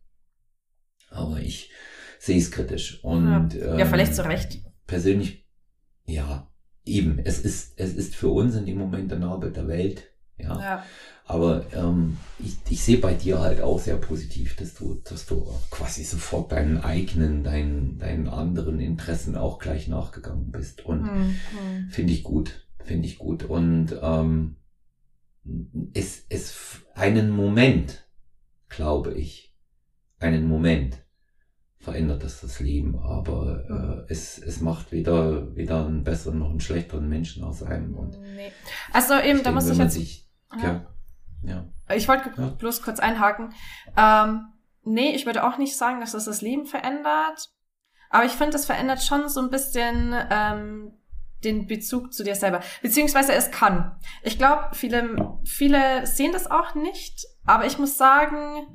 Aber 1.10 1.40
ich 1.40 1.72
sehe 2.20 2.38
es 2.38 2.52
kritisch. 2.52 3.04
Und, 3.04 3.54
ja. 3.54 3.78
ja, 3.78 3.86
vielleicht 3.86 4.16
zu 4.16 4.26
Recht. 4.26 4.64
Persönlich, 4.86 5.48
ja, 6.06 6.52
eben. 6.86 7.20
Es 7.20 7.40
ist, 7.40 7.80
es 7.80 7.94
ist 7.94 8.16
für 8.16 8.30
uns 8.30 8.56
in 8.56 8.66
dem 8.66 8.78
Moment 8.78 9.12
der 9.12 9.20
Narbe 9.20 9.52
der 9.52 9.68
Welt. 9.68 10.12
Ja. 10.40 10.60
ja. 10.60 10.86
Aber 11.30 11.64
ähm, 11.76 12.18
ich, 12.40 12.58
ich 12.70 12.84
sehe 12.84 12.98
bei 12.98 13.14
dir 13.14 13.40
halt 13.40 13.62
auch 13.62 13.78
sehr 13.78 13.98
positiv, 13.98 14.56
dass 14.56 14.74
du, 14.74 15.00
dass 15.04 15.28
du 15.28 15.48
quasi 15.70 16.04
sofort 16.04 16.52
deinen 16.52 16.80
eigenen, 16.80 17.44
deinen, 17.44 18.00
deinen 18.00 18.28
anderen 18.28 18.80
Interessen 18.80 19.36
auch 19.36 19.60
gleich 19.60 19.88
nachgegangen 19.88 20.50
bist. 20.50 20.84
Und 20.86 21.04
mhm. 21.04 21.36
finde 21.92 22.14
ich 22.14 22.24
gut, 22.24 22.68
finde 22.84 23.08
ich 23.08 23.20
gut. 23.20 23.44
Und 23.44 23.96
ähm, 24.02 24.56
es, 25.94 26.26
es 26.30 26.82
einen 26.96 27.30
Moment, 27.30 28.08
glaube 28.68 29.14
ich, 29.14 29.56
einen 30.18 30.48
Moment 30.48 30.98
verändert 31.78 32.24
das 32.24 32.42
das 32.42 32.60
Leben, 32.60 32.98
aber 32.98 33.64
mhm. 33.70 34.00
äh, 34.00 34.12
es, 34.12 34.40
es 34.40 34.62
macht 34.62 34.92
weder, 34.92 35.56
weder 35.56 35.86
einen 35.86 36.04
besseren 36.04 36.40
noch 36.40 36.50
einen 36.50 36.60
schlechteren 36.60 37.08
Menschen 37.08 37.44
aus 37.44 37.62
einem. 37.62 37.94
Und 37.94 38.20
nee. 38.20 38.52
Also 38.92 39.14
eben, 39.20 39.44
da 39.44 39.52
muss 39.52 39.70
ich 39.70 39.78
jetzt... 39.78 39.94
Sich, 39.94 40.29
ja. 40.58 40.86
Ja. 41.44 41.66
Ich 41.96 42.08
wollte 42.08 42.32
ja. 42.38 42.48
bloß 42.50 42.82
kurz 42.82 43.00
einhaken. 43.00 43.54
Ähm, 43.96 44.48
nee, 44.84 45.12
ich 45.16 45.26
würde 45.26 45.44
auch 45.44 45.58
nicht 45.58 45.78
sagen, 45.78 46.00
dass 46.00 46.12
das 46.12 46.26
das 46.26 46.42
Leben 46.42 46.66
verändert. 46.66 47.50
Aber 48.10 48.26
ich 48.26 48.34
finde, 48.34 48.58
es 48.58 48.66
verändert 48.66 49.04
schon 49.04 49.30
so 49.30 49.40
ein 49.40 49.50
bisschen 49.50 50.16
ähm, 50.30 50.94
den 51.44 51.68
Bezug 51.68 52.14
zu 52.14 52.24
dir 52.24 52.36
selber. 52.36 52.62
Beziehungsweise 52.82 53.34
es 53.34 53.52
kann. 53.52 53.98
Ich 54.24 54.38
glaube, 54.38 54.70
viele, 54.74 55.40
viele 55.46 56.06
sehen 56.06 56.34
das 56.34 56.50
auch 56.50 56.76
nicht, 56.76 57.26
aber 57.46 57.66
ich 57.66 57.78
muss 57.78 57.98
sagen, 57.98 58.68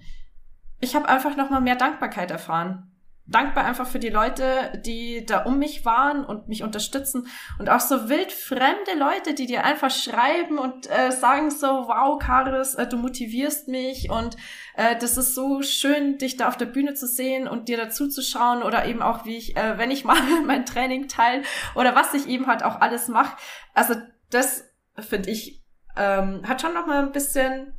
ich 0.80 0.94
habe 0.94 1.08
einfach 1.08 1.36
nochmal 1.36 1.60
mehr 1.60 1.76
Dankbarkeit 1.76 2.30
erfahren 2.30 2.93
dankbar 3.26 3.64
einfach 3.64 3.86
für 3.86 3.98
die 3.98 4.10
Leute, 4.10 4.80
die 4.84 5.24
da 5.24 5.44
um 5.44 5.58
mich 5.58 5.84
waren 5.84 6.24
und 6.24 6.48
mich 6.48 6.62
unterstützen 6.62 7.26
und 7.58 7.70
auch 7.70 7.80
so 7.80 8.08
wild 8.08 8.32
fremde 8.32 8.94
Leute, 8.98 9.34
die 9.34 9.46
dir 9.46 9.64
einfach 9.64 9.90
schreiben 9.90 10.58
und 10.58 10.90
äh, 10.90 11.10
sagen 11.10 11.50
so, 11.50 11.66
wow, 11.66 12.18
Karis, 12.18 12.74
äh, 12.74 12.86
du 12.86 12.96
motivierst 12.96 13.68
mich 13.68 14.10
und 14.10 14.36
äh, 14.76 14.96
das 14.96 15.16
ist 15.16 15.34
so 15.34 15.62
schön, 15.62 16.18
dich 16.18 16.36
da 16.36 16.48
auf 16.48 16.56
der 16.56 16.66
Bühne 16.66 16.94
zu 16.94 17.06
sehen 17.06 17.48
und 17.48 17.68
dir 17.68 17.78
dazu 17.78 18.08
zu 18.08 18.22
schauen 18.22 18.62
oder 18.62 18.84
eben 18.84 19.00
auch, 19.00 19.24
wie 19.24 19.36
ich, 19.36 19.56
äh, 19.56 19.78
wenn 19.78 19.90
ich 19.90 20.04
mal 20.04 20.20
mein 20.46 20.66
Training 20.66 21.08
teile 21.08 21.42
oder 21.74 21.94
was 21.94 22.12
ich 22.12 22.28
eben 22.28 22.46
halt 22.46 22.62
auch 22.62 22.80
alles 22.80 23.08
mache. 23.08 23.36
Also 23.72 23.94
das 24.30 24.64
finde 24.98 25.30
ich 25.30 25.64
ähm, 25.96 26.42
hat 26.46 26.60
schon 26.60 26.74
noch 26.74 26.86
mal 26.86 27.02
ein 27.02 27.12
bisschen 27.12 27.72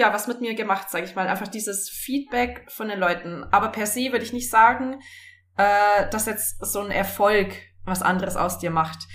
ja, 0.00 0.14
was 0.14 0.26
mit 0.26 0.40
mir 0.40 0.54
gemacht, 0.54 0.88
sage 0.90 1.04
ich 1.04 1.14
mal. 1.14 1.28
Einfach 1.28 1.46
dieses 1.46 1.90
Feedback 1.90 2.64
von 2.68 2.88
den 2.88 2.98
Leuten. 2.98 3.44
Aber 3.44 3.68
per 3.68 3.86
se 3.86 4.12
würde 4.12 4.24
ich 4.24 4.32
nicht 4.32 4.50
sagen, 4.50 4.98
äh, 5.58 6.08
dass 6.10 6.24
jetzt 6.24 6.64
so 6.64 6.80
ein 6.80 6.90
Erfolg 6.90 7.52
was 7.84 8.00
anderes 8.00 8.34
aus 8.34 8.58
dir 8.58 8.70
macht. 8.70 9.06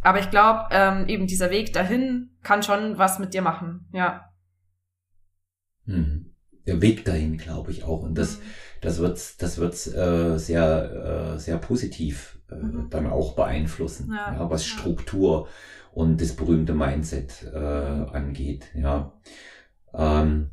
Aber 0.00 0.18
ich 0.18 0.30
glaube, 0.30 0.68
ähm, 0.70 1.06
eben 1.08 1.26
dieser 1.26 1.50
Weg 1.50 1.74
dahin 1.74 2.38
kann 2.42 2.62
schon 2.62 2.96
was 2.96 3.18
mit 3.18 3.34
dir 3.34 3.42
machen, 3.42 3.86
ja. 3.92 4.30
Hm. 5.84 6.34
Der 6.66 6.80
Weg 6.80 7.04
dahin, 7.04 7.36
glaube 7.36 7.70
ich 7.70 7.84
auch. 7.84 8.02
Und 8.02 8.16
das, 8.16 8.38
mhm. 8.38 8.42
das 8.80 8.98
wird 8.98 9.42
das 9.42 9.58
wird's, 9.58 9.86
äh, 9.88 10.38
sehr, 10.38 11.34
äh, 11.34 11.38
sehr 11.38 11.58
positiv 11.58 12.38
äh, 12.50 12.54
mhm. 12.54 12.88
dann 12.88 13.06
auch 13.08 13.34
beeinflussen, 13.34 14.10
ja, 14.14 14.32
ja 14.32 14.50
was 14.50 14.64
Struktur 14.64 15.48
und 15.92 16.20
das 16.22 16.34
berühmte 16.34 16.72
Mindset 16.72 17.50
äh, 17.52 17.58
angeht. 17.58 18.70
Ja. 18.74 19.12
Ähm, 19.94 20.50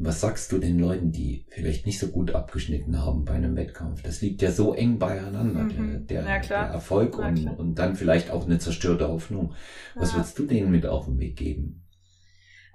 was 0.00 0.20
sagst 0.20 0.52
du 0.52 0.58
den 0.58 0.78
Leuten, 0.78 1.10
die 1.10 1.44
vielleicht 1.50 1.84
nicht 1.84 1.98
so 1.98 2.08
gut 2.08 2.32
abgeschnitten 2.32 3.04
haben 3.04 3.24
bei 3.24 3.34
einem 3.34 3.56
Wettkampf? 3.56 4.02
Das 4.02 4.20
liegt 4.20 4.42
ja 4.42 4.52
so 4.52 4.72
eng 4.74 4.98
beieinander, 4.98 5.64
mhm. 5.64 6.06
der, 6.06 6.22
der, 6.22 6.40
der, 6.40 6.56
Erfolg 6.56 7.18
und, 7.18 7.48
und 7.48 7.74
dann 7.74 7.96
vielleicht 7.96 8.30
auch 8.30 8.46
eine 8.46 8.58
zerstörte 8.58 9.08
Hoffnung. 9.08 9.54
Was 9.96 10.12
ja. 10.12 10.18
würdest 10.18 10.38
du 10.38 10.46
denen 10.46 10.70
mit 10.70 10.86
auf 10.86 11.06
den 11.06 11.18
Weg 11.18 11.36
geben? 11.36 11.84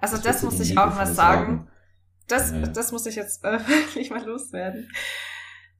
Also 0.00 0.16
was 0.16 0.22
das 0.22 0.42
muss 0.42 0.60
ich 0.60 0.76
auch 0.76 0.94
mal 0.94 1.06
sagen. 1.06 1.68
Das, 2.28 2.50
ja. 2.50 2.60
das 2.60 2.92
muss 2.92 3.06
ich 3.06 3.16
jetzt 3.16 3.42
äh, 3.44 3.58
wirklich 3.66 4.10
mal 4.10 4.24
loswerden. 4.24 4.90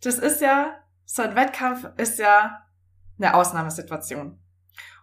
Das 0.02 0.18
ist 0.18 0.40
ja, 0.40 0.78
so 1.04 1.22
ein 1.22 1.36
Wettkampf 1.36 1.86
ist 1.98 2.18
ja 2.18 2.62
eine 3.18 3.34
Ausnahmesituation. 3.34 4.38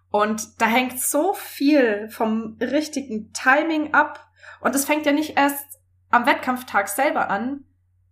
Und 0.10 0.60
da 0.60 0.66
hängt 0.66 1.00
so 1.00 1.34
viel 1.34 2.10
vom 2.10 2.58
richtigen 2.60 3.32
Timing 3.32 3.94
ab, 3.94 4.28
und 4.60 4.76
es 4.76 4.86
fängt 4.86 5.06
ja 5.06 5.12
nicht 5.12 5.38
erst 5.38 5.80
am 6.10 6.26
Wettkampftag 6.26 6.90
selber 6.90 7.30
an, 7.30 7.64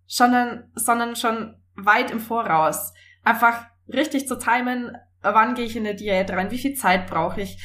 sondern, 0.08 0.71
sondern 0.75 1.15
schon 1.15 1.56
weit 1.75 2.12
im 2.12 2.19
Voraus. 2.19 2.93
Einfach 3.23 3.65
richtig 3.88 4.28
zu 4.28 4.38
timen, 4.38 4.97
wann 5.21 5.56
gehe 5.56 5.65
ich 5.65 5.75
in 5.75 5.86
eine 5.86 5.95
Diät 5.95 6.32
rein, 6.32 6.52
wie 6.52 6.58
viel 6.58 6.75
Zeit 6.75 7.08
brauche 7.08 7.41
ich, 7.41 7.62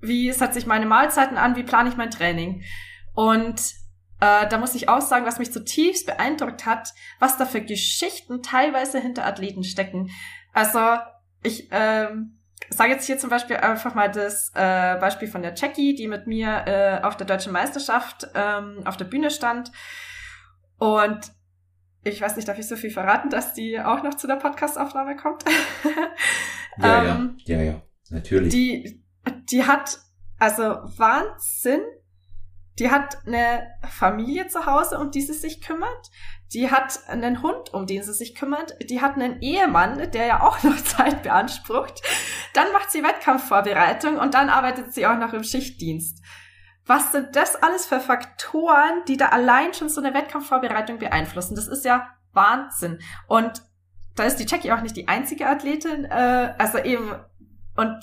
wie 0.00 0.30
setze 0.32 0.58
ich 0.58 0.66
meine 0.66 0.86
Mahlzeiten 0.86 1.36
an, 1.36 1.56
wie 1.56 1.62
plane 1.62 1.88
ich 1.88 1.96
mein 1.96 2.10
Training. 2.10 2.62
Und 3.14 3.60
äh, 4.20 4.46
da 4.48 4.58
muss 4.58 4.74
ich 4.74 4.88
auch 4.88 5.00
sagen, 5.00 5.26
was 5.26 5.38
mich 5.38 5.52
zutiefst 5.52 6.06
beeindruckt 6.06 6.66
hat, 6.66 6.92
was 7.18 7.36
da 7.38 7.46
für 7.46 7.60
Geschichten 7.60 8.42
teilweise 8.42 9.00
hinter 9.00 9.26
Athleten 9.26 9.64
stecken. 9.64 10.10
Also 10.52 10.80
ich 11.42 11.68
ähm, 11.70 12.39
sage 12.68 12.92
jetzt 12.92 13.06
hier 13.06 13.18
zum 13.18 13.30
Beispiel 13.30 13.56
einfach 13.56 13.94
mal 13.94 14.10
das 14.10 14.50
äh, 14.54 14.96
Beispiel 15.00 15.28
von 15.28 15.42
der 15.42 15.54
Jackie, 15.54 15.94
die 15.94 16.08
mit 16.08 16.26
mir 16.26 16.64
äh, 16.66 17.00
auf 17.02 17.16
der 17.16 17.26
deutschen 17.26 17.52
Meisterschaft 17.52 18.28
ähm, 18.34 18.82
auf 18.84 18.96
der 18.96 19.06
Bühne 19.06 19.30
stand. 19.30 19.72
Und 20.78 21.32
ich 22.04 22.20
weiß 22.20 22.36
nicht, 22.36 22.48
darf 22.48 22.58
ich 22.58 22.68
so 22.68 22.76
viel 22.76 22.90
verraten, 22.90 23.30
dass 23.30 23.54
die 23.54 23.80
auch 23.80 24.02
noch 24.02 24.14
zu 24.14 24.26
der 24.26 24.36
Podcastaufnahme 24.36 25.16
kommt? 25.16 25.44
ja, 26.78 27.04
ähm, 27.04 27.36
ja, 27.44 27.58
ja, 27.58 27.62
ja, 27.62 27.82
natürlich. 28.10 28.52
Die, 28.52 29.04
die 29.50 29.64
hat 29.64 29.98
also 30.38 30.64
Wahnsinn 30.96 31.82
die 32.80 32.90
hat 32.90 33.18
eine 33.26 33.74
Familie 33.88 34.48
zu 34.48 34.64
Hause, 34.64 34.98
um 34.98 35.10
die 35.10 35.20
sie 35.20 35.34
sich 35.34 35.60
kümmert. 35.60 36.10
Die 36.54 36.70
hat 36.70 37.08
einen 37.08 37.42
Hund, 37.42 37.74
um 37.74 37.86
den 37.86 38.02
sie 38.02 38.14
sich 38.14 38.34
kümmert. 38.34 38.74
Die 38.82 39.02
hat 39.02 39.16
einen 39.16 39.42
Ehemann, 39.42 40.10
der 40.10 40.26
ja 40.26 40.42
auch 40.42 40.62
noch 40.64 40.82
Zeit 40.82 41.22
beansprucht. 41.22 42.00
Dann 42.54 42.72
macht 42.72 42.90
sie 42.90 43.04
Wettkampfvorbereitung 43.04 44.16
und 44.16 44.32
dann 44.32 44.48
arbeitet 44.48 44.94
sie 44.94 45.06
auch 45.06 45.18
noch 45.18 45.34
im 45.34 45.44
Schichtdienst. 45.44 46.24
Was 46.86 47.12
sind 47.12 47.36
das 47.36 47.54
alles 47.54 47.86
für 47.86 48.00
Faktoren, 48.00 49.04
die 49.06 49.18
da 49.18 49.28
allein 49.28 49.74
schon 49.74 49.90
so 49.90 50.00
eine 50.00 50.14
Wettkampfvorbereitung 50.14 50.98
beeinflussen? 50.98 51.54
Das 51.54 51.68
ist 51.68 51.84
ja 51.84 52.08
Wahnsinn. 52.32 52.98
Und 53.28 53.62
da 54.16 54.24
ist 54.24 54.36
die 54.36 54.46
Jackie 54.46 54.72
auch 54.72 54.80
nicht 54.80 54.96
die 54.96 55.06
einzige 55.06 55.46
Athletin. 55.46 56.06
Äh, 56.06 56.54
also 56.56 56.78
eben, 56.78 57.14
und 57.76 58.00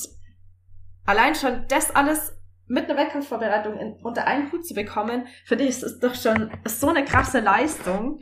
allein 1.06 1.34
schon 1.34 1.66
das 1.68 1.94
alles 1.96 2.37
mit 2.68 2.90
einer 2.90 3.00
Wettkampfvorbereitung 3.00 3.78
in, 3.78 3.94
unter 4.04 4.28
einen 4.28 4.52
Hut 4.52 4.66
zu 4.66 4.74
bekommen, 4.74 5.28
finde 5.46 5.64
ich, 5.66 5.82
ist 5.82 6.00
doch 6.02 6.16
schon 6.16 6.52
so 6.66 6.90
eine 6.90 7.06
krasse 7.06 7.40
Leistung, 7.40 8.20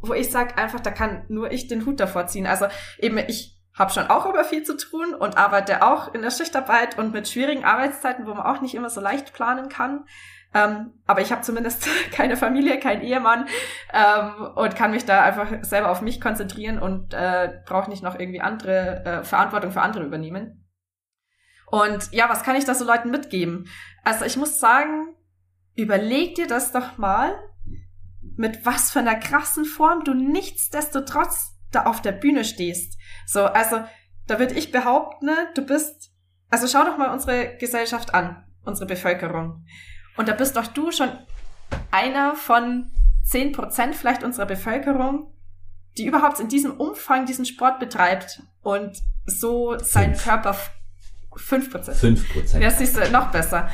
wo 0.00 0.12
ich 0.14 0.30
sage 0.30 0.58
einfach, 0.58 0.80
da 0.80 0.90
kann 0.90 1.24
nur 1.28 1.50
ich 1.52 1.68
den 1.68 1.86
Hut 1.86 2.00
davor 2.00 2.26
ziehen. 2.26 2.46
Also 2.46 2.66
eben, 2.98 3.18
ich 3.18 3.58
habe 3.76 3.92
schon 3.92 4.06
auch 4.06 4.26
über 4.26 4.44
viel 4.44 4.62
zu 4.62 4.76
tun 4.76 5.14
und 5.14 5.36
arbeite 5.36 5.82
auch 5.82 6.14
in 6.14 6.22
der 6.22 6.30
Schichtarbeit 6.30 6.96
und 6.98 7.12
mit 7.12 7.28
schwierigen 7.28 7.64
Arbeitszeiten, 7.64 8.26
wo 8.26 8.34
man 8.34 8.46
auch 8.46 8.60
nicht 8.60 8.74
immer 8.74 8.90
so 8.90 9.00
leicht 9.00 9.32
planen 9.32 9.68
kann. 9.68 10.04
Ähm, 10.54 10.92
aber 11.06 11.20
ich 11.20 11.32
habe 11.32 11.42
zumindest 11.42 11.88
keine 12.12 12.36
Familie, 12.36 12.78
keinen 12.78 13.02
Ehemann 13.02 13.46
ähm, 13.92 14.52
und 14.54 14.76
kann 14.76 14.92
mich 14.92 15.04
da 15.04 15.22
einfach 15.22 15.48
selber 15.62 15.90
auf 15.90 16.00
mich 16.00 16.20
konzentrieren 16.20 16.78
und 16.78 17.12
äh, 17.12 17.60
brauche 17.66 17.90
nicht 17.90 18.04
noch 18.04 18.18
irgendwie 18.18 18.40
andere 18.40 19.04
äh, 19.04 19.24
Verantwortung 19.24 19.72
für 19.72 19.82
andere 19.82 20.04
übernehmen. 20.04 20.63
Und 21.74 22.12
ja, 22.12 22.28
was 22.28 22.44
kann 22.44 22.54
ich 22.54 22.64
da 22.64 22.72
so 22.72 22.84
Leuten 22.84 23.10
mitgeben? 23.10 23.68
Also 24.04 24.24
ich 24.24 24.36
muss 24.36 24.60
sagen, 24.60 25.16
überleg 25.74 26.36
dir 26.36 26.46
das 26.46 26.70
doch 26.70 26.98
mal, 26.98 27.36
mit 28.36 28.64
was 28.64 28.92
für 28.92 29.00
einer 29.00 29.16
krassen 29.16 29.64
Form 29.64 30.04
du 30.04 30.14
nichtsdestotrotz 30.14 31.58
da 31.72 31.86
auf 31.86 32.00
der 32.00 32.12
Bühne 32.12 32.44
stehst. 32.44 32.96
So, 33.26 33.46
also 33.46 33.82
da 34.28 34.38
würde 34.38 34.54
ich 34.54 34.70
behaupten, 34.70 35.30
du 35.56 35.62
bist, 35.62 36.12
also 36.48 36.68
schau 36.68 36.84
doch 36.84 36.96
mal 36.96 37.12
unsere 37.12 37.56
Gesellschaft 37.56 38.14
an, 38.14 38.44
unsere 38.64 38.86
Bevölkerung. 38.86 39.66
Und 40.16 40.28
da 40.28 40.32
bist 40.32 40.56
doch 40.56 40.68
du 40.68 40.92
schon 40.92 41.10
einer 41.90 42.36
von 42.36 42.92
zehn 43.24 43.50
Prozent 43.50 43.96
vielleicht 43.96 44.22
unserer 44.22 44.46
Bevölkerung, 44.46 45.34
die 45.98 46.06
überhaupt 46.06 46.38
in 46.38 46.46
diesem 46.46 46.78
Umfang 46.78 47.26
diesen 47.26 47.46
Sport 47.46 47.80
betreibt 47.80 48.44
und 48.62 48.96
so 49.26 49.76
seinen 49.80 50.16
Körper 50.16 50.54
5 51.36 51.70
Prozent. 51.70 51.96
5 51.96 52.32
Prozent. 52.32 52.62
Ja, 52.62 52.70
siehst 52.70 52.96
du, 52.96 53.10
noch 53.10 53.30
besser. 53.30 53.68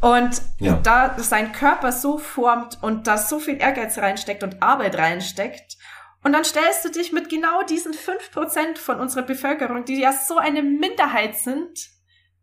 Und 0.00 0.40
ja. 0.58 0.78
da 0.82 1.18
sein 1.18 1.52
Körper 1.52 1.92
so 1.92 2.18
formt 2.18 2.78
und 2.82 3.06
da 3.06 3.18
so 3.18 3.38
viel 3.38 3.60
Ehrgeiz 3.60 3.98
reinsteckt 3.98 4.42
und 4.42 4.62
Arbeit 4.62 4.96
reinsteckt, 4.96 5.76
und 6.22 6.32
dann 6.32 6.44
stellst 6.44 6.84
du 6.84 6.90
dich 6.90 7.12
mit 7.12 7.28
genau 7.30 7.62
diesen 7.62 7.94
5 7.94 8.30
Prozent 8.30 8.78
von 8.78 9.00
unserer 9.00 9.22
Bevölkerung, 9.22 9.84
die 9.84 10.00
ja 10.00 10.12
so 10.12 10.36
eine 10.36 10.62
Minderheit 10.62 11.36
sind, 11.36 11.88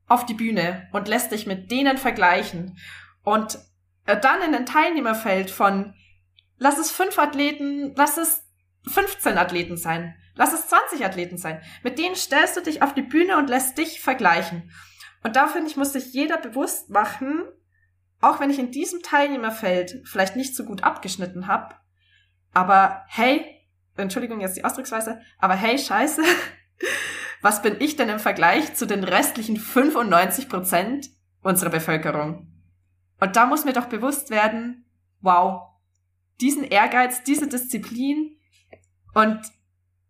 auf 0.08 0.26
die 0.26 0.34
Bühne 0.34 0.88
und 0.94 1.08
lässt 1.08 1.32
dich 1.32 1.46
mit 1.46 1.70
denen 1.70 1.98
vergleichen. 1.98 2.78
Und 3.24 3.60
äh, 4.06 4.20
dann 4.20 4.42
in 4.42 4.56
ein 4.56 4.66
Teilnehmerfeld 4.66 5.52
von, 5.52 5.94
lass 6.58 6.78
es 6.78 6.92
fünf 6.92 7.20
Athleten, 7.20 7.94
lass 7.96 8.18
es 8.18 8.44
15 8.88 9.38
Athleten 9.38 9.78
sein. 9.78 10.16
Lass 10.38 10.54
es 10.54 10.68
20 10.68 11.06
Athleten 11.06 11.38
sein. 11.38 11.62
Mit 11.84 12.00
denen 12.00 12.16
stellst 12.16 12.56
du 12.56 12.62
dich 12.62 12.82
auf 12.82 12.94
die 12.94 13.02
Bühne 13.02 13.38
und 13.38 13.50
lässt 13.50 13.78
dich 13.78 14.00
vergleichen. 14.00 14.72
Und 15.24 15.36
da 15.36 15.48
finde 15.48 15.70
ich, 15.70 15.78
muss 15.78 15.94
sich 15.94 16.14
jeder 16.14 16.38
bewusst 16.38 16.90
machen, 16.90 17.44
auch 18.22 18.40
wenn 18.40 18.50
ich 18.50 18.60
in 18.60 18.72
diesem 18.72 19.02
Teilnehmerfeld 19.02 20.02
vielleicht 20.06 20.36
nicht 20.36 20.56
so 20.56 20.64
gut 20.64 20.84
abgeschnitten 20.84 21.48
habe, 21.48 21.76
aber 22.54 23.04
hey, 23.08 23.46
Entschuldigung 23.96 24.42
jetzt 24.42 24.58
die 24.58 24.66
Ausdrucksweise, 24.66 25.22
aber 25.38 25.56
hey, 25.56 25.78
scheiße, 25.78 26.24
was 27.42 27.62
bin 27.62 27.78
ich 27.80 27.96
denn 27.96 28.10
im 28.10 28.20
Vergleich 28.20 28.74
zu 28.74 28.86
den 28.86 29.04
restlichen 29.04 29.58
95 29.58 30.50
Prozent 30.50 31.10
unserer 31.42 31.70
Bevölkerung? 31.70 32.48
Und 33.20 33.36
da 33.36 33.46
muss 33.46 33.66
mir 33.66 33.74
doch 33.74 33.86
bewusst 33.86 34.30
werden, 34.30 34.86
wow, 35.22 35.70
diesen 36.42 36.64
Ehrgeiz, 36.64 37.24
diese 37.24 37.48
Disziplin 37.48 38.40
und 39.14 39.40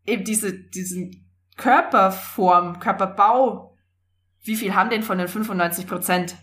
eben 0.07 0.23
diese, 0.23 0.53
diesen 0.53 1.29
Körperform, 1.57 2.79
Körperbau, 2.79 3.77
wie 4.41 4.55
viel 4.55 4.73
haben 4.73 4.89
denn 4.89 5.03
von 5.03 5.17
den 5.17 5.27
95 5.27 5.85
Prozent? 5.85 6.35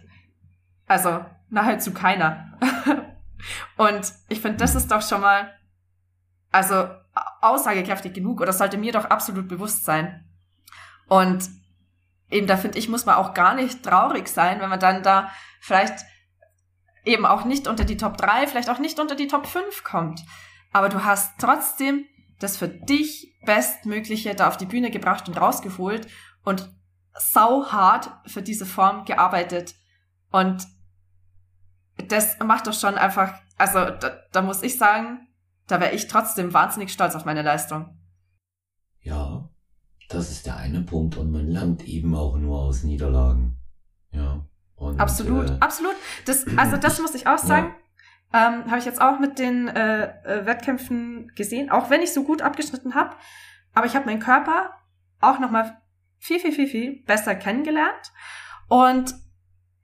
Also 0.86 1.24
nahezu 1.48 1.92
keiner. 1.92 2.58
Und 3.76 4.12
ich 4.28 4.40
finde, 4.40 4.58
das 4.58 4.74
ist 4.74 4.90
doch 4.90 5.02
schon 5.02 5.20
mal, 5.20 5.52
also 6.52 6.88
aussagekräftig 7.40 8.12
genug 8.12 8.40
oder 8.40 8.52
sollte 8.52 8.76
mir 8.76 8.92
doch 8.92 9.06
absolut 9.06 9.48
bewusst 9.48 9.84
sein. 9.84 10.28
Und 11.06 11.48
eben 12.30 12.46
da 12.46 12.56
finde 12.56 12.78
ich, 12.78 12.88
muss 12.88 13.06
man 13.06 13.16
auch 13.16 13.34
gar 13.34 13.54
nicht 13.54 13.82
traurig 13.82 14.28
sein, 14.28 14.60
wenn 14.60 14.70
man 14.70 14.80
dann 14.80 15.02
da 15.02 15.30
vielleicht 15.60 16.04
eben 17.04 17.26
auch 17.26 17.44
nicht 17.44 17.68
unter 17.68 17.84
die 17.84 17.96
Top 17.96 18.16
3, 18.16 18.46
vielleicht 18.46 18.70
auch 18.70 18.78
nicht 18.78 18.98
unter 18.98 19.14
die 19.14 19.28
Top 19.28 19.46
5 19.46 19.84
kommt. 19.84 20.20
Aber 20.72 20.88
du 20.88 21.04
hast 21.04 21.38
trotzdem 21.38 22.06
das 22.40 22.56
für 22.56 22.68
dich 22.68 23.33
Bestmögliche 23.44 24.34
da 24.34 24.48
auf 24.48 24.56
die 24.56 24.66
Bühne 24.66 24.90
gebracht 24.90 25.28
und 25.28 25.36
rausgeholt 25.36 26.06
und 26.44 26.70
sau 27.16 27.66
hart 27.66 28.10
für 28.26 28.42
diese 28.42 28.66
Form 28.66 29.04
gearbeitet. 29.04 29.74
Und 30.30 30.66
das 32.08 32.38
macht 32.40 32.66
doch 32.66 32.72
schon 32.74 32.96
einfach, 32.96 33.34
also 33.56 33.90
da, 33.90 34.18
da 34.32 34.42
muss 34.42 34.62
ich 34.62 34.78
sagen, 34.78 35.28
da 35.66 35.80
wäre 35.80 35.92
ich 35.92 36.08
trotzdem 36.08 36.52
wahnsinnig 36.52 36.92
stolz 36.92 37.14
auf 37.14 37.24
meine 37.24 37.42
Leistung. 37.42 37.98
Ja, 39.00 39.48
das 40.08 40.30
ist 40.30 40.46
der 40.46 40.56
eine 40.56 40.82
Punkt 40.82 41.16
und 41.16 41.30
man 41.30 41.48
lernt 41.48 41.84
eben 41.84 42.14
auch 42.14 42.36
nur 42.36 42.60
aus 42.60 42.82
Niederlagen. 42.82 43.58
Ja. 44.10 44.44
Und, 44.76 45.00
absolut, 45.00 45.50
äh, 45.50 45.56
absolut. 45.60 45.94
Das, 46.26 46.44
also 46.56 46.76
das 46.76 47.00
muss 47.00 47.14
ich 47.14 47.26
auch 47.26 47.38
sagen. 47.38 47.68
Ja. 47.68 47.83
Ähm, 48.34 48.64
habe 48.66 48.78
ich 48.78 48.84
jetzt 48.84 49.00
auch 49.00 49.20
mit 49.20 49.38
den 49.38 49.68
äh, 49.68 50.06
äh, 50.24 50.44
Wettkämpfen 50.44 51.30
gesehen, 51.36 51.70
auch 51.70 51.88
wenn 51.88 52.02
ich 52.02 52.12
so 52.12 52.24
gut 52.24 52.42
abgeschnitten 52.42 52.96
habe. 52.96 53.14
Aber 53.74 53.86
ich 53.86 53.94
habe 53.94 54.06
meinen 54.06 54.18
Körper 54.18 54.74
auch 55.20 55.38
nochmal 55.38 55.80
viel, 56.18 56.40
viel, 56.40 56.50
viel, 56.50 56.66
viel 56.66 57.04
besser 57.04 57.36
kennengelernt 57.36 58.12
und 58.68 59.14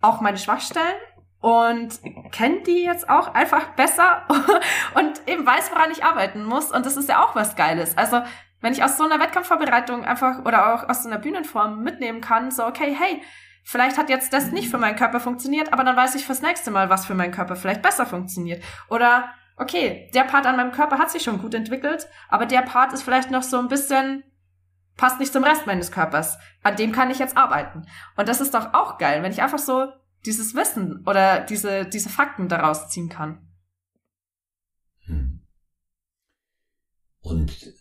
auch 0.01 0.20
meine 0.20 0.36
Schwachstellen 0.36 0.98
und 1.38 2.01
kenne 2.32 2.62
die 2.62 2.82
jetzt 2.82 3.09
auch 3.09 3.34
einfach 3.34 3.68
besser 3.76 4.26
und 4.94 5.28
eben 5.28 5.46
weiß, 5.46 5.70
woran 5.70 5.92
ich 5.92 6.03
arbeiten 6.03 6.42
muss. 6.42 6.72
Und 6.72 6.84
das 6.86 6.96
ist 6.96 7.09
ja 7.09 7.24
auch 7.24 7.36
was 7.36 7.55
Geiles. 7.55 7.96
Also 7.96 8.20
wenn 8.61 8.72
ich 8.72 8.82
aus 8.82 8.96
so 8.96 9.05
einer 9.05 9.20
Wettkampfvorbereitung 9.20 10.05
einfach 10.05 10.44
oder 10.44 10.74
auch 10.74 10.88
aus 10.88 11.05
so 11.05 11.09
einer 11.09 11.18
Bühnenform 11.18 11.84
mitnehmen 11.84 12.20
kann, 12.20 12.51
so, 12.51 12.66
okay, 12.66 12.96
hey, 12.98 13.22
vielleicht 13.64 13.98
hat 13.98 14.08
jetzt 14.08 14.32
das 14.32 14.52
nicht 14.52 14.70
für 14.70 14.78
meinen 14.78 14.96
Körper 14.96 15.20
funktioniert, 15.20 15.72
aber 15.72 15.84
dann 15.84 15.96
weiß 15.96 16.14
ich 16.14 16.26
fürs 16.26 16.42
nächste 16.42 16.70
Mal, 16.70 16.90
was 16.90 17.06
für 17.06 17.14
meinen 17.14 17.32
Körper 17.32 17.56
vielleicht 17.56 17.82
besser 17.82 18.06
funktioniert. 18.06 18.62
Oder, 18.88 19.30
okay, 19.56 20.11
der 20.14 20.24
Part 20.24 20.46
an 20.46 20.56
meinem 20.56 20.72
Körper 20.72 20.98
hat 20.98 21.11
sich 21.11 21.22
schon 21.22 21.40
gut 21.40 21.54
entwickelt, 21.54 22.08
aber 22.28 22.46
der 22.46 22.62
Part 22.62 22.92
ist 22.92 23.02
vielleicht 23.02 23.30
noch 23.30 23.42
so 23.42 23.58
ein 23.58 23.68
bisschen, 23.68 24.24
passt 24.96 25.20
nicht 25.20 25.32
zum 25.32 25.44
Rest 25.44 25.66
meines 25.66 25.92
Körpers. 25.92 26.38
An 26.62 26.76
dem 26.76 26.92
kann 26.92 27.11
ich 27.11 27.18
jetzt 27.18 27.36
arbeiten. 27.36 27.86
Und 28.16 28.28
das 28.28 28.40
ist 28.40 28.54
doch 28.54 28.74
auch 28.74 28.98
geil, 28.98 29.22
wenn 29.22 29.32
ich 29.32 29.42
einfach 29.42 29.58
so 29.58 29.86
dieses 30.26 30.54
Wissen 30.54 31.02
oder 31.06 31.40
diese, 31.40 31.86
diese 31.86 32.11
Fakten 32.11 32.48
daraus 32.48 32.88
ziehen 32.88 33.08
kann. 33.08 33.48
Hm. 35.06 35.40
Und 37.20 37.74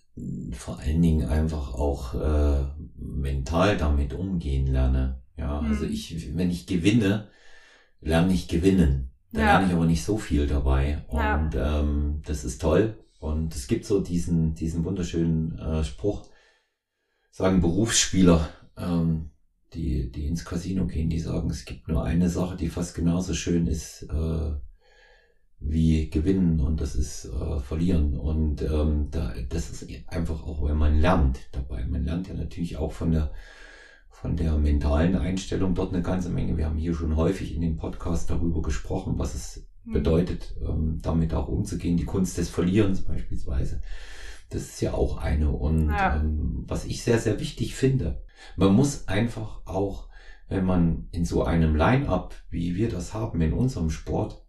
vor 0.54 0.80
allen 0.80 1.02
Dingen 1.02 1.30
einfach 1.30 1.74
auch 1.74 2.14
äh, 2.16 2.66
mental 2.96 3.78
damit 3.78 4.14
umgehen 4.14 4.68
lerne. 4.68 5.22
Ja, 5.40 5.60
also 5.60 5.86
mhm. 5.86 5.92
ich, 5.92 6.38
wenn 6.38 6.52
ich 6.52 6.68
gewinne, 6.68 7.30
lerne 8.02 8.34
ich 8.34 8.48
gewinnen. 8.48 9.12
Da 9.32 9.40
ja. 9.40 9.46
lerne 9.46 9.68
ich 9.68 9.74
aber 9.74 9.86
nicht 9.86 10.04
so 10.04 10.18
viel 10.18 10.48
dabei. 10.48 11.04
Und 11.08 11.54
ja. 11.54 11.80
ähm, 11.80 12.22
das 12.26 12.44
ist 12.44 12.62
toll. 12.62 12.98
Und 13.20 13.56
es 13.56 13.68
gibt 13.68 13.86
so 13.86 14.02
diesen, 14.02 14.56
diesen 14.56 14.84
wunderschönen 14.84 15.58
äh, 15.58 15.84
Spruch, 15.84 16.28
sagen 17.32 17.62
Berufsspieler, 17.62 18.50
ähm, 18.78 19.32
die, 19.74 20.12
die 20.12 20.28
ins 20.28 20.46
Casino 20.46 20.88
gehen, 20.88 21.10
die 21.10 21.20
sagen, 21.20 21.50
es 21.50 21.66
gibt 21.66 21.88
nur 21.88 22.04
eine 22.04 22.30
Sache, 22.30 22.56
die 22.56 22.70
fast 22.70 22.96
genauso 22.96 23.34
schön 23.34 23.68
ist, 23.68 24.04
äh, 24.04 24.52
wie 25.60 26.10
gewinnen 26.10 26.62
und 26.62 26.80
das 26.80 26.96
ist 26.96 27.26
äh, 27.26 27.60
verlieren. 27.60 28.18
Und 28.18 28.62
ähm, 28.62 29.10
da, 29.12 29.34
das 29.50 29.70
ist 29.70 29.88
einfach 30.08 30.44
auch, 30.44 30.64
wenn 30.68 30.78
man 30.78 31.00
lernt 31.00 31.40
dabei. 31.52 31.86
Man 31.86 32.06
lernt 32.06 32.30
ja 32.30 32.34
natürlich 32.34 32.78
auch 32.78 32.94
von 32.94 33.12
der 33.12 33.32
von 34.22 34.36
der 34.36 34.58
mentalen 34.58 35.16
Einstellung 35.16 35.76
dort 35.76 35.94
eine 35.94 36.04
ganze 36.04 36.30
Menge. 36.30 36.58
Wir 36.58 36.66
haben 36.66 36.78
hier 36.78 36.94
schon 36.94 37.16
häufig 37.16 37.56
in 37.56 37.62
dem 37.62 37.78
Podcast 37.78 38.30
darüber 38.30 38.62
gesprochen, 38.62 39.18
was 39.18 39.34
es 39.34 39.66
mhm. 39.86 39.94
bedeutet, 39.94 40.56
ähm, 40.62 41.00
damit 41.02 41.34
auch 41.34 41.48
umzugehen. 41.48 41.96
Die 41.96 42.06
Kunst 42.06 42.38
des 42.38 42.50
Verlierens 42.50 43.06
beispielsweise. 43.06 43.82
Das 44.50 44.64
ist 44.64 44.82
ja 44.82 44.94
auch 44.94 45.20
eine. 45.20 45.52
Und 45.52 45.90
ja. 45.90 46.18
ähm, 46.18 46.66
was 46.68 46.84
ich 46.84 47.02
sehr, 47.02 47.18
sehr 47.18 47.40
wichtig 47.40 47.76
finde, 47.76 48.22
man 48.58 48.74
muss 48.74 49.08
einfach 49.08 49.62
auch, 49.66 50.10
wenn 50.50 50.66
man 50.66 51.08
in 51.12 51.24
so 51.24 51.46
einem 51.46 51.76
Line-up, 51.76 52.36
wie 52.50 52.76
wir 52.76 52.90
das 52.90 53.14
haben 53.14 53.40
in 53.40 53.54
unserem 53.54 53.90
Sport, 53.90 54.44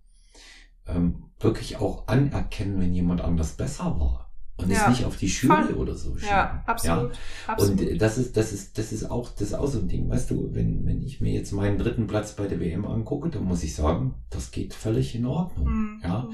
ähm, 0.89 1.27
wirklich 1.39 1.77
auch 1.77 2.09
anerkennen, 2.09 2.81
wenn 2.81 2.93
jemand 2.93 3.21
anders 3.21 3.53
besser 3.53 4.01
war. 4.01 4.30
Und 4.63 4.71
ja. 4.71 4.83
es 4.83 4.89
nicht 4.89 5.05
auf 5.05 5.17
die 5.17 5.29
Schule 5.29 5.65
Voll. 5.65 5.75
oder 5.75 5.95
so 5.95 6.15
schieben. 6.17 6.29
Ja, 6.29 6.63
absolut. 6.67 7.13
Ja? 7.13 7.53
absolut. 7.53 7.81
Und 7.81 8.01
das 8.01 8.19
ist, 8.19 8.37
das 8.37 8.53
ist, 8.53 8.79
das 8.79 8.93
ist 8.93 9.11
auch, 9.11 9.31
das 9.31 9.49
ist 9.49 9.55
auch 9.55 9.67
so 9.67 9.79
ein 9.79 9.89
Ding. 9.89 10.09
Weißt 10.09 10.31
du, 10.31 10.51
wenn, 10.53 10.85
wenn 10.87 11.03
ich 11.03 11.21
mir 11.21 11.33
jetzt 11.33 11.53
meinen 11.53 11.79
dritten 11.79 12.07
Platz 12.07 12.35
bei 12.35 12.47
der 12.47 12.61
WM 12.61 12.85
angucke, 12.85 13.31
dann 13.31 13.45
muss 13.45 13.63
ich 13.63 13.75
sagen, 13.75 14.15
das 14.31 14.51
geht 14.51 14.75
völlig 14.75 15.15
in 15.15 15.27
Ordnung. 15.27 15.69
Mhm. 15.69 16.01
Ja. 16.03 16.29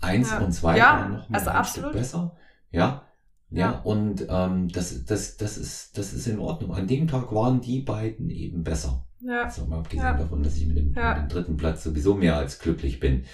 Eins 0.00 0.30
ja. 0.30 0.38
und 0.38 0.52
zwei 0.52 0.78
ja, 0.78 0.84
waren 0.84 1.12
noch 1.12 1.28
mal 1.28 1.38
also 1.38 1.50
ein 1.50 1.56
absolut. 1.56 1.90
Stück 1.90 2.00
besser. 2.00 2.36
Ja. 2.70 3.06
Ja, 3.52 3.72
ja. 3.72 3.78
und 3.80 4.26
ähm, 4.28 4.68
das, 4.68 5.04
das, 5.04 5.36
das, 5.36 5.58
ist, 5.58 5.98
das 5.98 6.12
ist 6.12 6.26
in 6.28 6.38
Ordnung. 6.38 6.72
An 6.72 6.86
dem 6.86 7.08
Tag 7.08 7.32
waren 7.34 7.60
die 7.60 7.80
beiden 7.80 8.30
eben 8.30 8.62
besser. 8.62 9.06
Ja. 9.20 9.44
Also 9.44 9.66
mal 9.66 9.78
abgesehen 9.78 10.04
ja. 10.04 10.16
davon, 10.16 10.42
dass 10.42 10.56
ich 10.56 10.66
mit 10.66 10.76
dem, 10.76 10.94
ja. 10.94 11.14
mit 11.14 11.24
dem 11.24 11.28
dritten 11.28 11.56
Platz 11.56 11.82
sowieso 11.84 12.14
mehr 12.14 12.36
als 12.36 12.58
glücklich 12.58 13.00
bin. 13.00 13.24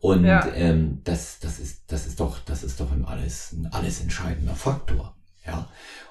Und 0.00 0.24
ja. 0.24 0.46
ähm, 0.54 1.00
das, 1.04 1.38
das 1.40 1.58
ist, 1.58 1.84
das 1.86 2.06
ist 2.06 2.20
doch, 2.20 2.38
das 2.40 2.62
ist 2.62 2.80
doch 2.80 2.92
ein 2.92 3.04
alles, 3.04 3.52
ein 3.52 3.66
alles 3.66 4.00
entscheidender 4.00 4.54
Faktor. 4.54 5.16
Ja. 5.46 5.68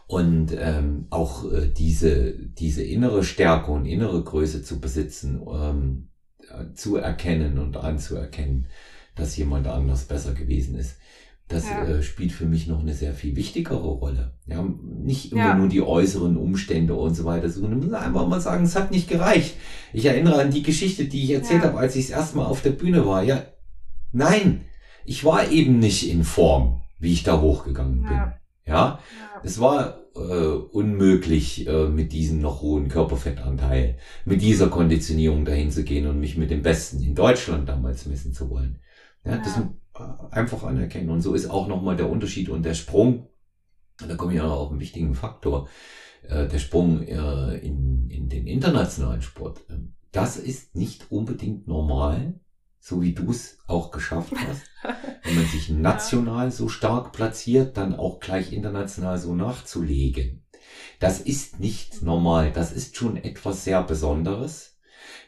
Und 0.08 0.52
ähm, 0.58 1.08
auch 1.10 1.52
äh, 1.52 1.68
diese, 1.68 2.34
diese 2.34 2.84
innere 2.84 3.24
Stärke 3.24 3.72
und 3.72 3.86
innere 3.86 4.24
Größe 4.24 4.64
zu 4.64 4.80
besitzen, 4.80 5.42
ähm, 5.48 6.10
äh, 6.50 6.74
zu 6.74 6.98
erkennen 6.98 7.60
und 7.60 7.78
anzuerkennen, 7.78 8.68
dass 9.16 9.38
jemand 9.38 9.68
anders 9.68 10.06
besser 10.06 10.34
gewesen 10.34 10.76
ist. 10.76 10.98
Das 11.50 11.70
ja. 11.70 11.84
äh, 11.84 12.02
spielt 12.02 12.32
für 12.32 12.46
mich 12.46 12.68
noch 12.68 12.80
eine 12.80 12.94
sehr 12.94 13.14
viel 13.14 13.36
wichtigere 13.36 13.78
Rolle. 13.78 14.34
Ja, 14.46 14.66
nicht 14.82 15.32
immer 15.32 15.42
ja. 15.42 15.56
nur 15.56 15.68
die 15.68 15.82
äußeren 15.82 16.38
Umstände 16.38 16.96
und 16.96 17.14
so 17.16 17.26
weiter, 17.26 17.50
sondern 17.50 17.80
muss 17.80 17.94
einfach 17.94 18.28
mal 18.28 18.42
sagen, 18.42 18.64
es 18.64 18.76
hat 18.76 18.92
nicht 18.92 19.10
gereicht. 19.10 19.56
Ich 19.92 20.06
erinnere 20.06 20.42
an 20.42 20.52
die 20.52 20.64
Geschichte, 20.64 21.06
die 21.06 21.24
ich 21.24 21.32
erzählt 21.32 21.64
ja. 21.64 21.70
habe, 21.70 21.80
als 21.80 21.96
ich 21.96 22.08
das 22.08 22.18
erste 22.18 22.38
Mal 22.38 22.46
auf 22.46 22.62
der 22.62 22.72
Bühne 22.72 23.06
war. 23.06 23.24
Ja, 23.24 23.44
Nein, 24.14 24.62
ich 25.06 25.26
war 25.26 25.50
eben 25.50 25.80
nicht 25.80 26.10
in 26.10 26.24
Form, 26.24 26.82
wie 27.00 27.12
ich 27.12 27.24
da 27.24 27.42
hochgegangen 27.42 28.04
bin. 28.04 28.22
Ja, 28.66 29.00
es 29.44 29.60
war 29.60 29.98
äh, 30.16 30.20
unmöglich, 30.20 31.68
äh, 31.68 31.88
mit 31.90 32.14
diesem 32.14 32.40
noch 32.40 32.62
hohen 32.62 32.88
Körperfettanteil, 32.88 33.98
mit 34.24 34.42
dieser 34.42 34.70
Konditionierung 34.70 35.44
dahin 35.44 35.72
zu 35.72 35.84
gehen 35.84 36.08
und 36.08 36.20
mich 36.20 36.38
mit 36.38 36.52
dem 36.52 36.62
Besten 36.62 37.02
in 37.02 37.16
Deutschland 37.16 37.68
damals 37.68 38.06
messen 38.06 38.34
zu 38.34 38.50
wollen. 38.50 38.80
Ja, 39.26 39.38
das 39.38 39.60
einfach 40.32 40.64
anerkennen. 40.64 41.10
Und 41.10 41.22
so 41.22 41.34
ist 41.34 41.50
auch 41.50 41.68
nochmal 41.68 41.96
der 41.96 42.10
Unterschied 42.10 42.50
und 42.50 42.64
der 42.64 42.74
Sprung. 42.74 43.30
Da 44.08 44.16
komme 44.16 44.34
ich 44.34 44.42
auch 44.42 44.52
auf 44.52 44.72
einen 44.72 44.80
wichtigen 44.80 45.14
Faktor. 45.14 45.68
Äh, 46.24 46.48
der 46.48 46.60
Sprung 46.60 47.04
äh, 47.04 47.58
in, 47.58 48.10
in 48.10 48.30
den 48.30 48.48
internationalen 48.48 49.22
Sport. 49.22 49.62
Ähm, 49.70 49.94
das 50.12 50.38
ist 50.38 50.76
nicht 50.76 51.12
unbedingt 51.12 51.68
normal 51.68 52.40
so 52.86 53.02
wie 53.02 53.14
du 53.14 53.32
es 53.32 53.60
auch 53.66 53.92
geschafft 53.92 54.34
hast. 54.36 54.64
Wenn 55.24 55.36
man 55.36 55.46
sich 55.46 55.70
national 55.70 56.52
so 56.52 56.68
stark 56.68 57.14
platziert, 57.14 57.78
dann 57.78 57.96
auch 57.96 58.20
gleich 58.20 58.52
international 58.52 59.18
so 59.18 59.34
nachzulegen. 59.34 60.44
Das 61.00 61.22
ist 61.22 61.62
nicht 61.62 62.02
normal. 62.02 62.52
Das 62.52 62.74
ist 62.74 62.98
schon 62.98 63.16
etwas 63.16 63.64
sehr 63.64 63.82
Besonderes. 63.84 64.78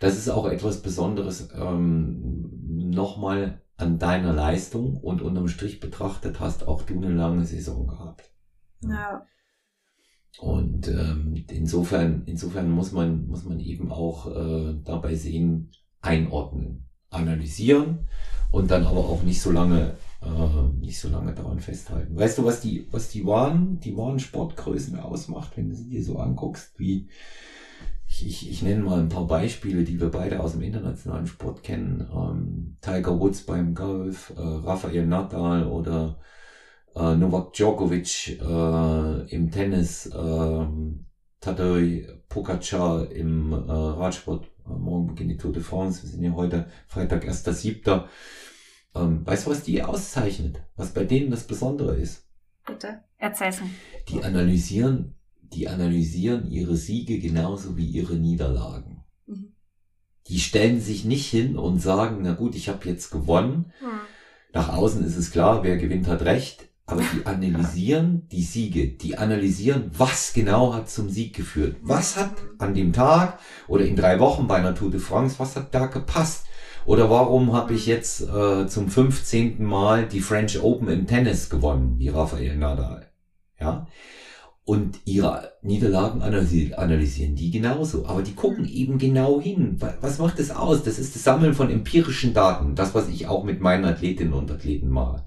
Das 0.02 0.18
ist 0.18 0.28
auch 0.28 0.48
etwas 0.48 0.82
Besonderes 0.82 1.48
ähm, 1.56 2.90
nochmal 2.90 3.62
an 3.78 4.00
deiner 4.00 4.34
Leistung 4.34 4.98
und 4.98 5.22
unterm 5.22 5.48
Strich 5.48 5.80
betrachtet 5.80 6.40
hast 6.40 6.68
auch 6.68 6.84
du 6.84 6.96
eine 6.96 7.14
lange 7.14 7.46
Saison 7.46 7.88
gehabt. 7.88 8.32
Ja. 8.82 9.26
Und 10.40 10.88
ähm, 10.88 11.46
insofern, 11.50 12.24
insofern 12.26 12.70
muss 12.70 12.92
man, 12.92 13.28
muss 13.28 13.46
man 13.46 13.60
eben 13.60 13.92
auch 13.92 14.28
äh, 14.28 14.76
dabei 14.84 15.16
sehen, 15.16 15.72
einordnen 16.02 16.86
analysieren 17.10 18.08
und 18.52 18.72
dann 18.72 18.86
aber 18.86 19.00
auch 19.00 19.24
nicht 19.24 19.42
so 19.42 19.52
lange, 19.52 19.96
äh, 20.22 20.80
nicht 20.80 21.00
so 21.00 21.10
lange 21.10 21.34
daran 21.34 21.60
festhalten. 21.60 22.18
Weißt 22.18 22.38
du, 22.38 22.46
was 22.46 22.62
die, 22.62 22.88
was 22.92 23.10
die 23.10 23.26
wahren, 23.26 23.80
die 23.80 23.98
wahren 23.98 24.20
Sportgrößen 24.20 25.00
ausmacht, 25.00 25.58
wenn 25.58 25.70
du 25.70 25.76
sie 25.76 25.90
dir 25.90 26.04
so 26.04 26.20
anguckst, 26.20 26.78
wie 26.78 27.10
ich, 28.16 28.28
ich, 28.28 28.50
ich 28.50 28.62
nenne 28.62 28.84
mal 28.84 29.00
ein 29.00 29.10
paar 29.10 29.28
Beispiele, 29.28 29.84
die 29.84 30.00
wir 30.00 30.10
beide 30.10 30.40
aus 30.40 30.54
dem 30.54 30.62
internationalen 30.62 31.28
Sport 31.28 31.64
kennen. 31.64 32.08
Ähm, 32.14 32.78
Tiger 32.82 33.20
Woods 33.20 33.42
beim 33.42 33.74
Golf, 33.76 34.34
äh, 34.36 34.42
Rafael 34.42 35.06
Nadal 35.06 35.68
oder 35.68 36.20
äh, 36.96 37.16
Novak 37.16 37.54
Djokovic 37.54 38.40
äh, 38.42 39.36
im 39.36 39.52
Tennis, 39.52 40.06
äh, 40.08 40.66
Tadej 41.42 42.08
Pogacar 42.30 43.12
im 43.12 43.52
äh, 43.52 43.72
Radsport 43.72 44.50
Morgen 44.68 45.08
beginnt 45.08 45.32
die 45.32 45.38
Tour 45.38 45.52
de 45.52 45.62
France. 45.62 46.02
Wir 46.02 46.10
sind 46.10 46.24
ja 46.24 46.32
heute 46.32 46.66
Freitag, 46.88 47.24
1.7. 47.24 48.06
Ähm, 48.96 49.28
weißt 49.28 49.46
du, 49.46 49.52
was 49.52 49.62
die 49.62 49.84
auszeichnet? 49.84 50.64
Was 50.76 50.92
bei 50.92 51.04
denen 51.04 51.30
das 51.30 51.44
Besondere 51.44 51.96
ist? 51.96 52.26
Bitte, 52.66 53.04
erzähl's 53.18 53.62
mir. 53.62 53.70
Die 54.10 54.24
analysieren 54.24 55.16
die 55.56 55.68
analysieren 55.70 56.52
ihre 56.52 56.76
Siege 56.76 57.20
genauso 57.20 57.78
wie 57.78 57.86
ihre 57.86 58.16
Niederlagen. 58.16 59.04
Mhm. 59.26 59.54
Die 60.28 60.40
stellen 60.40 60.82
sich 60.82 61.06
nicht 61.06 61.28
hin 61.28 61.58
und 61.58 61.82
sagen, 61.82 62.20
na 62.22 62.34
gut, 62.34 62.56
ich 62.56 62.70
habe 62.70 62.88
jetzt 62.88 63.12
gewonnen. 63.12 63.72
Mhm. 63.82 64.00
Nach 64.54 64.70
außen 64.70 65.04
ist 65.06 65.18
es 65.18 65.32
klar, 65.32 65.64
wer 65.64 65.78
gewinnt, 65.78 66.08
hat 66.08 66.24
recht. 66.24 66.68
Aber 66.86 67.02
die 67.02 67.26
analysieren 67.26 68.28
die 68.32 68.44
Siege, 68.44 68.88
die 68.88 69.18
analysieren, 69.18 69.92
was 69.98 70.34
genau 70.34 70.74
hat 70.74 70.90
zum 70.90 71.10
Sieg 71.10 71.36
geführt. 71.36 71.78
Was 71.82 72.18
hat 72.18 72.36
an 72.60 72.74
dem 72.74 72.94
Tag 72.94 73.40
oder 73.68 73.86
in 73.86 73.96
drei 73.96 74.20
Wochen 74.20 74.48
bei 74.48 74.56
einer 74.56 74.76
Tour 74.76 74.92
de 74.92 75.00
France, 75.00 75.36
was 75.40 75.56
hat 75.56 75.74
da 75.74 75.88
gepasst? 75.88 76.46
Oder 76.86 77.10
warum 77.10 77.54
habe 77.54 77.74
ich 77.74 77.88
jetzt 77.88 78.22
äh, 78.22 78.68
zum 78.68 78.90
15. 78.90 79.64
Mal 79.64 80.08
die 80.08 80.20
French 80.20 80.62
Open 80.62 80.88
im 80.90 81.08
Tennis 81.08 81.50
gewonnen, 81.50 81.98
wie 81.98 82.10
Rafael 82.10 82.56
Nadal? 82.56 83.10
Ja. 83.60 83.88
Und 84.66 84.98
ihre 85.06 85.54
Niederlagen 85.62 86.24
analysieren 86.24 87.36
die 87.36 87.52
genauso. 87.52 88.08
Aber 88.08 88.24
die 88.24 88.34
gucken 88.34 88.68
eben 88.68 88.98
genau 88.98 89.40
hin. 89.40 89.78
Was 90.02 90.18
macht 90.18 90.40
das 90.40 90.50
aus? 90.50 90.84
Das 90.84 90.98
ist 90.98 91.14
das 91.14 91.24
Sammeln 91.24 91.54
von 91.54 91.70
empirischen 91.70 92.34
Daten. 92.34 92.74
Das, 92.74 92.96
was 92.96 93.08
ich 93.08 93.28
auch 93.28 93.44
mit 93.44 93.62
meinen 93.62 93.86
Athletinnen 93.86 94.34
und 94.34 94.50
Athleten 94.50 94.90
mache. 94.90 95.24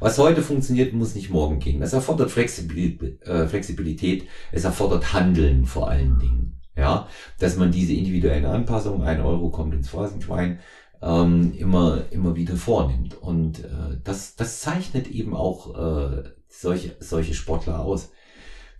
Was 0.00 0.16
heute 0.16 0.40
funktioniert, 0.40 0.94
muss 0.94 1.14
nicht 1.14 1.28
morgen 1.28 1.58
gehen. 1.58 1.80
Das 1.80 1.92
erfordert 1.92 2.30
äh, 2.30 3.46
Flexibilität. 3.46 4.26
Es 4.52 4.64
erfordert 4.64 5.12
Handeln 5.12 5.66
vor 5.66 5.90
allen 5.90 6.18
Dingen. 6.18 6.60
Ja, 6.74 7.08
dass 7.40 7.56
man 7.56 7.72
diese 7.72 7.92
individuellen 7.92 8.46
Anpassungen, 8.46 9.02
ein 9.02 9.20
Euro 9.20 9.50
kommt 9.50 9.74
ins 9.74 9.88
Phrasenschwein, 9.88 10.60
ähm, 11.02 11.52
immer, 11.58 12.04
immer 12.10 12.36
wieder 12.36 12.56
vornimmt. 12.56 13.20
Und 13.20 13.64
äh, 13.64 13.98
das, 14.02 14.36
das 14.36 14.60
zeichnet 14.60 15.08
eben 15.08 15.34
auch 15.34 15.76
äh, 15.76 16.22
solche, 16.48 16.96
solche 17.00 17.34
Sportler 17.34 17.80
aus. 17.80 18.12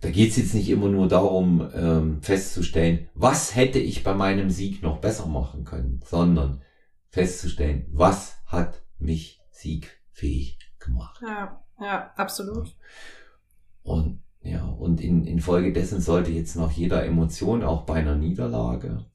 Da 0.01 0.09
geht's 0.09 0.37
jetzt 0.37 0.53
nicht 0.53 0.69
immer 0.69 0.87
nur 0.87 1.07
darum, 1.07 1.69
ähm, 1.73 2.21
festzustellen, 2.21 3.09
was 3.13 3.55
hätte 3.55 3.79
ich 3.79 4.03
bei 4.03 4.13
meinem 4.13 4.49
Sieg 4.49 4.81
noch 4.81 4.99
besser 4.99 5.25
machen 5.25 5.65
können, 5.65 6.01
sondern 6.05 6.61
festzustellen, 7.09 7.85
was 7.91 8.37
hat 8.45 8.81
mich 8.97 9.41
siegfähig 9.51 10.57
gemacht. 10.79 11.21
Ja, 11.21 11.61
ja, 11.81 12.13
absolut. 12.15 12.75
Und 13.83 14.21
ja, 14.41 14.65
und 14.65 15.01
in, 15.01 15.25
infolgedessen 15.25 15.99
sollte 15.99 16.31
jetzt 16.31 16.55
nach 16.55 16.71
jeder 16.71 17.05
Emotion, 17.05 17.63
auch 17.63 17.83
bei 17.83 17.95
einer 17.95 18.15
Niederlage, 18.15 19.05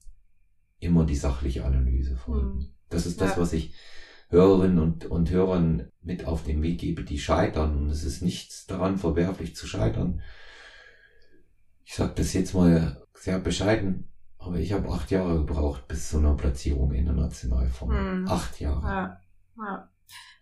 immer 0.79 1.05
die 1.05 1.15
sachliche 1.15 1.65
Analyse 1.65 2.15
folgen. 2.15 2.59
Hm. 2.59 2.67
Das 2.89 3.05
ist 3.07 3.19
das, 3.21 3.31
ja. 3.31 3.41
was 3.41 3.53
ich 3.53 3.73
Hörerinnen 4.29 4.79
und, 4.79 5.05
und 5.05 5.29
Hörern 5.31 5.87
mit 6.01 6.25
auf 6.25 6.43
den 6.43 6.61
Weg 6.61 6.79
gebe, 6.79 7.03
die 7.03 7.19
scheitern. 7.19 7.75
Und 7.75 7.89
es 7.89 8.03
ist 8.03 8.21
nichts 8.21 8.65
daran 8.67 8.97
verwerflich 8.97 9.55
zu 9.55 9.65
scheitern. 9.65 10.21
Ich 11.85 11.95
sage 11.95 12.13
das 12.15 12.33
jetzt 12.33 12.53
mal 12.53 13.01
sehr 13.13 13.39
bescheiden, 13.39 14.11
aber 14.37 14.57
ich 14.57 14.73
habe 14.73 14.89
acht 14.89 15.11
Jahre 15.11 15.37
gebraucht 15.45 15.87
bis 15.87 16.09
zu 16.09 16.17
einer 16.17 16.35
Platzierung 16.35 16.91
international 16.93 17.69
Hm. 17.79 18.27
Acht 18.27 18.59
Jahre. 18.59 18.85
Ja. 18.87 19.21
ja. 19.57 19.89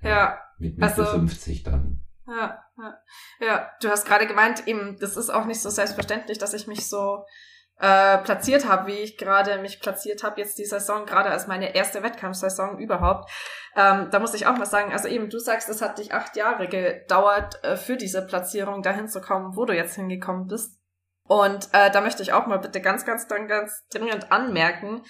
ja. 0.02 0.39
Mit 0.58 0.78
Mitte 0.78 1.02
also, 1.02 1.20
50 1.20 1.64
dann. 1.64 2.02
Ja, 2.26 2.64
ja. 2.78 2.98
ja, 3.41 3.70
du 3.82 3.89
hast 3.89 4.06
gerade 4.06 4.26
gemeint, 4.26 4.66
eben, 4.68 4.98
das 5.00 5.18
ist 5.18 5.30
auch 5.30 5.46
nicht 5.46 5.62
so 5.62 5.70
selbstverständlich, 5.70 6.38
dass 6.38 6.54
ich 6.54 6.68
mich 6.68 6.88
so 6.88 7.26
äh, 7.80 8.20
platziert 8.20 8.68
habe, 8.68 8.88
wie 8.88 9.00
ich 9.00 9.18
gerade 9.18 9.58
mich 9.60 9.82
platziert 9.82 10.24
habe 10.24 10.39
jetzt 10.39 10.58
die 10.58 10.66
Saison, 10.66 11.06
gerade 11.06 11.30
als 11.30 11.48
meine 11.48 11.76
erste 11.76 12.02
Wettkampfsaison 12.02 12.80
überhaupt. 12.80 13.30
Ähm, 13.76 14.10
da 14.10 14.20
muss 14.20 14.34
ich 14.34 14.48
auch 14.48 14.58
mal 14.58 14.66
sagen, 14.66 14.94
also 14.94 15.10
eben, 15.10 15.30
du 15.30 15.39
sagst, 15.39 15.68
es 15.70 15.82
hat 15.82 15.98
dich 15.98 16.14
acht 16.14 16.38
Jahre 16.38 16.68
gedauert, 16.68 17.62
äh, 17.64 17.76
für 17.76 17.98
diese 17.98 18.26
Platzierung 18.26 18.84
dahin 18.84 19.10
zu 19.10 19.20
kommen, 19.20 19.58
wo 19.58 19.66
du 19.66 19.76
jetzt 19.76 19.96
hingekommen 19.96 20.48
bist. 20.48 20.80
Und 21.28 21.70
äh, 21.74 21.90
da 21.92 22.02
möchte 22.02 22.22
ich 22.22 22.34
auch 22.34 22.48
mal 22.48 22.60
bitte 22.60 22.82
ganz, 22.82 23.06
ganz, 23.06 23.28
ganz, 23.28 23.50
ganz 23.50 23.88
dringend 23.90 24.32
anmerken, 24.32 25.04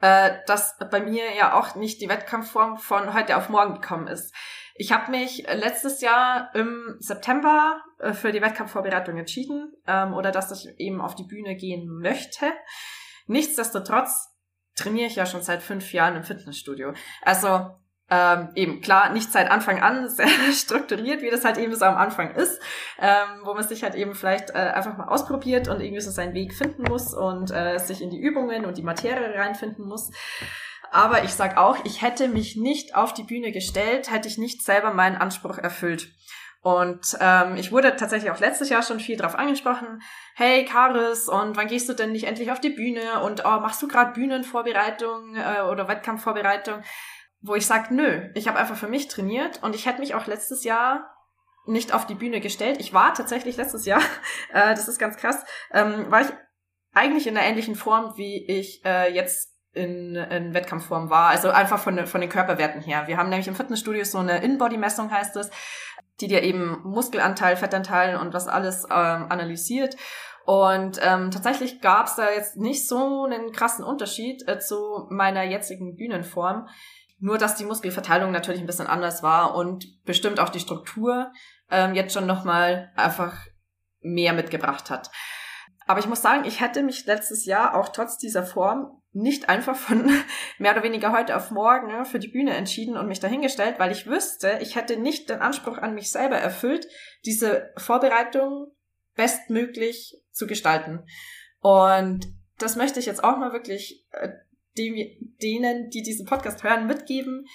äh, 0.00 0.38
dass 0.46 0.76
bei 0.90 1.00
mir 1.00 1.32
ja 1.34 1.54
auch 1.54 1.76
nicht 1.76 2.00
die 2.00 2.08
Wettkampfform 2.08 2.76
von 2.76 3.14
heute 3.14 3.36
auf 3.36 3.48
morgen 3.48 3.74
gekommen 3.74 4.08
ist. 4.08 4.34
Ich 4.74 4.90
habe 4.90 5.10
mich 5.10 5.46
letztes 5.46 6.00
Jahr 6.00 6.50
im 6.54 6.96
September 6.98 7.80
äh, 7.98 8.12
für 8.12 8.32
die 8.32 8.42
Wettkampfvorbereitung 8.42 9.16
entschieden 9.16 9.72
ähm, 9.86 10.14
oder 10.14 10.32
dass 10.32 10.50
ich 10.50 10.74
eben 10.78 11.00
auf 11.00 11.14
die 11.14 11.26
Bühne 11.26 11.54
gehen 11.54 11.86
möchte. 11.86 12.46
Nichtsdestotrotz 13.26 14.28
trainiere 14.74 15.06
ich 15.06 15.16
ja 15.16 15.26
schon 15.26 15.42
seit 15.42 15.62
fünf 15.62 15.92
Jahren 15.92 16.16
im 16.16 16.24
Fitnessstudio. 16.24 16.94
Also 17.22 17.70
ähm, 18.12 18.50
eben 18.56 18.82
klar, 18.82 19.10
nicht 19.10 19.32
seit 19.32 19.50
Anfang 19.50 19.80
an 19.80 20.10
sehr 20.10 20.28
strukturiert, 20.52 21.22
wie 21.22 21.30
das 21.30 21.46
halt 21.46 21.56
eben 21.56 21.74
so 21.74 21.86
am 21.86 21.96
Anfang 21.96 22.34
ist, 22.34 22.60
ähm, 23.00 23.40
wo 23.42 23.54
man 23.54 23.66
sich 23.66 23.82
halt 23.82 23.94
eben 23.94 24.14
vielleicht 24.14 24.50
äh, 24.50 24.72
einfach 24.74 24.98
mal 24.98 25.08
ausprobiert 25.08 25.68
und 25.68 25.80
irgendwie 25.80 26.02
so 26.02 26.10
seinen 26.10 26.34
Weg 26.34 26.52
finden 26.52 26.82
muss 26.82 27.14
und 27.14 27.50
äh, 27.50 27.78
sich 27.78 28.02
in 28.02 28.10
die 28.10 28.20
Übungen 28.20 28.66
und 28.66 28.76
die 28.76 28.82
Materie 28.82 29.34
reinfinden 29.34 29.86
muss. 29.86 30.10
Aber 30.90 31.24
ich 31.24 31.32
sag 31.32 31.56
auch, 31.56 31.78
ich 31.86 32.02
hätte 32.02 32.28
mich 32.28 32.54
nicht 32.54 32.94
auf 32.94 33.14
die 33.14 33.22
Bühne 33.22 33.50
gestellt, 33.50 34.10
hätte 34.10 34.28
ich 34.28 34.36
nicht 34.36 34.62
selber 34.62 34.92
meinen 34.92 35.16
Anspruch 35.16 35.56
erfüllt. 35.56 36.12
Und 36.60 37.16
ähm, 37.18 37.56
ich 37.56 37.72
wurde 37.72 37.96
tatsächlich 37.96 38.30
auch 38.30 38.38
letztes 38.40 38.68
Jahr 38.68 38.82
schon 38.82 39.00
viel 39.00 39.16
drauf 39.16 39.34
angesprochen. 39.34 40.02
Hey 40.34 40.66
Karis, 40.66 41.28
und 41.28 41.56
wann 41.56 41.66
gehst 41.66 41.88
du 41.88 41.94
denn 41.94 42.12
nicht 42.12 42.24
endlich 42.24 42.52
auf 42.52 42.60
die 42.60 42.70
Bühne? 42.70 43.20
Und 43.24 43.44
oh, 43.46 43.58
machst 43.60 43.82
du 43.82 43.88
gerade 43.88 44.12
Bühnenvorbereitung 44.12 45.34
äh, 45.34 45.62
oder 45.62 45.88
Wettkampfvorbereitung? 45.88 46.82
Wo 47.42 47.54
ich 47.54 47.66
sag, 47.66 47.90
nö, 47.90 48.30
ich 48.34 48.48
habe 48.48 48.58
einfach 48.58 48.76
für 48.76 48.88
mich 48.88 49.08
trainiert 49.08 49.62
und 49.62 49.74
ich 49.74 49.86
hätte 49.86 50.00
mich 50.00 50.14
auch 50.14 50.26
letztes 50.26 50.64
Jahr 50.64 51.12
nicht 51.66 51.92
auf 51.92 52.06
die 52.06 52.14
Bühne 52.14 52.40
gestellt. 52.40 52.78
Ich 52.80 52.92
war 52.92 53.14
tatsächlich 53.14 53.56
letztes 53.56 53.84
Jahr, 53.84 54.00
äh, 54.52 54.74
das 54.74 54.88
ist 54.88 54.98
ganz 54.98 55.16
krass, 55.16 55.44
ähm, 55.72 56.10
war 56.10 56.22
ich 56.22 56.28
eigentlich 56.94 57.26
in 57.26 57.36
einer 57.36 57.46
ähnlichen 57.46 57.74
Form, 57.74 58.16
wie 58.16 58.44
ich 58.46 58.84
äh, 58.84 59.12
jetzt 59.12 59.52
in, 59.72 60.14
in 60.16 60.52
Wettkampfform 60.54 61.08
war. 61.08 61.30
Also 61.30 61.50
einfach 61.50 61.78
von, 61.78 62.06
von 62.06 62.20
den 62.20 62.30
Körperwerten 62.30 62.82
her. 62.82 63.06
Wir 63.06 63.16
haben 63.16 63.30
nämlich 63.30 63.48
im 63.48 63.54
Fitnessstudio 63.54 64.04
so 64.04 64.18
eine 64.18 64.42
In-Body-Messung, 64.42 65.10
heißt 65.10 65.36
es, 65.36 65.50
die 66.20 66.28
dir 66.28 66.42
eben 66.42 66.80
Muskelanteil, 66.84 67.56
Fettanteil 67.56 68.16
und 68.16 68.34
was 68.34 68.48
alles 68.48 68.84
ähm, 68.84 69.26
analysiert. 69.30 69.96
Und 70.44 71.00
ähm, 71.02 71.30
tatsächlich 71.30 71.80
gab 71.80 72.06
es 72.06 72.16
da 72.16 72.30
jetzt 72.30 72.56
nicht 72.56 72.88
so 72.88 73.24
einen 73.24 73.52
krassen 73.52 73.84
Unterschied 73.84 74.46
äh, 74.48 74.58
zu 74.58 75.06
meiner 75.08 75.44
jetzigen 75.44 75.96
Bühnenform. 75.96 76.68
Nur, 77.22 77.38
dass 77.38 77.54
die 77.54 77.64
Muskelverteilung 77.64 78.32
natürlich 78.32 78.60
ein 78.60 78.66
bisschen 78.66 78.88
anders 78.88 79.22
war 79.22 79.54
und 79.54 80.02
bestimmt 80.04 80.40
auch 80.40 80.48
die 80.48 80.58
Struktur 80.58 81.30
ähm, 81.70 81.94
jetzt 81.94 82.12
schon 82.12 82.26
nochmal 82.26 82.90
einfach 82.96 83.46
mehr 84.00 84.32
mitgebracht 84.32 84.90
hat. 84.90 85.08
Aber 85.86 86.00
ich 86.00 86.08
muss 86.08 86.20
sagen, 86.20 86.44
ich 86.44 86.60
hätte 86.60 86.82
mich 86.82 87.06
letztes 87.06 87.46
Jahr 87.46 87.76
auch 87.76 87.90
trotz 87.90 88.18
dieser 88.18 88.42
Form 88.42 89.00
nicht 89.12 89.48
einfach 89.48 89.76
von 89.76 90.10
mehr 90.58 90.72
oder 90.72 90.82
weniger 90.82 91.12
heute 91.12 91.36
auf 91.36 91.52
morgen 91.52 92.04
für 92.06 92.18
die 92.18 92.26
Bühne 92.26 92.56
entschieden 92.56 92.96
und 92.96 93.06
mich 93.06 93.20
dahingestellt, 93.20 93.78
weil 93.78 93.92
ich 93.92 94.08
wüsste, 94.08 94.58
ich 94.60 94.74
hätte 94.74 94.96
nicht 94.96 95.30
den 95.30 95.42
Anspruch 95.42 95.78
an 95.78 95.94
mich 95.94 96.10
selber 96.10 96.38
erfüllt, 96.38 96.88
diese 97.24 97.70
Vorbereitung 97.76 98.72
bestmöglich 99.14 100.20
zu 100.32 100.48
gestalten. 100.48 101.06
Und 101.60 102.26
das 102.58 102.74
möchte 102.74 102.98
ich 102.98 103.06
jetzt 103.06 103.22
auch 103.22 103.36
mal 103.36 103.52
wirklich 103.52 104.04
äh, 104.10 104.30
dem, 104.78 104.96
denen, 105.42 105.90
die 105.90 106.02
diesen 106.02 106.26
Podcast 106.26 106.62
hören, 106.62 106.86
mitgeben. 106.86 107.46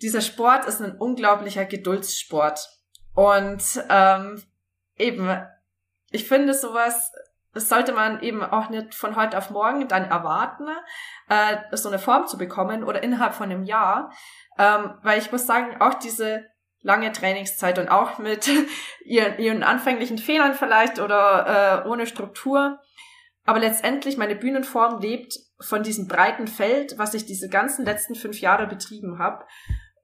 Dieser 0.00 0.20
Sport 0.20 0.66
ist 0.66 0.80
ein 0.80 0.96
unglaublicher 0.96 1.64
Geduldssport. 1.64 2.68
Und 3.14 3.62
ähm, 3.88 4.42
eben, 4.96 5.28
ich 6.10 6.26
finde 6.26 6.54
sowas 6.54 7.12
das 7.54 7.68
sollte 7.68 7.92
man 7.92 8.22
eben 8.22 8.42
auch 8.42 8.70
nicht 8.70 8.94
von 8.94 9.16
heute 9.16 9.36
auf 9.36 9.50
morgen 9.50 9.86
dann 9.86 10.04
erwarten, 10.04 10.68
äh, 11.28 11.56
so 11.76 11.88
eine 11.88 11.98
Form 11.98 12.26
zu 12.26 12.38
bekommen 12.38 12.82
oder 12.82 13.02
innerhalb 13.02 13.34
von 13.34 13.50
einem 13.50 13.64
Jahr. 13.64 14.10
Ähm, 14.58 14.94
weil 15.02 15.18
ich 15.18 15.30
muss 15.30 15.46
sagen, 15.46 15.80
auch 15.80 15.94
diese 15.94 16.46
lange 16.80 17.12
Trainingszeit 17.12 17.78
und 17.78 17.90
auch 17.90 18.18
mit 18.18 18.50
ihren, 19.04 19.38
ihren 19.38 19.62
anfänglichen 19.62 20.18
Fehlern 20.18 20.54
vielleicht 20.54 20.98
oder 20.98 21.84
äh, 21.84 21.88
ohne 21.88 22.06
Struktur. 22.06 22.80
Aber 23.44 23.58
letztendlich 23.58 24.16
meine 24.16 24.36
Bühnenform 24.36 25.00
lebt 25.00 25.34
von 25.60 25.82
diesem 25.82 26.06
breiten 26.06 26.46
Feld, 26.46 26.98
was 26.98 27.14
ich 27.14 27.26
diese 27.26 27.48
ganzen 27.48 27.84
letzten 27.84 28.14
fünf 28.14 28.40
Jahre 28.40 28.66
betrieben 28.66 29.18
habe. 29.18 29.44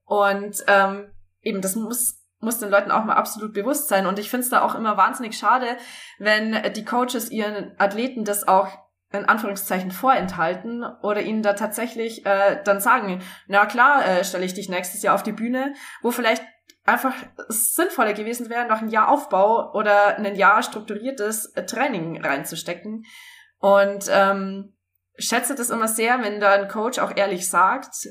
Und 0.05 0.65
ähm, 0.67 1.13
eben, 1.43 1.61
das 1.61 1.77
muss 1.77 2.19
muss 2.41 2.59
den 2.59 2.71
Leuten 2.71 2.91
auch 2.91 3.05
mal 3.05 3.17
absolut 3.17 3.53
bewusst 3.53 3.89
sein. 3.89 4.07
Und 4.07 4.19
ich 4.19 4.31
finde 4.31 4.45
es 4.45 4.51
da 4.51 4.63
auch 4.63 4.75
immer 4.75 4.97
wahnsinnig 4.97 5.37
schade, 5.37 5.77
wenn 6.19 6.73
die 6.75 6.85
Coaches 6.85 7.31
ihren 7.31 7.75
Athleten 7.79 8.25
das 8.25 8.47
auch 8.47 8.69
in 9.11 9.25
Anführungszeichen 9.25 9.91
vorenthalten 9.91 10.85
oder 11.03 11.23
ihnen 11.23 11.43
da 11.43 11.55
tatsächlich 11.55 12.27
äh, 12.27 12.63
dann 12.63 12.81
sagen, 12.81 13.23
na 13.47 13.65
klar, 13.65 14.05
äh, 14.05 14.25
stelle 14.25 14.45
ich 14.45 14.55
dich 14.55 14.69
nächstes 14.69 15.03
Jahr 15.03 15.15
auf 15.15 15.23
die 15.23 15.33
Bühne, 15.33 15.75
wo 16.03 16.11
vielleicht 16.11 16.45
einfach 16.89 17.15
sinnvoller 17.49 18.15
gewesen 18.15 18.49
wäre, 18.49 18.67
noch 18.67 18.83
ein 18.83 18.89
Jahr 18.89 19.09
Aufbau 19.09 19.73
oder 19.73 20.17
ein 20.17 20.35
Jahr 20.35 20.63
strukturiertes 20.63 21.53
Training 21.67 22.25
reinzustecken. 22.25 23.05
Und 23.59 24.09
ähm, 24.11 24.77
schätze 25.17 25.55
das 25.55 25.71
immer 25.71 25.89
sehr, 25.89 26.23
wenn 26.23 26.41
da 26.41 26.53
ein 26.53 26.69
Coach 26.69 26.99
auch 26.99 27.17
ehrlich 27.17 27.49
sagt, 27.49 28.09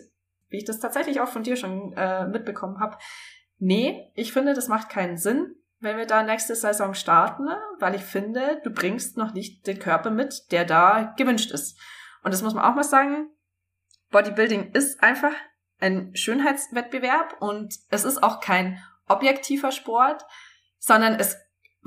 wie 0.49 0.57
ich 0.57 0.65
das 0.65 0.79
tatsächlich 0.79 1.19
auch 1.19 1.27
von 1.27 1.43
dir 1.43 1.55
schon 1.55 1.93
äh, 1.93 2.27
mitbekommen 2.27 2.79
habe, 2.79 2.97
nee, 3.57 4.11
ich 4.15 4.33
finde, 4.33 4.53
das 4.53 4.67
macht 4.67 4.89
keinen 4.89 5.17
Sinn. 5.17 5.55
wenn 5.79 5.97
wir 5.97 6.07
da 6.07 6.23
nächste 6.23 6.55
Saison 6.55 6.95
starten, 6.95 7.47
weil 7.79 7.93
ich 7.93 8.01
finde, 8.01 8.59
du 8.63 8.71
bringst 8.71 9.15
noch 9.15 9.33
nicht 9.33 9.67
den 9.67 9.77
Körper 9.77 10.09
mit, 10.09 10.51
der 10.51 10.65
da 10.65 11.13
gewünscht 11.17 11.51
ist. 11.51 11.79
Und 12.23 12.33
das 12.33 12.41
muss 12.41 12.55
man 12.55 12.63
auch 12.63 12.75
mal 12.75 12.83
sagen. 12.83 13.29
Bodybuilding 14.09 14.71
ist 14.71 15.03
einfach 15.03 15.33
ein 15.79 16.15
Schönheitswettbewerb 16.15 17.37
und 17.39 17.75
es 17.89 18.03
ist 18.03 18.21
auch 18.23 18.39
kein 18.39 18.81
objektiver 19.07 19.71
Sport, 19.71 20.23
sondern 20.79 21.15
es 21.15 21.37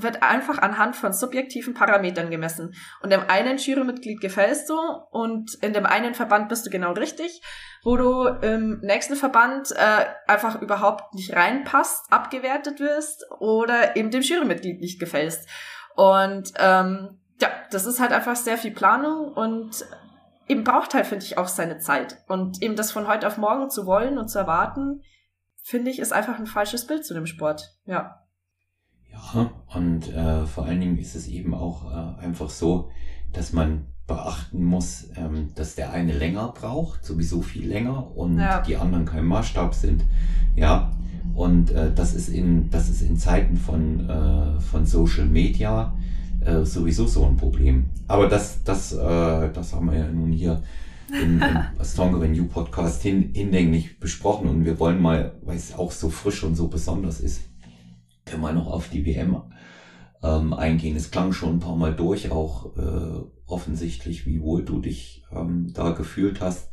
wird 0.02 0.22
einfach 0.22 0.58
anhand 0.58 0.96
von 0.96 1.12
subjektiven 1.12 1.74
Parametern 1.74 2.30
gemessen. 2.30 2.74
Und 3.02 3.12
dem 3.12 3.22
einen 3.28 3.58
Jurymitglied 3.58 4.20
gefällst 4.20 4.68
du 4.70 4.78
und 5.10 5.54
in 5.62 5.72
dem 5.72 5.86
einen 5.86 6.14
Verband 6.14 6.48
bist 6.48 6.66
du 6.66 6.70
genau 6.70 6.92
richtig, 6.92 7.42
wo 7.82 7.96
du 7.96 8.26
im 8.26 8.80
nächsten 8.80 9.16
Verband 9.16 9.72
äh, 9.72 10.06
einfach 10.26 10.60
überhaupt 10.62 11.14
nicht 11.14 11.34
reinpasst, 11.34 12.10
abgewertet 12.10 12.80
wirst 12.80 13.24
oder 13.38 13.96
eben 13.96 14.10
dem 14.10 14.22
Jurymitglied 14.22 14.80
nicht 14.80 15.00
gefällst. 15.00 15.48
Und 15.96 16.52
ähm, 16.58 17.18
ja, 17.40 17.50
das 17.70 17.86
ist 17.86 18.00
halt 18.00 18.12
einfach 18.12 18.36
sehr 18.36 18.58
viel 18.58 18.72
Planung 18.72 19.32
und 19.32 19.84
eben 20.50 20.64
braucht 20.64 20.94
halt, 20.94 21.06
finde 21.06 21.24
ich, 21.24 21.38
auch 21.38 21.48
seine 21.48 21.78
Zeit. 21.78 22.18
Und 22.26 22.60
eben 22.60 22.74
das 22.74 22.90
von 22.90 23.06
heute 23.06 23.26
auf 23.26 23.38
morgen 23.38 23.70
zu 23.70 23.86
wollen 23.86 24.18
und 24.18 24.28
zu 24.28 24.38
erwarten, 24.38 25.02
finde 25.62 25.90
ich, 25.90 26.00
ist 26.00 26.12
einfach 26.12 26.38
ein 26.38 26.46
falsches 26.46 26.86
Bild 26.86 27.04
zu 27.04 27.14
dem 27.14 27.26
Sport. 27.26 27.76
Ja. 27.86 28.24
Ja, 29.12 29.50
und 29.74 30.12
äh, 30.12 30.46
vor 30.46 30.66
allen 30.66 30.80
Dingen 30.80 30.98
ist 30.98 31.14
es 31.14 31.28
eben 31.28 31.54
auch 31.54 31.90
äh, 31.90 32.24
einfach 32.24 32.50
so, 32.50 32.90
dass 33.32 33.52
man 33.52 33.86
beachten 34.08 34.64
muss, 34.64 35.08
ähm, 35.16 35.52
dass 35.54 35.76
der 35.76 35.92
eine 35.92 36.12
länger 36.12 36.48
braucht, 36.48 37.04
sowieso 37.04 37.42
viel 37.42 37.68
länger, 37.68 38.16
und 38.16 38.38
ja. 38.38 38.60
die 38.60 38.76
anderen 38.76 39.04
kein 39.04 39.24
Maßstab 39.24 39.74
sind. 39.74 40.04
Ja, 40.56 40.90
und 41.34 41.70
äh, 41.70 41.92
das 41.94 42.14
ist 42.14 42.28
in 42.28 42.70
das 42.70 42.88
ist 42.88 43.02
in 43.02 43.16
Zeiten 43.16 43.56
von 43.56 44.10
äh, 44.10 44.60
von 44.60 44.84
Social 44.84 45.26
Media 45.26 45.94
äh, 46.44 46.64
sowieso 46.64 47.06
so 47.06 47.24
ein 47.24 47.36
Problem. 47.36 47.90
Aber 48.08 48.28
das 48.28 48.62
das 48.64 48.92
äh, 48.92 49.50
das 49.52 49.74
haben 49.74 49.90
wir 49.90 49.98
ja 49.98 50.08
nun 50.08 50.32
hier 50.32 50.62
im, 51.10 51.42
im 51.42 51.58
Stronger 51.84 52.20
Than 52.20 52.34
You 52.34 52.46
Podcast 52.46 53.02
hin, 53.02 53.30
hinlänglich 53.34 53.98
besprochen 53.98 54.48
und 54.48 54.64
wir 54.64 54.78
wollen 54.78 55.00
mal, 55.00 55.38
weil 55.42 55.56
es 55.56 55.74
auch 55.74 55.92
so 55.92 56.10
frisch 56.10 56.44
und 56.44 56.54
so 56.54 56.68
besonders 56.68 57.20
ist, 57.20 57.42
können 58.24 58.42
wir 58.42 58.52
noch 58.52 58.68
auf 58.68 58.88
die 58.88 59.04
WM 59.04 59.36
ähm, 60.22 60.52
eingehen. 60.52 60.96
Es 60.96 61.10
klang 61.10 61.32
schon 61.32 61.56
ein 61.56 61.60
paar 61.60 61.76
Mal 61.76 61.94
durch, 61.94 62.30
auch 62.30 62.76
äh, 62.76 63.20
offensichtlich, 63.46 64.26
wie 64.26 64.40
wohl 64.40 64.64
du 64.64 64.80
dich 64.80 65.24
ähm, 65.32 65.72
da 65.74 65.90
gefühlt 65.90 66.40
hast. 66.40 66.70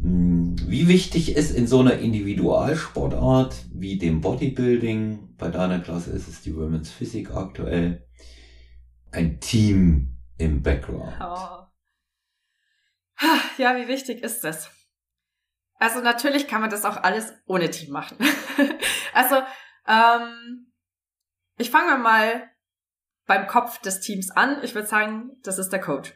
Hm, 0.00 0.56
wie 0.66 0.88
wichtig 0.88 1.36
ist 1.36 1.50
in 1.50 1.66
so 1.66 1.80
einer 1.80 1.98
Individualsportart 1.98 3.66
wie 3.72 3.98
dem 3.98 4.20
Bodybuilding, 4.20 5.34
bei 5.38 5.48
deiner 5.48 5.80
Klasse 5.80 6.10
ist 6.10 6.28
es 6.28 6.42
die 6.42 6.54
Women's 6.54 6.90
Physik 6.90 7.34
aktuell, 7.34 8.06
ein 9.16 9.40
Team 9.40 10.16
im 10.38 10.62
Background? 10.62 11.16
Oh. 11.20 11.66
Ja, 13.56 13.74
wie 13.76 13.88
wichtig 13.88 14.22
ist 14.22 14.44
das? 14.44 14.70
Also 15.78 16.00
natürlich 16.00 16.46
kann 16.46 16.60
man 16.60 16.70
das 16.70 16.84
auch 16.84 16.98
alles 16.98 17.32
ohne 17.46 17.70
Team 17.70 17.92
machen. 17.92 18.18
also 19.14 19.36
ähm, 19.86 20.72
ich 21.56 21.70
fange 21.70 21.96
mal 21.98 22.50
beim 23.26 23.46
Kopf 23.46 23.78
des 23.78 24.00
Teams 24.00 24.30
an. 24.30 24.62
Ich 24.62 24.74
würde 24.74 24.86
sagen, 24.86 25.30
das 25.42 25.58
ist 25.58 25.70
der 25.70 25.80
Coach. 25.80 26.14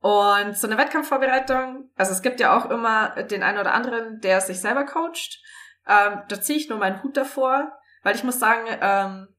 Und 0.00 0.56
so 0.56 0.66
eine 0.66 0.78
Wettkampfvorbereitung, 0.78 1.90
also 1.96 2.12
es 2.12 2.22
gibt 2.22 2.40
ja 2.40 2.56
auch 2.56 2.70
immer 2.70 3.22
den 3.24 3.42
einen 3.42 3.58
oder 3.58 3.74
anderen, 3.74 4.20
der 4.20 4.40
sich 4.40 4.60
selber 4.60 4.84
coacht. 4.84 5.42
Ähm, 5.86 6.22
da 6.28 6.40
ziehe 6.40 6.58
ich 6.58 6.68
nur 6.68 6.78
meinen 6.78 7.02
Hut 7.02 7.16
davor, 7.16 7.72
weil 8.02 8.14
ich 8.14 8.24
muss 8.24 8.38
sagen, 8.38 8.66
ähm, 8.80 9.35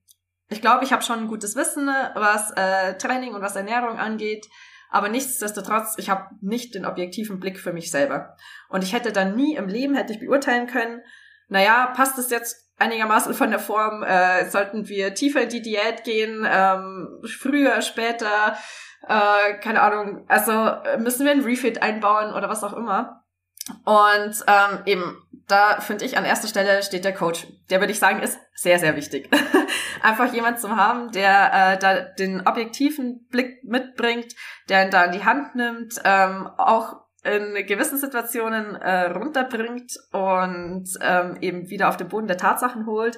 ich 0.49 0.61
glaube, 0.61 0.83
ich 0.83 0.93
habe 0.93 1.03
schon 1.03 1.19
ein 1.19 1.27
gutes 1.27 1.55
Wissen, 1.55 1.87
was 1.87 2.51
äh, 2.51 2.97
Training 2.97 3.33
und 3.33 3.41
was 3.41 3.55
Ernährung 3.55 3.97
angeht. 3.97 4.47
Aber 4.89 5.09
nichtsdestotrotz, 5.09 5.95
ich 5.97 6.09
habe 6.09 6.29
nicht 6.41 6.73
den 6.73 6.85
objektiven 6.85 7.39
Blick 7.39 7.59
für 7.59 7.73
mich 7.73 7.91
selber. 7.91 8.35
Und 8.69 8.83
ich 8.83 8.93
hätte 8.93 9.11
dann 9.11 9.35
nie 9.35 9.55
im 9.55 9.67
Leben, 9.67 9.95
hätte 9.95 10.13
ich 10.13 10.19
beurteilen 10.19 10.67
können, 10.67 11.01
naja, 11.49 11.87
passt 11.95 12.17
es 12.17 12.29
jetzt 12.29 12.69
einigermaßen 12.77 13.33
von 13.33 13.49
der 13.49 13.59
Form, 13.59 14.03
äh, 14.03 14.49
sollten 14.49 14.87
wir 14.87 15.13
tiefer 15.13 15.41
in 15.41 15.49
die 15.49 15.61
Diät 15.61 16.03
gehen, 16.03 16.47
ähm, 16.49 17.21
früher, 17.25 17.81
später, 17.81 18.57
äh, 19.07 19.55
keine 19.59 19.81
Ahnung, 19.81 20.25
also 20.27 20.51
müssen 20.99 21.25
wir 21.25 21.31
ein 21.31 21.43
Refit 21.43 21.81
einbauen 21.81 22.33
oder 22.33 22.49
was 22.49 22.63
auch 22.63 22.73
immer. 22.73 23.23
Und 23.85 24.43
ähm, 24.47 24.79
eben, 24.85 25.17
da 25.47 25.79
finde 25.79 26.05
ich 26.05 26.17
an 26.17 26.25
erster 26.25 26.47
Stelle 26.47 26.83
steht 26.83 27.05
der 27.05 27.13
Coach. 27.13 27.47
Der 27.69 27.79
würde 27.79 27.91
ich 27.91 27.99
sagen, 27.99 28.21
ist 28.21 28.39
sehr, 28.53 28.79
sehr 28.79 28.95
wichtig. 28.95 29.29
Einfach 30.01 30.33
jemand 30.33 30.59
zu 30.59 30.75
haben, 30.75 31.11
der 31.11 31.51
äh, 31.53 31.77
da 31.77 32.01
den 32.01 32.45
objektiven 32.45 33.27
Blick 33.29 33.63
mitbringt, 33.63 34.35
der 34.69 34.85
ihn 34.85 34.91
da 34.91 35.05
in 35.05 35.11
die 35.11 35.25
Hand 35.25 35.55
nimmt, 35.55 35.95
ähm, 36.03 36.47
auch 36.57 37.07
in 37.23 37.65
gewissen 37.65 37.97
Situationen 37.97 38.75
äh, 38.75 39.11
runterbringt 39.11 39.93
und 40.11 40.87
ähm, 41.01 41.37
eben 41.41 41.69
wieder 41.69 41.89
auf 41.89 41.97
den 41.97 42.07
Boden 42.07 42.27
der 42.27 42.37
Tatsachen 42.37 42.85
holt, 42.85 43.17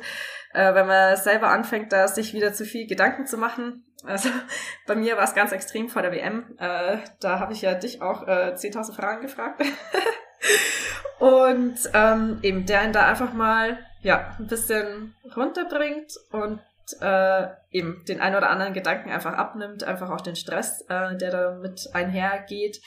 äh, 0.53 0.73
wenn 0.73 0.87
man 0.87 1.15
selber 1.15 1.49
anfängt, 1.49 1.91
da 1.91 2.07
sich 2.07 2.33
wieder 2.33 2.53
zu 2.53 2.65
viel 2.65 2.87
Gedanken 2.87 3.27
zu 3.27 3.37
machen. 3.37 3.85
Also 4.03 4.29
bei 4.87 4.95
mir 4.95 5.17
war 5.17 5.23
es 5.23 5.35
ganz 5.35 5.51
extrem 5.51 5.89
vor 5.89 6.01
der 6.01 6.11
WM. 6.11 6.55
Äh, 6.57 6.97
da 7.19 7.39
habe 7.39 7.53
ich 7.53 7.61
ja 7.61 7.75
dich 7.75 8.01
auch 8.01 8.27
äh, 8.27 8.53
10.000 8.55 8.95
Fragen 8.95 9.21
gefragt. 9.21 9.61
und 11.19 11.77
ähm, 11.93 12.39
eben 12.41 12.65
der 12.65 12.85
ihn 12.85 12.93
da 12.93 13.07
einfach 13.07 13.33
mal 13.33 13.77
ja 14.01 14.35
ein 14.39 14.47
bisschen 14.47 15.15
runterbringt 15.35 16.13
und 16.31 16.61
äh, 17.01 17.47
eben 17.71 18.03
den 18.07 18.21
ein 18.21 18.35
oder 18.35 18.49
anderen 18.49 18.73
Gedanken 18.73 19.11
einfach 19.11 19.33
abnimmt, 19.33 19.83
einfach 19.83 20.09
auch 20.09 20.21
den 20.21 20.35
Stress, 20.35 20.81
äh, 20.89 21.15
der 21.17 21.31
da 21.31 21.51
mit 21.51 21.89
einhergeht 21.93 22.81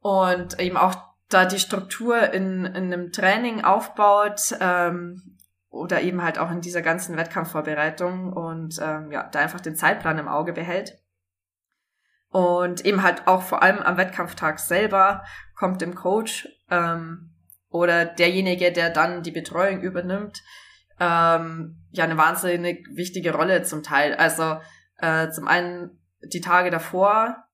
und 0.00 0.60
eben 0.60 0.76
auch 0.76 0.94
da 1.28 1.44
die 1.44 1.58
Struktur 1.58 2.32
in, 2.32 2.64
in 2.64 2.92
einem 2.92 3.12
Training 3.12 3.64
aufbaut 3.64 4.56
ähm, 4.60 5.36
oder 5.70 6.00
eben 6.00 6.22
halt 6.22 6.38
auch 6.38 6.50
in 6.50 6.60
dieser 6.60 6.82
ganzen 6.82 7.16
Wettkampfvorbereitung 7.16 8.32
und 8.32 8.78
ähm, 8.82 9.12
ja, 9.12 9.24
da 9.24 9.40
einfach 9.40 9.60
den 9.60 9.76
Zeitplan 9.76 10.18
im 10.18 10.28
Auge 10.28 10.52
behält. 10.52 10.98
Und 12.30 12.84
eben 12.84 13.02
halt 13.02 13.26
auch 13.26 13.42
vor 13.42 13.62
allem 13.62 13.78
am 13.78 13.96
Wettkampftag 13.96 14.58
selber 14.58 15.24
kommt 15.58 15.80
dem 15.80 15.94
Coach 15.94 16.48
ähm, 16.70 17.34
oder 17.70 18.04
derjenige, 18.04 18.72
der 18.72 18.90
dann 18.90 19.22
die 19.22 19.30
Betreuung 19.30 19.82
übernimmt, 19.82 20.42
ähm, 21.00 21.84
ja 21.90 22.04
eine 22.04 22.16
wahnsinnig 22.16 22.86
wichtige 22.94 23.34
Rolle 23.34 23.62
zum 23.62 23.82
Teil. 23.82 24.14
Also 24.14 24.58
äh, 24.98 25.30
zum 25.30 25.48
einen 25.48 26.00
die 26.22 26.40
Tage 26.40 26.70
davor 26.70 27.44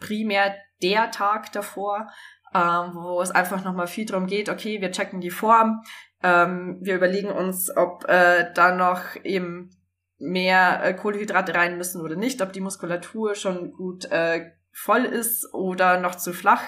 primär 0.00 0.54
der 0.82 1.10
Tag 1.10 1.52
davor, 1.52 2.08
ähm, 2.54 2.94
wo 2.94 3.20
es 3.20 3.30
einfach 3.30 3.64
nochmal 3.64 3.86
viel 3.86 4.06
darum 4.06 4.26
geht, 4.26 4.48
okay, 4.48 4.80
wir 4.80 4.90
checken 4.90 5.20
die 5.20 5.30
Form, 5.30 5.82
ähm, 6.22 6.78
wir 6.80 6.96
überlegen 6.96 7.30
uns, 7.30 7.74
ob 7.76 8.08
äh, 8.08 8.50
da 8.54 8.74
noch 8.74 9.16
eben 9.22 9.70
mehr 10.18 10.82
äh, 10.82 10.94
Kohlenhydrate 10.94 11.54
rein 11.54 11.76
müssen 11.76 12.00
oder 12.00 12.16
nicht, 12.16 12.42
ob 12.42 12.52
die 12.52 12.60
Muskulatur 12.60 13.34
schon 13.34 13.72
gut 13.72 14.06
äh, 14.06 14.50
voll 14.82 15.04
ist 15.04 15.52
oder 15.52 16.00
noch 16.00 16.14
zu 16.14 16.32
flach. 16.32 16.62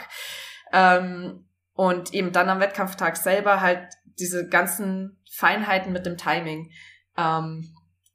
Ähm, 0.73 1.49
und 1.75 2.13
eben 2.13 2.33
dann 2.33 2.49
am 2.49 2.61
Wettkampftag 2.61 3.17
selber 3.17 3.61
halt 3.61 3.89
diese 4.19 4.49
ganzen 4.49 5.19
Feinheiten 5.31 5.93
mit 5.93 6.05
dem 6.05 6.19
Timing 6.19 6.71
ähm, 7.17 7.75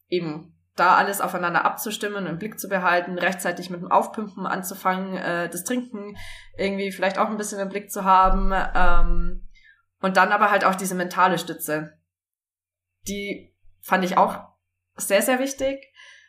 eben 0.09 0.53
da 0.75 0.95
alles 0.95 1.21
aufeinander 1.21 1.65
abzustimmen 1.65 2.17
und 2.17 2.27
im 2.27 2.37
Blick 2.37 2.59
zu 2.59 2.69
behalten, 2.69 3.17
rechtzeitig 3.17 3.71
mit 3.71 3.81
dem 3.81 3.91
Aufpumpen 3.91 4.45
anzufangen, 4.45 5.17
äh, 5.17 5.49
das 5.49 5.63
Trinken 5.63 6.15
irgendwie 6.55 6.91
vielleicht 6.91 7.17
auch 7.17 7.29
ein 7.29 7.37
bisschen 7.37 7.59
im 7.59 7.69
Blick 7.69 7.91
zu 7.91 8.05
haben 8.05 8.53
ähm, 8.75 9.47
und 10.01 10.17
dann 10.17 10.31
aber 10.31 10.51
halt 10.51 10.63
auch 10.63 10.75
diese 10.75 10.93
mentale 10.93 11.39
Stütze. 11.39 11.97
Die 13.07 13.55
fand 13.81 14.05
ich 14.05 14.17
auch 14.17 14.39
sehr, 14.95 15.23
sehr 15.23 15.39
wichtig, 15.39 15.83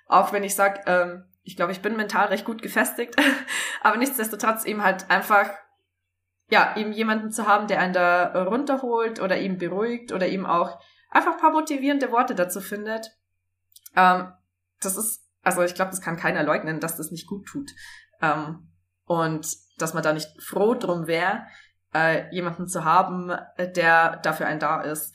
auch 0.07 0.33
wenn 0.33 0.45
ich 0.45 0.55
sag, 0.55 0.89
ähm, 0.89 1.25
ich 1.49 1.57
glaube, 1.57 1.73
ich 1.73 1.81
bin 1.81 1.97
mental 1.97 2.27
recht 2.27 2.45
gut 2.45 2.61
gefestigt, 2.61 3.17
aber 3.83 3.97
nichtsdestotrotz 3.97 4.67
eben 4.67 4.85
halt 4.85 5.11
einfach 5.11 5.49
ja, 6.51 6.77
eben 6.77 6.93
jemanden 6.93 7.31
zu 7.31 7.47
haben, 7.47 7.69
der 7.69 7.81
einen 7.81 7.95
da 7.95 8.45
runterholt 8.45 9.19
oder 9.19 9.39
eben 9.39 9.57
beruhigt 9.57 10.13
oder 10.13 10.29
eben 10.29 10.45
auch 10.45 10.79
einfach 11.11 11.33
ein 11.33 11.41
paar 11.41 11.53
motivierende 11.53 12.13
Worte 12.13 12.35
dazu 12.35 12.61
findet. 12.61 13.17
Ähm, 13.97 14.31
das 14.81 14.99
ist, 14.99 15.27
also 15.43 15.63
ich 15.63 15.75
glaube, 15.75 15.91
das 15.91 16.03
kann 16.03 16.19
keiner 16.19 16.43
leugnen, 16.43 16.81
dass 16.81 16.97
das 16.97 17.11
nicht 17.11 17.27
gut 17.27 17.47
tut. 17.47 17.71
Ähm, 18.21 18.71
und 19.07 19.47
dass 19.79 19.95
man 19.95 20.03
da 20.03 20.13
nicht 20.13 20.29
froh 20.43 20.75
drum 20.75 21.07
wäre, 21.07 21.47
äh, 21.95 22.31
jemanden 22.35 22.69
zu 22.69 22.85
haben, 22.85 23.35
der 23.59 24.19
dafür 24.19 24.47
ein 24.47 24.59
da 24.61 24.83
ist. 24.83 25.15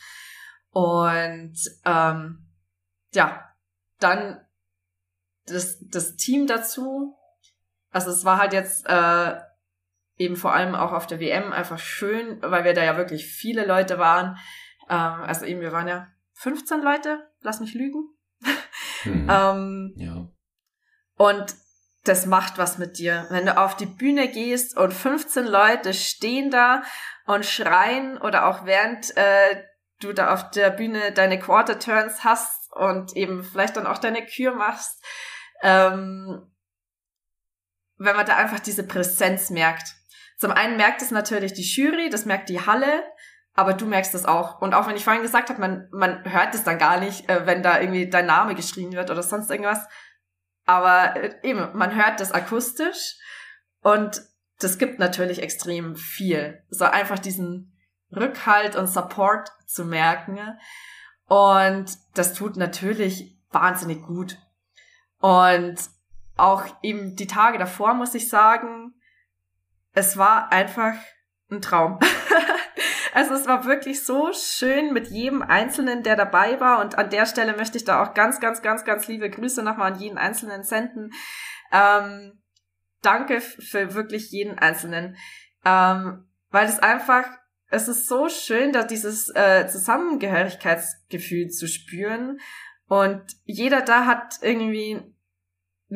Und 0.71 1.57
ähm, 1.86 2.47
ja, 3.13 3.53
dann 3.99 4.43
das, 5.45 5.77
das 5.81 6.15
Team 6.15 6.47
dazu. 6.47 7.15
Also 7.91 8.09
es 8.11 8.25
war 8.25 8.37
halt 8.37 8.53
jetzt 8.53 8.87
äh, 8.87 9.35
eben 10.17 10.35
vor 10.35 10.53
allem 10.53 10.75
auch 10.75 10.91
auf 10.91 11.07
der 11.07 11.19
WM 11.19 11.53
einfach 11.53 11.79
schön, 11.79 12.41
weil 12.41 12.63
wir 12.63 12.73
da 12.73 12.83
ja 12.83 12.97
wirklich 12.97 13.25
viele 13.25 13.65
Leute 13.65 13.99
waren. 13.99 14.37
Ähm, 14.89 15.23
also 15.23 15.45
eben, 15.45 15.61
wir 15.61 15.71
waren 15.71 15.87
ja 15.87 16.07
15 16.33 16.81
Leute, 16.81 17.29
lass 17.41 17.59
mich 17.59 17.73
lügen. 17.73 18.09
Hm. 19.03 19.27
ähm, 19.29 19.93
ja. 19.97 20.29
Und 21.17 21.55
das 22.05 22.25
macht 22.25 22.57
was 22.57 22.77
mit 22.77 22.97
dir. 22.97 23.27
Wenn 23.29 23.45
du 23.45 23.57
auf 23.57 23.75
die 23.75 23.85
Bühne 23.85 24.29
gehst 24.29 24.77
und 24.77 24.93
15 24.93 25.45
Leute 25.45 25.93
stehen 25.93 26.51
da 26.51 26.83
und 27.25 27.45
schreien 27.45 28.17
oder 28.17 28.47
auch 28.47 28.65
während 28.65 29.15
äh, 29.17 29.63
du 29.99 30.13
da 30.13 30.33
auf 30.33 30.51
der 30.51 30.69
Bühne 30.69 31.11
deine 31.11 31.39
Quarter 31.39 31.79
Turns 31.79 32.23
hast 32.23 32.71
und 32.73 33.15
eben 33.15 33.43
vielleicht 33.43 33.77
dann 33.77 33.87
auch 33.87 33.97
deine 33.97 34.25
Kür 34.25 34.53
machst, 34.53 35.03
ähm, 35.64 36.45
wenn 37.97 38.16
man 38.16 38.26
da 38.26 38.36
einfach 38.36 38.59
diese 38.59 38.84
Präsenz 38.84 39.49
merkt. 39.49 39.95
Zum 40.38 40.51
einen 40.51 40.78
merkt 40.78 41.01
es 41.01 41.11
natürlich 41.11 41.53
die 41.53 41.64
Jury, 41.64 42.09
das 42.09 42.26
merkt 42.26 42.49
die 42.49 42.66
Halle, 42.66 43.03
aber 43.55 43.74
du 43.74 43.86
merkst 43.86 44.14
es 44.14 44.26
auch. 44.26 44.61
Und 44.61 44.74
auch 44.74 44.88
wenn 44.88 44.95
ich 44.95 45.03
vorhin 45.03 45.22
gesagt 45.22 45.49
habe, 45.49 45.59
man, 45.59 45.88
man 45.91 46.30
hört 46.32 46.53
es 46.53 46.64
dann 46.64 46.78
gar 46.78 46.99
nicht, 46.99 47.30
äh, 47.30 47.45
wenn 47.45 47.64
da 47.64 47.80
irgendwie 47.80 48.09
dein 48.09 48.26
Name 48.26 48.55
geschrien 48.55 48.93
wird 48.93 49.09
oder 49.09 49.24
sonst 49.24 49.49
irgendwas. 49.49 49.88
Aber 50.66 51.16
äh, 51.16 51.36
eben, 51.43 51.76
man 51.78 51.95
hört 51.95 52.20
das 52.20 52.32
akustisch 52.32 53.16
und 53.82 54.22
das 54.59 54.78
gibt 54.78 54.99
natürlich 54.99 55.41
extrem 55.41 55.95
viel. 55.95 56.64
So 56.70 56.86
einfach 56.86 57.20
diesen 57.20 57.78
Rückhalt 58.16 58.76
und 58.76 58.88
Support 58.88 59.49
zu 59.66 59.86
merken. 59.86 60.39
Und 61.26 61.97
das 62.16 62.34
tut 62.34 62.57
natürlich 62.57 63.38
wahnsinnig 63.51 64.03
gut. 64.03 64.38
Und 65.24 65.78
auch 66.36 66.65
eben 66.82 67.15
die 67.15 67.28
Tage 67.28 67.57
davor 67.57 67.93
muss 67.93 68.13
ich 68.13 68.28
sagen, 68.28 68.93
es 69.93 70.17
war 70.17 70.51
einfach 70.51 70.95
ein 71.49 71.61
Traum. 71.61 71.97
also 73.13 73.34
es 73.34 73.47
war 73.47 73.63
wirklich 73.63 74.03
so 74.03 74.34
schön 74.34 74.91
mit 74.91 75.07
jedem 75.07 75.41
Einzelnen, 75.41 76.03
der 76.03 76.17
dabei 76.17 76.59
war. 76.59 76.82
Und 76.82 76.97
an 76.97 77.09
der 77.09 77.26
Stelle 77.26 77.55
möchte 77.55 77.78
ich 77.78 77.86
da 77.86 78.03
auch 78.03 78.13
ganz, 78.13 78.41
ganz, 78.41 78.61
ganz, 78.61 78.84
ganz 78.84 79.07
liebe 79.07 79.30
Grüße 79.30 79.63
nochmal 79.63 79.93
an 79.93 79.99
jeden 79.99 80.17
Einzelnen 80.17 80.63
senden. 80.63 81.13
Ähm, 81.71 82.41
danke 83.01 83.39
für 83.39 83.93
wirklich 83.93 84.30
jeden 84.30 84.59
Einzelnen. 84.59 85.15
Ähm, 85.63 86.28
weil 86.49 86.67
es 86.67 86.80
einfach, 86.80 87.24
es 87.69 87.88
ist 87.88 88.09
so 88.09 88.28
schön, 88.28 88.74
da 88.74 88.84
dieses 88.84 89.34
äh, 89.34 89.67
Zusammengehörigkeitsgefühl 89.67 91.47
zu 91.47 91.69
spüren. 91.69 92.41
Und 92.88 93.24
jeder 93.45 93.82
da 93.82 94.05
hat 94.05 94.39
irgendwie 94.41 95.12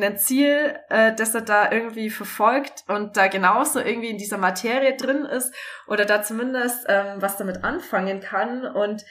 ein 0.03 0.17
Ziel, 0.17 0.77
äh, 0.89 1.13
das 1.13 1.33
er 1.35 1.41
da 1.41 1.71
irgendwie 1.71 2.09
verfolgt 2.09 2.83
und 2.87 3.17
da 3.17 3.27
genauso 3.27 3.79
irgendwie 3.79 4.09
in 4.09 4.17
dieser 4.17 4.37
Materie 4.37 4.95
drin 4.95 5.25
ist 5.25 5.53
oder 5.87 6.05
da 6.05 6.21
zumindest 6.21 6.85
ähm, 6.87 7.21
was 7.21 7.37
damit 7.37 7.63
anfangen 7.63 8.19
kann 8.19 8.65
und 8.65 9.03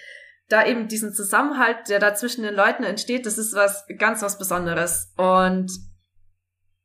da 0.49 0.64
eben 0.64 0.89
diesen 0.89 1.12
Zusammenhalt, 1.12 1.89
der 1.89 1.99
da 1.99 2.14
zwischen 2.14 2.45
den 2.45 2.55
Leuten 2.55 2.84
entsteht, 2.84 3.26
das 3.26 3.39
ist 3.39 3.55
was 3.55 3.84
ganz 3.99 4.22
was 4.22 4.39
Besonderes. 4.39 5.12
Und 5.16 5.70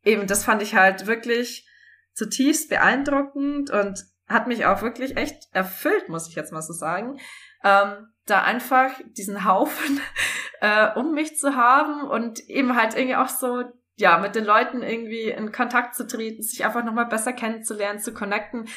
eben 0.04 0.26
das 0.28 0.44
fand 0.44 0.62
ich 0.62 0.76
halt 0.76 1.06
wirklich 1.06 1.68
zutiefst 2.14 2.70
beeindruckend 2.70 3.70
und 3.70 4.04
hat 4.28 4.48
mich 4.48 4.66
auch 4.66 4.82
wirklich 4.82 5.18
echt 5.18 5.44
erfüllt, 5.52 6.10
muss 6.10 6.28
ich 6.28 6.36
jetzt 6.36 6.52
mal 6.52 6.62
so 6.62 6.74
sagen, 6.74 7.20
ähm, 7.64 8.08
da 8.26 8.44
einfach 8.44 8.92
diesen 9.18 9.46
Haufen 9.46 10.00
äh, 10.62 10.88
um 10.96 11.14
mich 11.14 11.38
zu 11.38 11.56
haben 11.56 12.08
und 12.10 12.40
eben 12.50 12.76
halt 12.76 12.96
irgendwie 12.96 13.16
auch 13.16 13.30
so 13.30 13.64
ja, 14.02 14.18
mit 14.18 14.36
den 14.36 14.44
Leuten 14.44 14.82
irgendwie 14.82 15.30
in 15.30 15.52
Kontakt 15.52 15.96
zu 15.96 16.06
treten, 16.06 16.42
sich 16.44 16.66
einfach 16.66 16.84
nochmal 16.84 17.06
besser 17.06 17.34
kennenzulernen, 17.34 18.00
zu 18.00 18.14
connecten. 18.14 18.68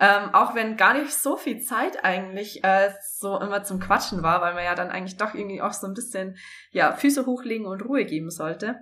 Ähm, 0.00 0.34
auch 0.34 0.54
wenn 0.54 0.78
gar 0.78 0.94
nicht 0.94 1.12
so 1.12 1.36
viel 1.36 1.60
Zeit 1.60 2.04
eigentlich 2.04 2.64
äh, 2.64 2.90
so 3.16 3.38
immer 3.38 3.62
zum 3.62 3.78
Quatschen 3.78 4.22
war, 4.22 4.40
weil 4.40 4.54
man 4.54 4.64
ja 4.64 4.74
dann 4.74 4.90
eigentlich 4.90 5.18
doch 5.18 5.34
irgendwie 5.34 5.60
auch 5.60 5.74
so 5.74 5.86
ein 5.86 5.92
bisschen, 5.92 6.38
ja, 6.70 6.92
Füße 6.92 7.26
hochlegen 7.26 7.66
und 7.66 7.82
Ruhe 7.82 8.06
geben 8.06 8.30
sollte. 8.30 8.78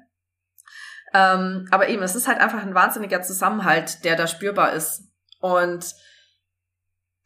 Ähm, 1.13 1.67
aber 1.73 1.89
eben, 1.89 2.03
es 2.03 2.15
ist 2.15 2.29
halt 2.29 2.39
einfach 2.39 2.63
ein 2.63 2.75
wahnsinniger 2.75 3.21
Zusammenhalt, 3.23 4.05
der 4.05 4.15
da 4.15 4.29
spürbar 4.29 4.73
ist. 4.73 5.11
Und 5.41 5.93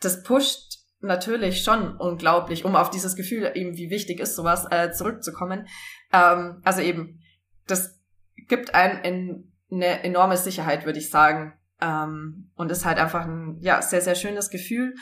das 0.00 0.22
pusht 0.22 0.78
natürlich 1.00 1.62
schon 1.62 1.96
unglaublich, 1.98 2.64
um 2.64 2.76
auf 2.76 2.88
dieses 2.88 3.16
Gefühl 3.16 3.50
eben, 3.54 3.76
wie 3.76 3.90
wichtig 3.90 4.20
ist 4.20 4.36
sowas, 4.36 4.66
äh, 4.70 4.92
zurückzukommen. 4.92 5.66
Ähm, 6.12 6.62
also 6.64 6.80
eben, 6.80 7.20
das 7.66 8.01
gibt 8.53 8.74
einem 8.74 8.98
in, 9.03 9.53
eine 9.70 10.05
enorme 10.05 10.36
Sicherheit, 10.36 10.84
würde 10.84 10.98
ich 10.98 11.09
sagen. 11.09 11.55
Ähm, 11.80 12.50
und 12.55 12.70
ist 12.70 12.84
halt 12.84 12.98
einfach 12.98 13.24
ein 13.24 13.57
ja, 13.61 13.80
sehr, 13.80 14.03
sehr 14.03 14.14
schönes 14.14 14.50
Gefühl. 14.50 14.94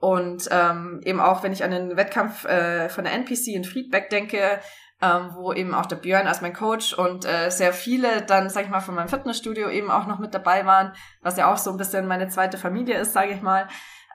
Und 0.00 0.48
ähm, 0.50 1.00
eben 1.04 1.20
auch, 1.20 1.44
wenn 1.44 1.52
ich 1.52 1.62
an 1.62 1.70
den 1.70 1.96
Wettkampf 1.96 2.44
äh, 2.44 2.88
von 2.88 3.04
der 3.04 3.12
NPC 3.12 3.54
in 3.54 3.62
Friedberg 3.62 4.10
denke, 4.10 4.58
ähm, 5.00 5.30
wo 5.34 5.52
eben 5.52 5.74
auch 5.74 5.86
der 5.86 5.94
Björn 5.94 6.26
als 6.26 6.40
mein 6.40 6.54
Coach 6.54 6.92
und 6.92 7.24
äh, 7.24 7.50
sehr 7.50 7.72
viele 7.72 8.22
dann, 8.22 8.50
sag 8.50 8.64
ich 8.64 8.68
mal, 8.68 8.80
von 8.80 8.96
meinem 8.96 9.08
Fitnessstudio 9.08 9.68
eben 9.68 9.92
auch 9.92 10.08
noch 10.08 10.18
mit 10.18 10.34
dabei 10.34 10.66
waren, 10.66 10.92
was 11.22 11.36
ja 11.36 11.52
auch 11.52 11.56
so 11.56 11.70
ein 11.70 11.76
bisschen 11.76 12.08
meine 12.08 12.26
zweite 12.26 12.58
Familie 12.58 12.98
ist, 12.98 13.12
sage 13.12 13.30
ich 13.30 13.42
mal. 13.42 13.68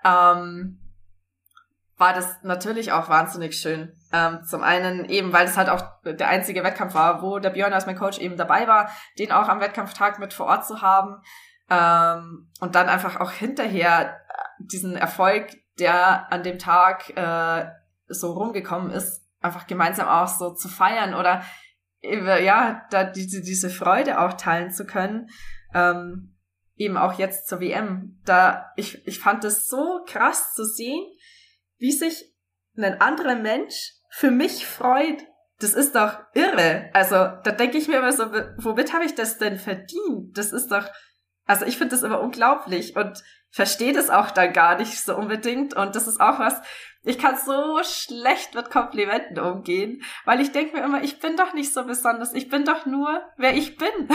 Ähm, 0.03 0.82
war 2.03 2.13
das 2.13 2.43
natürlich 2.43 2.91
auch 2.91 3.07
wahnsinnig 3.07 3.57
schön. 3.57 3.95
Ähm, 4.11 4.43
zum 4.43 4.61
einen 4.61 5.05
eben, 5.05 5.31
weil 5.31 5.45
es 5.45 5.55
halt 5.55 5.69
auch 5.69 6.01
der 6.03 6.27
einzige 6.27 6.61
Wettkampf 6.61 6.95
war, 6.95 7.21
wo 7.21 7.39
der 7.39 7.51
Björn 7.51 7.71
als 7.71 7.85
mein 7.85 7.97
Coach 7.97 8.19
eben 8.19 8.35
dabei 8.35 8.67
war, 8.67 8.89
den 9.17 9.31
auch 9.31 9.47
am 9.47 9.61
Wettkampftag 9.61 10.19
mit 10.19 10.33
vor 10.33 10.47
Ort 10.47 10.67
zu 10.67 10.81
haben. 10.81 11.21
Ähm, 11.69 12.51
und 12.59 12.75
dann 12.75 12.89
einfach 12.89 13.21
auch 13.21 13.31
hinterher 13.31 14.19
diesen 14.59 14.97
Erfolg, 14.97 15.47
der 15.79 16.29
an 16.29 16.43
dem 16.43 16.59
Tag 16.59 17.15
äh, 17.15 17.69
so 18.09 18.33
rumgekommen 18.33 18.91
ist, 18.91 19.21
einfach 19.39 19.65
gemeinsam 19.65 20.09
auch 20.09 20.27
so 20.27 20.53
zu 20.53 20.67
feiern 20.67 21.13
oder 21.13 21.41
ja, 22.01 22.81
da 22.89 23.05
diese, 23.05 23.41
diese 23.41 23.69
Freude 23.69 24.19
auch 24.19 24.33
teilen 24.33 24.71
zu 24.71 24.85
können. 24.85 25.29
Ähm, 25.73 26.35
eben 26.75 26.97
auch 26.97 27.13
jetzt 27.13 27.47
zur 27.47 27.61
WM. 27.61 28.19
Da, 28.25 28.65
ich, 28.75 29.07
ich 29.07 29.19
fand 29.19 29.45
es 29.45 29.67
so 29.67 30.01
krass 30.05 30.53
zu 30.53 30.65
sehen, 30.65 31.01
wie 31.77 31.91
sich 31.91 32.33
ein 32.77 33.01
anderer 33.01 33.35
Mensch 33.35 33.93
für 34.09 34.31
mich 34.31 34.65
freut. 34.65 35.25
Das 35.59 35.73
ist 35.73 35.95
doch 35.95 36.19
irre. 36.33 36.89
Also 36.93 37.15
da 37.15 37.51
denke 37.51 37.77
ich 37.77 37.87
mir 37.87 37.97
immer 37.97 38.11
so, 38.11 38.25
womit 38.57 38.93
habe 38.93 39.05
ich 39.05 39.15
das 39.15 39.37
denn 39.37 39.57
verdient? 39.57 40.37
Das 40.37 40.51
ist 40.51 40.71
doch, 40.71 40.89
also 41.45 41.65
ich 41.65 41.77
finde 41.77 41.95
das 41.95 42.03
immer 42.03 42.21
unglaublich 42.21 42.95
und 42.95 43.23
verstehe 43.51 43.93
das 43.93 44.09
auch 44.09 44.31
dann 44.31 44.51
gar 44.51 44.77
nicht 44.77 44.99
so 44.99 45.15
unbedingt. 45.15 45.75
Und 45.75 45.95
das 45.95 46.07
ist 46.07 46.19
auch 46.19 46.39
was, 46.39 46.59
ich 47.03 47.19
kann 47.19 47.37
so 47.37 47.79
schlecht 47.83 48.55
mit 48.55 48.71
Komplimenten 48.71 49.37
umgehen, 49.37 50.01
weil 50.25 50.41
ich 50.41 50.51
denke 50.51 50.75
mir 50.75 50.83
immer, 50.83 51.03
ich 51.03 51.19
bin 51.19 51.37
doch 51.37 51.53
nicht 51.53 51.73
so 51.73 51.83
besonders, 51.85 52.33
ich 52.33 52.49
bin 52.49 52.65
doch 52.65 52.85
nur, 52.85 53.21
wer 53.37 53.55
ich 53.55 53.77
bin. 53.77 53.89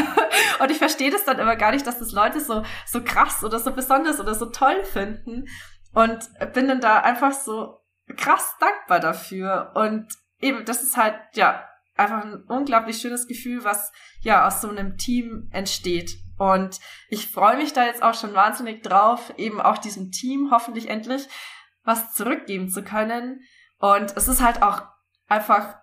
und 0.61 0.71
ich 0.71 0.79
verstehe 0.79 1.11
das 1.11 1.25
dann 1.25 1.39
immer 1.39 1.55
gar 1.55 1.71
nicht, 1.71 1.87
dass 1.87 1.99
das 1.99 2.13
Leute 2.13 2.41
so, 2.41 2.65
so 2.87 3.03
krass 3.05 3.45
oder 3.45 3.59
so 3.59 3.73
besonders 3.73 4.19
oder 4.21 4.35
so 4.35 4.47
toll 4.47 4.83
finden. 4.85 5.47
Und 5.93 6.29
bin 6.55 6.69
dann 6.69 6.81
da 6.81 7.01
einfach 7.01 7.33
so 7.33 7.81
krass 8.17 8.57
dankbar 8.61 9.01
dafür. 9.01 9.73
Und 9.75 10.07
eben, 10.41 10.65
das 10.65 10.83
ist 10.83 10.97
halt, 10.97 11.17
ja, 11.35 11.69
einfach 11.97 12.25
ein 12.25 12.45
unglaublich 12.45 12.99
schönes 12.99 13.27
Gefühl, 13.27 13.65
was 13.65 13.93
ja 14.21 14.47
aus 14.47 14.61
so 14.61 14.69
einem 14.69 14.97
Team 14.97 15.49
entsteht. 15.53 16.17
Und 16.39 16.79
ich 17.09 17.31
freue 17.31 17.57
mich 17.57 17.73
da 17.73 17.85
jetzt 17.85 18.03
auch 18.03 18.15
schon 18.15 18.35
wahnsinnig 18.35 18.83
drauf, 18.83 19.33
eben 19.37 19.61
auch 19.61 19.79
diesem 19.79 20.13
Team 20.13 20.51
hoffentlich 20.53 20.89
endlich 20.89 21.29
was 21.83 22.13
zurückgeben 22.13 22.69
zu 22.69 22.85
können. 22.85 23.41
Und 23.79 24.17
es 24.17 24.29
ist 24.29 24.43
halt 24.43 24.63
auch 24.63 24.83
einfach 25.27 25.77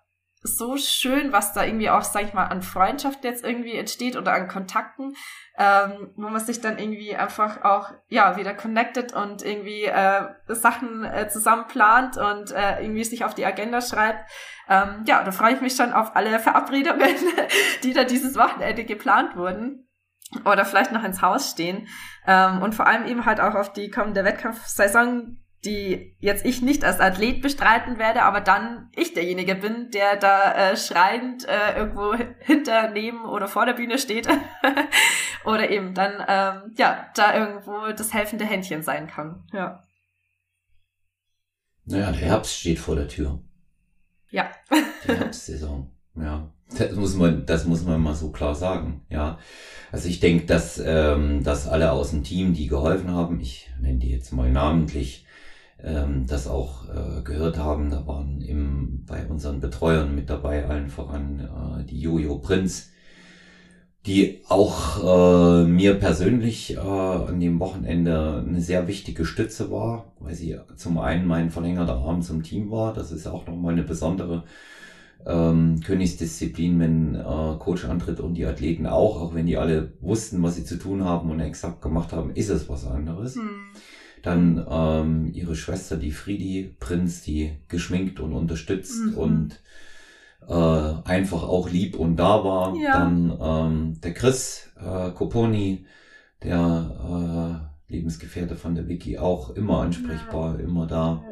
so 0.45 0.77
schön, 0.77 1.31
was 1.31 1.53
da 1.53 1.63
irgendwie 1.63 1.89
auch, 1.89 2.03
sag 2.03 2.23
ich 2.23 2.33
mal, 2.33 2.45
an 2.45 2.61
Freundschaft 2.61 3.23
jetzt 3.23 3.43
irgendwie 3.43 3.75
entsteht 3.75 4.15
oder 4.15 4.33
an 4.33 4.47
Kontakten, 4.47 5.15
ähm, 5.57 6.11
wo 6.15 6.29
man 6.29 6.39
sich 6.39 6.61
dann 6.61 6.77
irgendwie 6.77 7.15
einfach 7.15 7.63
auch, 7.63 7.91
ja, 8.07 8.37
wieder 8.37 8.53
connected 8.53 9.13
und 9.13 9.43
irgendwie 9.43 9.85
äh, 9.85 10.27
Sachen 10.47 11.03
äh, 11.03 11.27
zusammen 11.29 11.67
plant 11.67 12.17
und 12.17 12.51
äh, 12.51 12.81
irgendwie 12.81 13.03
sich 13.03 13.25
auf 13.25 13.33
die 13.33 13.45
Agenda 13.45 13.81
schreibt. 13.81 14.29
Ähm, 14.69 15.03
ja, 15.07 15.23
da 15.23 15.31
freue 15.31 15.53
ich 15.53 15.61
mich 15.61 15.75
schon 15.75 15.93
auf 15.93 16.15
alle 16.15 16.39
Verabredungen, 16.39 17.15
die 17.83 17.93
da 17.93 18.03
dieses 18.03 18.37
Wochenende 18.37 18.85
geplant 18.85 19.35
wurden 19.35 19.87
oder 20.43 20.65
vielleicht 20.65 20.91
noch 20.91 21.03
ins 21.03 21.21
Haus 21.21 21.51
stehen. 21.51 21.87
Ähm, 22.27 22.61
und 22.61 22.75
vor 22.75 22.87
allem 22.87 23.05
eben 23.05 23.25
halt 23.25 23.39
auch 23.39 23.55
auf 23.55 23.73
die 23.73 23.89
kommende 23.89 24.23
Wettkampfsaison, 24.23 25.39
die 25.65 26.15
jetzt 26.19 26.45
ich 26.45 26.61
nicht 26.61 26.83
als 26.83 26.99
Athlet 26.99 27.41
bestreiten 27.41 27.97
werde, 27.97 28.23
aber 28.23 28.41
dann 28.41 28.89
ich 28.95 29.13
derjenige 29.13 29.55
bin, 29.55 29.89
der 29.91 30.15
da 30.15 30.53
äh, 30.53 30.77
schreiend 30.77 31.47
äh, 31.47 31.77
irgendwo 31.77 32.15
hinter, 32.39 32.89
neben 32.91 33.25
oder 33.25 33.47
vor 33.47 33.65
der 33.65 33.73
Bühne 33.73 33.97
steht 33.97 34.27
oder 35.45 35.69
eben 35.69 35.93
dann 35.93 36.13
ähm, 36.27 36.73
ja 36.77 37.07
da 37.15 37.35
irgendwo 37.35 37.91
das 37.91 38.13
helfende 38.13 38.45
Händchen 38.45 38.83
sein 38.83 39.07
kann. 39.07 39.43
Ja. 39.51 39.83
Naja, 41.85 42.11
der 42.11 42.21
Herbst 42.21 42.57
steht 42.57 42.79
vor 42.79 42.95
der 42.95 43.07
Tür. 43.07 43.39
Ja. 44.29 44.49
Die 45.07 45.13
Herbstsaison. 45.13 45.91
Ja. 46.15 46.49
Das 46.77 46.93
muss 46.93 47.15
man, 47.15 47.45
das 47.45 47.65
muss 47.65 47.83
man 47.83 48.01
mal 48.01 48.15
so 48.15 48.31
klar 48.31 48.55
sagen, 48.55 49.05
ja. 49.09 49.37
Also 49.91 50.09
ich 50.09 50.19
denke, 50.19 50.45
dass, 50.45 50.81
ähm, 50.83 51.43
dass 51.43 51.67
alle 51.67 51.91
aus 51.91 52.09
dem 52.09 52.23
Team, 52.23 52.53
die 52.53 52.67
geholfen 52.67 53.11
haben, 53.11 53.39
ich 53.39 53.69
nenne 53.79 53.99
die 53.99 54.09
jetzt 54.09 54.33
mal 54.33 54.51
namentlich, 54.51 55.24
ähm, 55.83 56.25
das 56.27 56.47
auch 56.47 56.85
äh, 56.89 57.21
gehört 57.23 57.57
haben. 57.57 57.89
Da 57.89 58.05
waren 58.07 58.41
im, 58.41 59.05
bei 59.05 59.25
unseren 59.27 59.59
Betreuern 59.59 60.15
mit 60.15 60.29
dabei, 60.29 60.65
allen 60.65 60.89
voran 60.89 61.39
äh, 61.39 61.83
die 61.85 61.99
Jojo 61.99 62.39
Prinz, 62.39 62.91
die 64.05 64.43
auch 64.47 65.03
äh, 65.03 65.65
mir 65.65 65.95
persönlich 65.95 66.75
äh, 66.75 66.79
an 66.79 67.39
dem 67.39 67.59
Wochenende 67.59 68.43
eine 68.47 68.61
sehr 68.61 68.87
wichtige 68.87 69.25
Stütze 69.25 69.71
war, 69.71 70.13
weil 70.19 70.35
sie 70.35 70.57
zum 70.75 70.99
einen 70.99 71.25
mein 71.25 71.49
verlängerter 71.49 71.95
Arm 71.95 72.21
zum 72.21 72.43
Team 72.43 72.69
war. 72.69 72.93
Das 72.93 73.11
ist 73.11 73.27
auch 73.27 73.47
nochmal 73.47 73.73
eine 73.73 73.83
besondere 73.83 74.43
ähm, 75.25 75.81
Königsdisziplin, 75.83 76.79
wenn 76.79 77.15
äh, 77.15 77.57
Coach 77.57 77.85
antritt 77.85 78.19
und 78.19 78.35
die 78.35 78.45
Athleten 78.45 78.85
auch, 78.85 79.19
auch 79.19 79.33
wenn 79.33 79.47
die 79.47 79.57
alle 79.57 79.93
wussten, 80.01 80.43
was 80.43 80.55
sie 80.55 80.65
zu 80.65 80.77
tun 80.77 81.03
haben 81.03 81.31
und 81.31 81.39
exakt 81.39 81.81
gemacht 81.81 82.13
haben, 82.13 82.31
ist 82.31 82.49
es 82.49 82.69
was 82.69 82.85
anderes. 82.85 83.35
Hm. 83.35 83.49
Dann 84.25 84.65
ähm, 84.67 85.31
ihre 85.33 85.55
Schwester, 85.55 85.97
die 85.97 86.11
Friedi 86.11 86.75
Prinz, 86.79 87.21
die 87.21 87.57
geschminkt 87.67 88.19
und 88.19 88.33
unterstützt 88.33 88.99
mhm. 89.11 89.13
und 89.13 89.59
äh, 90.47 91.09
einfach 91.09 91.43
auch 91.43 91.69
lieb 91.69 91.95
und 91.95 92.17
da 92.17 92.43
war. 92.43 92.75
Ja. 92.75 92.99
Dann 92.99 93.37
ähm, 93.39 94.01
der 94.01 94.15
Chris 94.15 94.71
äh, 94.77 95.11
Coponi, 95.11 95.85
der 96.41 97.69
äh, 97.87 97.93
Lebensgefährte 97.93 98.55
von 98.55 98.73
der 98.73 98.87
Vicky, 98.87 99.19
auch 99.19 99.51
immer 99.51 99.81
ansprechbar, 99.81 100.57
ja. 100.57 100.65
immer 100.65 100.87
da. 100.87 101.23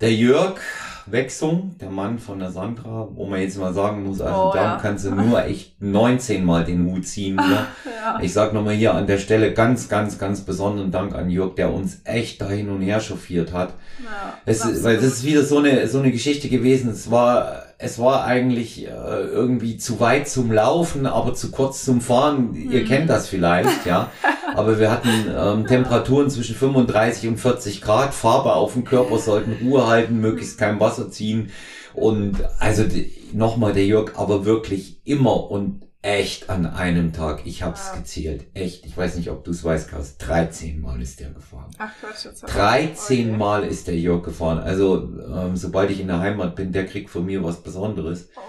Der 0.00 0.12
Jörg 0.12 0.60
Wechsung, 1.06 1.74
der 1.80 1.90
Mann 1.90 2.18
von 2.18 2.38
der 2.38 2.50
Sandra, 2.50 3.08
wo 3.12 3.26
man 3.26 3.40
jetzt 3.40 3.58
mal 3.58 3.72
sagen 3.72 4.04
muss, 4.04 4.20
also 4.20 4.50
oh, 4.50 4.52
da 4.52 4.62
ja. 4.62 4.78
kannst 4.80 5.04
du 5.04 5.10
nur 5.10 5.44
echt 5.44 5.80
19 5.82 6.44
Mal 6.44 6.64
den 6.64 6.86
Hut 6.86 7.06
ziehen. 7.06 7.40
Hier. 7.42 7.66
ja. 7.84 8.18
Ich 8.22 8.32
sag 8.32 8.52
nochmal 8.52 8.74
hier 8.74 8.94
an 8.94 9.06
der 9.06 9.18
Stelle 9.18 9.52
ganz, 9.52 9.88
ganz, 9.88 10.18
ganz 10.18 10.42
besonderen 10.42 10.90
Dank 10.90 11.14
an 11.14 11.30
Jörg, 11.30 11.54
der 11.54 11.72
uns 11.72 12.00
echt 12.04 12.40
da 12.40 12.48
hin 12.48 12.68
und 12.70 12.82
her 12.82 13.00
chauffiert 13.00 13.52
hat. 13.52 13.74
Ja, 14.02 14.38
es, 14.46 14.84
weil 14.84 14.96
das 14.96 15.06
ist 15.06 15.24
wieder 15.24 15.44
so 15.44 15.58
eine, 15.58 15.86
so 15.88 15.98
eine 15.98 16.12
Geschichte 16.12 16.48
gewesen. 16.48 16.90
Es 16.90 17.10
war, 17.10 17.64
es 17.82 17.98
war 17.98 18.24
eigentlich 18.24 18.86
äh, 18.86 18.90
irgendwie 18.90 19.78
zu 19.78 20.00
weit 20.00 20.28
zum 20.28 20.52
Laufen, 20.52 21.06
aber 21.06 21.32
zu 21.32 21.50
kurz 21.50 21.82
zum 21.82 22.02
Fahren. 22.02 22.54
Hm. 22.54 22.70
Ihr 22.70 22.84
kennt 22.84 23.08
das 23.08 23.26
vielleicht, 23.26 23.86
ja. 23.86 24.10
aber 24.54 24.78
wir 24.78 24.90
hatten 24.90 25.08
ähm, 25.34 25.66
Temperaturen 25.66 26.28
zwischen 26.28 26.54
35 26.54 27.28
und 27.30 27.38
40 27.38 27.80
Grad, 27.80 28.12
Farbe 28.12 28.52
auf 28.52 28.74
dem 28.74 28.84
Körper, 28.84 29.18
sollten 29.18 29.66
Ruhe 29.66 29.86
halten, 29.86 30.20
möglichst 30.20 30.58
kein 30.58 30.78
Wasser 30.78 31.10
ziehen. 31.10 31.50
Und 31.94 32.36
also 32.58 32.84
nochmal 33.32 33.72
der 33.72 33.86
Jörg, 33.86 34.12
aber 34.16 34.44
wirklich 34.44 35.00
immer 35.04 35.50
und 35.50 35.86
echt 36.02 36.48
an 36.48 36.66
einem 36.66 37.12
Tag. 37.12 37.42
Ich 37.44 37.62
hab's 37.62 37.90
ja. 37.92 37.98
gezählt. 37.98 38.46
Echt. 38.54 38.86
Ich 38.86 38.96
weiß 38.96 39.16
nicht, 39.16 39.30
ob 39.30 39.44
du 39.44 39.50
es 39.50 39.62
weißt, 39.62 39.88
Klaus. 39.88 40.16
13 40.18 40.80
Mal 40.80 41.00
ist 41.02 41.20
der 41.20 41.30
gefahren. 41.30 41.70
Ach 41.78 41.92
Quatsch, 42.00 42.24
jetzt 42.24 42.42
13 42.42 43.36
Mal 43.36 43.64
ist 43.64 43.86
der 43.86 43.98
Jörg 43.98 44.24
gefahren. 44.24 44.58
Also, 44.58 45.12
ähm, 45.18 45.56
sobald 45.56 45.90
ich 45.90 46.00
in 46.00 46.08
der 46.08 46.20
Heimat 46.20 46.56
bin, 46.56 46.72
der 46.72 46.86
kriegt 46.86 47.10
von 47.10 47.26
mir 47.26 47.44
was 47.44 47.62
Besonderes. 47.62 48.30
Oh 48.36 48.40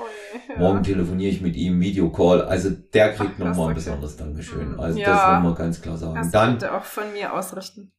ja. 0.49 0.59
Morgen 0.59 0.83
telefoniere 0.83 1.31
ich 1.31 1.41
mit 1.41 1.55
ihm, 1.55 1.79
Videocall. 1.81 2.43
Also 2.43 2.69
der 2.69 3.13
kriegt 3.13 3.39
nochmal 3.39 3.69
ein 3.69 3.75
besonderes 3.75 4.15
Dankeschön. 4.15 4.79
Also 4.79 4.99
ja, 4.99 5.09
das 5.09 5.27
wollen 5.27 5.43
wir 5.43 5.55
ganz 5.55 5.81
klar 5.81 5.97
sagen. 5.97 6.15
Das 6.15 6.31
dann 6.31 6.63
auch 6.63 6.85
von 6.85 7.11
mir 7.13 7.33
ausrichten. 7.33 7.91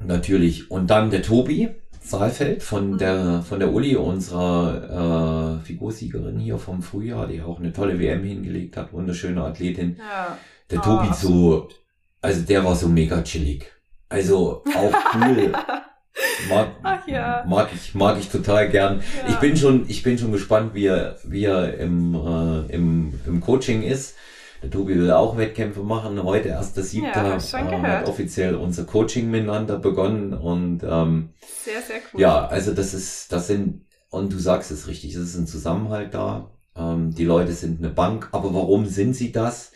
Natürlich. 0.00 0.70
Und 0.70 0.88
dann 0.90 1.10
der 1.10 1.22
Tobi 1.22 1.74
Saalfeld 2.00 2.62
von 2.62 2.98
der 2.98 3.42
von 3.42 3.58
der 3.58 3.72
Uli, 3.72 3.96
unserer 3.96 5.58
äh, 5.60 5.64
Figursiegerin 5.64 6.38
hier 6.38 6.58
vom 6.58 6.82
Frühjahr, 6.82 7.26
die 7.26 7.42
auch 7.42 7.58
eine 7.58 7.72
tolle 7.72 7.98
WM 7.98 8.24
hingelegt 8.24 8.76
hat, 8.76 8.92
wunderschöne 8.92 9.42
Athletin. 9.42 9.96
Ja. 9.98 10.38
Der 10.70 10.80
oh, 10.80 10.82
Tobi 10.82 11.14
so, 11.14 11.68
also 12.20 12.42
der 12.42 12.64
war 12.64 12.74
so 12.74 12.88
mega 12.88 13.22
chillig. 13.22 13.72
Also 14.08 14.62
auch 14.64 14.94
cool. 15.14 15.52
Mag, 16.48 16.68
Ach 16.82 17.06
ja. 17.06 17.44
mag 17.46 17.68
ich, 17.74 17.94
mag 17.94 18.18
ich 18.18 18.28
total 18.28 18.68
gern. 18.68 19.00
Ja. 19.00 19.30
Ich 19.30 19.36
bin 19.36 19.56
schon, 19.56 19.84
ich 19.88 20.02
bin 20.02 20.18
schon 20.18 20.32
gespannt, 20.32 20.74
wie 20.74 20.86
er, 20.86 21.16
wie 21.24 21.44
er 21.44 21.78
im, 21.78 22.14
äh, 22.14 22.74
im, 22.74 23.20
im 23.26 23.40
Coaching 23.40 23.82
ist. 23.82 24.16
Der 24.62 24.70
Tobi 24.70 24.96
will 24.96 25.10
auch 25.12 25.36
Wettkämpfe 25.36 25.80
machen. 25.80 26.22
Heute 26.22 26.48
erst 26.48 26.76
der 26.76 26.84
siebte 26.84 27.18
ja, 27.18 27.36
äh, 27.36 27.82
hat 27.82 28.08
offiziell 28.08 28.56
unser 28.56 28.84
Coaching 28.84 29.30
miteinander 29.30 29.78
begonnen 29.78 30.32
und 30.32 30.80
ähm, 30.82 31.30
sehr, 31.64 31.82
sehr 31.82 32.00
cool. 32.12 32.20
Ja, 32.20 32.46
also 32.46 32.72
das 32.72 32.94
ist, 32.94 33.32
das 33.32 33.46
sind, 33.46 33.86
und 34.10 34.32
du 34.32 34.38
sagst 34.38 34.70
es 34.70 34.86
richtig, 34.86 35.14
es 35.14 35.22
ist 35.22 35.36
ein 35.36 35.46
Zusammenhalt 35.46 36.14
da. 36.14 36.50
Ähm, 36.76 37.14
die 37.14 37.24
Leute 37.24 37.52
sind 37.52 37.78
eine 37.78 37.90
Bank, 37.90 38.28
aber 38.32 38.54
warum 38.54 38.86
sind 38.86 39.14
sie 39.14 39.32
das? 39.32 39.72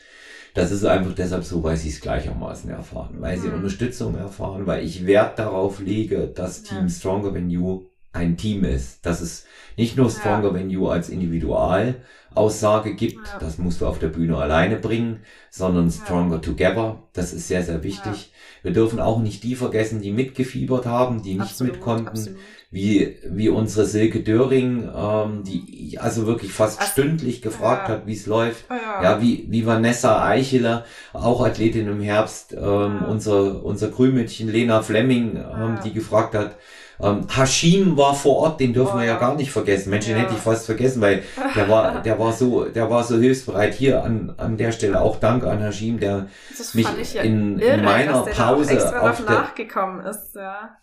Das 0.55 0.71
ist 0.71 0.85
einfach 0.85 1.15
deshalb 1.15 1.45
so, 1.45 1.63
weil 1.63 1.77
sie 1.77 1.89
es 1.89 2.01
gleichermaßen 2.01 2.69
erfahren, 2.71 3.17
weil 3.21 3.39
sie 3.39 3.49
mhm. 3.49 3.55
Unterstützung 3.55 4.17
erfahren, 4.17 4.67
weil 4.67 4.85
ich 4.85 5.07
Wert 5.07 5.39
darauf 5.39 5.81
lege, 5.81 6.29
dass 6.29 6.63
Team 6.63 6.89
Stronger 6.89 7.33
Than 7.33 7.49
You 7.49 7.87
ein 8.13 8.37
Team 8.37 8.65
ist. 8.65 9.05
Dass 9.07 9.21
es 9.21 9.47
nicht 9.77 9.97
nur 9.97 10.11
Stronger 10.11 10.53
ja. 10.53 10.59
Than 10.59 10.71
You 10.71 10.89
als 10.89 11.09
Individualaussage 11.09 12.95
gibt, 12.95 13.27
ja. 13.27 13.39
das 13.39 13.59
musst 13.59 13.81
du 13.81 13.87
auf 13.87 13.99
der 13.99 14.09
Bühne 14.09 14.37
alleine 14.37 14.77
bringen, 14.77 15.21
sondern 15.51 15.91
Stronger 15.91 16.37
ja. 16.37 16.41
Together. 16.41 17.03
Das 17.13 17.33
ist 17.33 17.49
sehr, 17.49 17.63
sehr 17.63 17.83
wichtig. 17.83 18.33
Wir 18.63 18.73
dürfen 18.73 19.01
auch 19.01 19.21
nicht 19.21 19.43
die 19.43 19.55
vergessen, 19.55 20.01
die 20.01 20.13
mitgefiebert 20.13 20.87
haben, 20.87 21.23
die 21.23 21.35
nicht 21.35 21.43
absolut, 21.43 21.75
mit 21.75 21.83
konnten. 21.83 22.09
Absolut 22.09 22.39
wie, 22.73 23.19
wie 23.27 23.51
unsere 23.51 23.85
Silke 23.85 24.21
Döring, 24.21 24.89
ähm, 24.97 25.45
die 25.45 25.99
also 26.01 26.27
wirklich 26.27 26.53
fast 26.53 26.81
Ach, 26.81 26.87
stündlich 26.87 27.43
gefragt 27.43 27.89
ja. 27.89 27.97
hat, 27.97 28.07
wie 28.07 28.15
es 28.15 28.25
läuft. 28.25 28.65
Ja. 28.71 29.03
ja, 29.03 29.23
wie, 29.23 29.47
wie 29.51 29.67
Vanessa 29.67 30.27
Eicheler, 30.27 30.87
auch 31.13 31.45
Athletin 31.45 31.87
im 31.87 32.01
Herbst, 32.01 32.55
ähm, 32.55 32.61
ja. 32.63 33.07
unser, 33.09 33.63
unser 33.63 33.89
Grünmädchen 33.89 34.51
Lena 34.51 34.81
Fleming, 34.81 35.37
ähm, 35.37 35.81
die 35.85 35.93
gefragt 35.93 36.35
hat, 36.35 36.57
ähm, 37.03 37.27
Hashim 37.29 37.97
war 37.97 38.15
vor 38.15 38.37
Ort, 38.37 38.61
den 38.61 38.73
dürfen 38.73 38.93
oh, 38.95 38.99
wir 38.99 39.07
ja 39.07 39.19
gar 39.19 39.35
nicht 39.35 39.51
vergessen. 39.51 39.91
Menschen 39.91 40.13
ja. 40.13 40.19
hätte 40.19 40.35
ich 40.35 40.41
fast 40.41 40.67
vergessen, 40.67 41.01
weil 41.01 41.25
der 41.57 41.69
war, 41.69 42.01
der 42.05 42.19
war 42.19 42.33
so, 42.33 42.65
der 42.65 42.89
war 42.91 43.03
so 43.03 43.19
hilfsbereit. 43.19 43.75
Hier 43.75 44.05
an, 44.05 44.35
an 44.37 44.57
der 44.57 44.73
Stelle 44.73 45.01
auch 45.01 45.19
Dank 45.19 45.45
an 45.45 45.61
Hashim, 45.61 45.99
der 45.99 46.29
mich 46.75 47.15
ja 47.15 47.23
in, 47.23 47.59
irre, 47.59 47.79
in 47.79 47.85
meiner 47.85 48.23
Pause 48.23 49.01
auf 49.01 49.25
der, 49.25 49.35
nachgekommen 49.35 50.07
ist, 50.07 50.37
ja. 50.37 50.77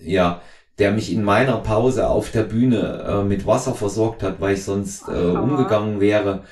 Ja, 0.00 0.40
der 0.78 0.92
mich 0.92 1.12
in 1.12 1.22
meiner 1.22 1.58
Pause 1.58 2.08
auf 2.08 2.30
der 2.30 2.42
Bühne 2.42 3.04
äh, 3.06 3.22
mit 3.22 3.46
Wasser 3.46 3.74
versorgt 3.74 4.22
hat, 4.22 4.40
weil 4.40 4.54
ich 4.54 4.64
sonst 4.64 5.08
äh, 5.08 5.12
umgegangen 5.12 6.00
wäre. 6.00 6.42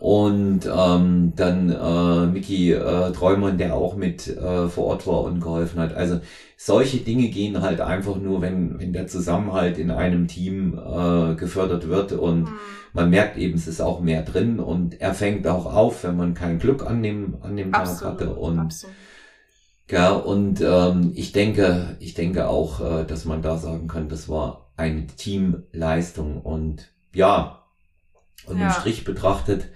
Und 0.00 0.60
ähm, 0.66 1.34
dann 1.36 1.70
äh, 1.70 2.26
Mickey 2.26 2.72
äh, 2.72 3.12
Träumann, 3.12 3.58
der 3.58 3.74
auch 3.74 3.96
mit 3.96 4.28
äh, 4.28 4.66
vor 4.68 4.86
Ort 4.86 5.06
war 5.06 5.22
und 5.22 5.40
geholfen 5.40 5.78
hat. 5.78 5.94
Also 5.94 6.20
solche 6.56 6.98
Dinge 6.98 7.28
gehen 7.28 7.60
halt 7.60 7.82
einfach 7.82 8.16
nur, 8.16 8.40
wenn, 8.40 8.78
wenn 8.80 8.94
der 8.94 9.06
Zusammenhalt 9.06 9.76
in 9.76 9.90
einem 9.90 10.26
Team 10.26 10.72
äh, 10.78 11.34
gefördert 11.34 11.88
wird 11.88 12.12
und 12.12 12.44
mhm. 12.44 12.56
man 12.94 13.10
merkt 13.10 13.36
eben, 13.36 13.54
es 13.54 13.66
ist 13.66 13.82
auch 13.82 14.00
mehr 14.00 14.22
drin 14.22 14.58
und 14.58 15.00
er 15.02 15.12
fängt 15.12 15.46
auch 15.46 15.66
auf, 15.66 16.02
wenn 16.02 16.16
man 16.16 16.32
kein 16.32 16.58
Glück 16.58 16.84
an 16.84 17.02
dem, 17.02 17.36
an 17.42 17.56
dem 17.56 17.70
Tag 17.70 18.02
hatte. 18.02 18.34
Und 18.34 18.58
absolut. 18.58 18.96
Ja, 19.90 20.12
und 20.12 20.60
ähm, 20.60 21.12
ich 21.14 21.32
denke, 21.32 21.96
ich 21.98 22.14
denke 22.14 22.48
auch, 22.48 22.80
äh, 22.80 23.04
dass 23.04 23.24
man 23.24 23.42
da 23.42 23.58
sagen 23.58 23.88
kann, 23.88 24.08
das 24.08 24.28
war 24.28 24.70
eine 24.76 25.06
Teamleistung 25.08 26.40
und 26.40 26.92
ja, 27.12 27.64
und 28.46 28.58
ja. 28.58 28.66
im 28.66 28.72
Strich 28.72 29.04
betrachtet, 29.04 29.68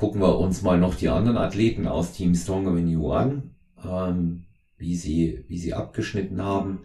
gucken 0.00 0.20
wir 0.20 0.38
uns 0.38 0.62
mal 0.62 0.78
noch 0.78 0.94
die 0.94 1.08
anderen 1.08 1.36
Athleten 1.36 1.86
aus 1.86 2.12
Team 2.12 2.34
Stronger 2.34 2.74
Than 2.74 2.88
You 2.88 3.12
an, 3.12 3.54
ähm, 3.84 4.46
wie 4.78 4.96
sie, 4.96 5.44
wie 5.48 5.58
sie 5.58 5.74
abgeschnitten 5.74 6.42
haben. 6.42 6.84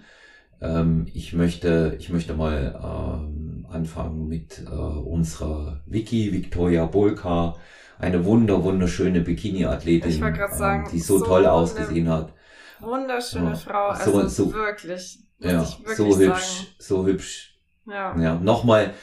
Ähm, 0.62 1.08
ich 1.14 1.34
möchte, 1.34 1.96
ich 1.98 2.10
möchte 2.10 2.34
mal 2.34 2.78
ähm, 2.84 3.66
anfangen 3.70 4.28
mit 4.28 4.64
äh, 4.66 4.70
unserer 4.70 5.82
Vicky, 5.86 6.34
Victoria 6.34 6.86
Bolka, 6.86 7.56
eine 7.98 8.26
wunder, 8.26 8.64
wunderschöne 8.64 9.22
Bikini-Athletin, 9.22 10.22
ähm, 10.22 10.84
die 10.92 11.00
so, 11.00 11.20
so 11.20 11.26
toll 11.26 11.46
ausgesehen 11.46 12.10
hat 12.10 12.34
wunderschöne 12.80 13.50
ja. 13.52 13.56
Frau. 13.56 13.88
Also 13.88 14.28
so, 14.28 14.54
wirklich. 14.54 15.20
Ja, 15.40 15.60
wirklich 15.60 15.98
so 15.98 16.18
hübsch, 16.18 16.58
sagen. 16.58 16.68
so 16.80 17.06
hübsch. 17.06 17.60
Ja. 17.88 18.18
ja 18.20 18.36
nochmal, 18.36 18.94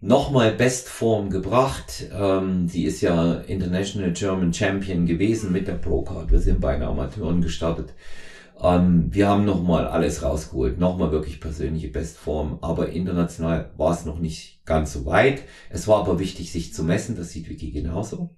nochmal 0.00 0.52
Bestform 0.52 1.30
gebracht. 1.30 2.06
Ähm, 2.12 2.68
sie 2.68 2.84
ist 2.84 3.00
ja 3.00 3.34
International 3.34 4.12
German 4.12 4.52
Champion 4.52 5.06
gewesen 5.06 5.52
mit 5.52 5.68
der 5.68 5.74
Pro 5.74 6.02
Card. 6.02 6.30
Wir 6.30 6.40
sind 6.40 6.60
bei 6.60 6.74
den 6.74 6.82
Amateuren 6.82 7.42
gestartet. 7.42 7.94
Ähm, 8.62 9.08
wir 9.12 9.28
haben 9.28 9.44
nochmal 9.44 9.86
alles 9.86 10.22
rausgeholt. 10.22 10.78
Nochmal 10.78 11.12
wirklich 11.12 11.40
persönliche 11.40 11.88
Bestform. 11.88 12.58
Aber 12.62 12.90
international 12.90 13.70
war 13.76 13.92
es 13.92 14.04
noch 14.04 14.18
nicht 14.18 14.64
ganz 14.64 14.92
so 14.92 15.06
weit. 15.06 15.42
Es 15.68 15.86
war 15.86 16.00
aber 16.00 16.18
wichtig, 16.18 16.52
sich 16.52 16.74
zu 16.74 16.82
messen. 16.82 17.16
Das 17.16 17.30
sieht 17.30 17.48
Vicky 17.48 17.70
genauso. 17.70 18.36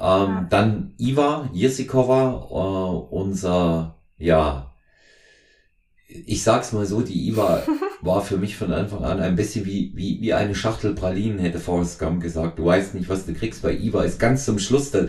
Ähm, 0.00 0.28
ja. 0.28 0.46
Dann 0.50 0.94
Iva 0.98 1.48
Jirsikova, 1.52 2.48
äh, 2.50 3.14
unser, 3.14 4.00
ja, 4.18 4.73
ich 6.06 6.42
sag's 6.42 6.72
mal 6.72 6.86
so, 6.86 7.00
die 7.00 7.28
Iva 7.28 7.62
war 8.02 8.20
für 8.22 8.36
mich 8.36 8.56
von 8.56 8.72
Anfang 8.72 9.04
an 9.04 9.20
ein 9.20 9.36
bisschen 9.36 9.64
wie, 9.64 9.92
wie, 9.94 10.20
wie 10.20 10.34
eine 10.34 10.54
Schachtel 10.54 10.94
Pralinen, 10.94 11.38
hätte 11.38 11.58
Forrest 11.58 11.98
Gump 11.98 12.22
gesagt. 12.22 12.58
Du 12.58 12.66
weißt 12.66 12.94
nicht, 12.94 13.08
was 13.08 13.26
du 13.26 13.34
kriegst 13.34 13.62
bei 13.62 13.74
Iva. 13.74 14.02
Ist 14.02 14.18
ganz 14.18 14.44
zum 14.44 14.58
Schluss, 14.58 14.90
da, 14.90 15.06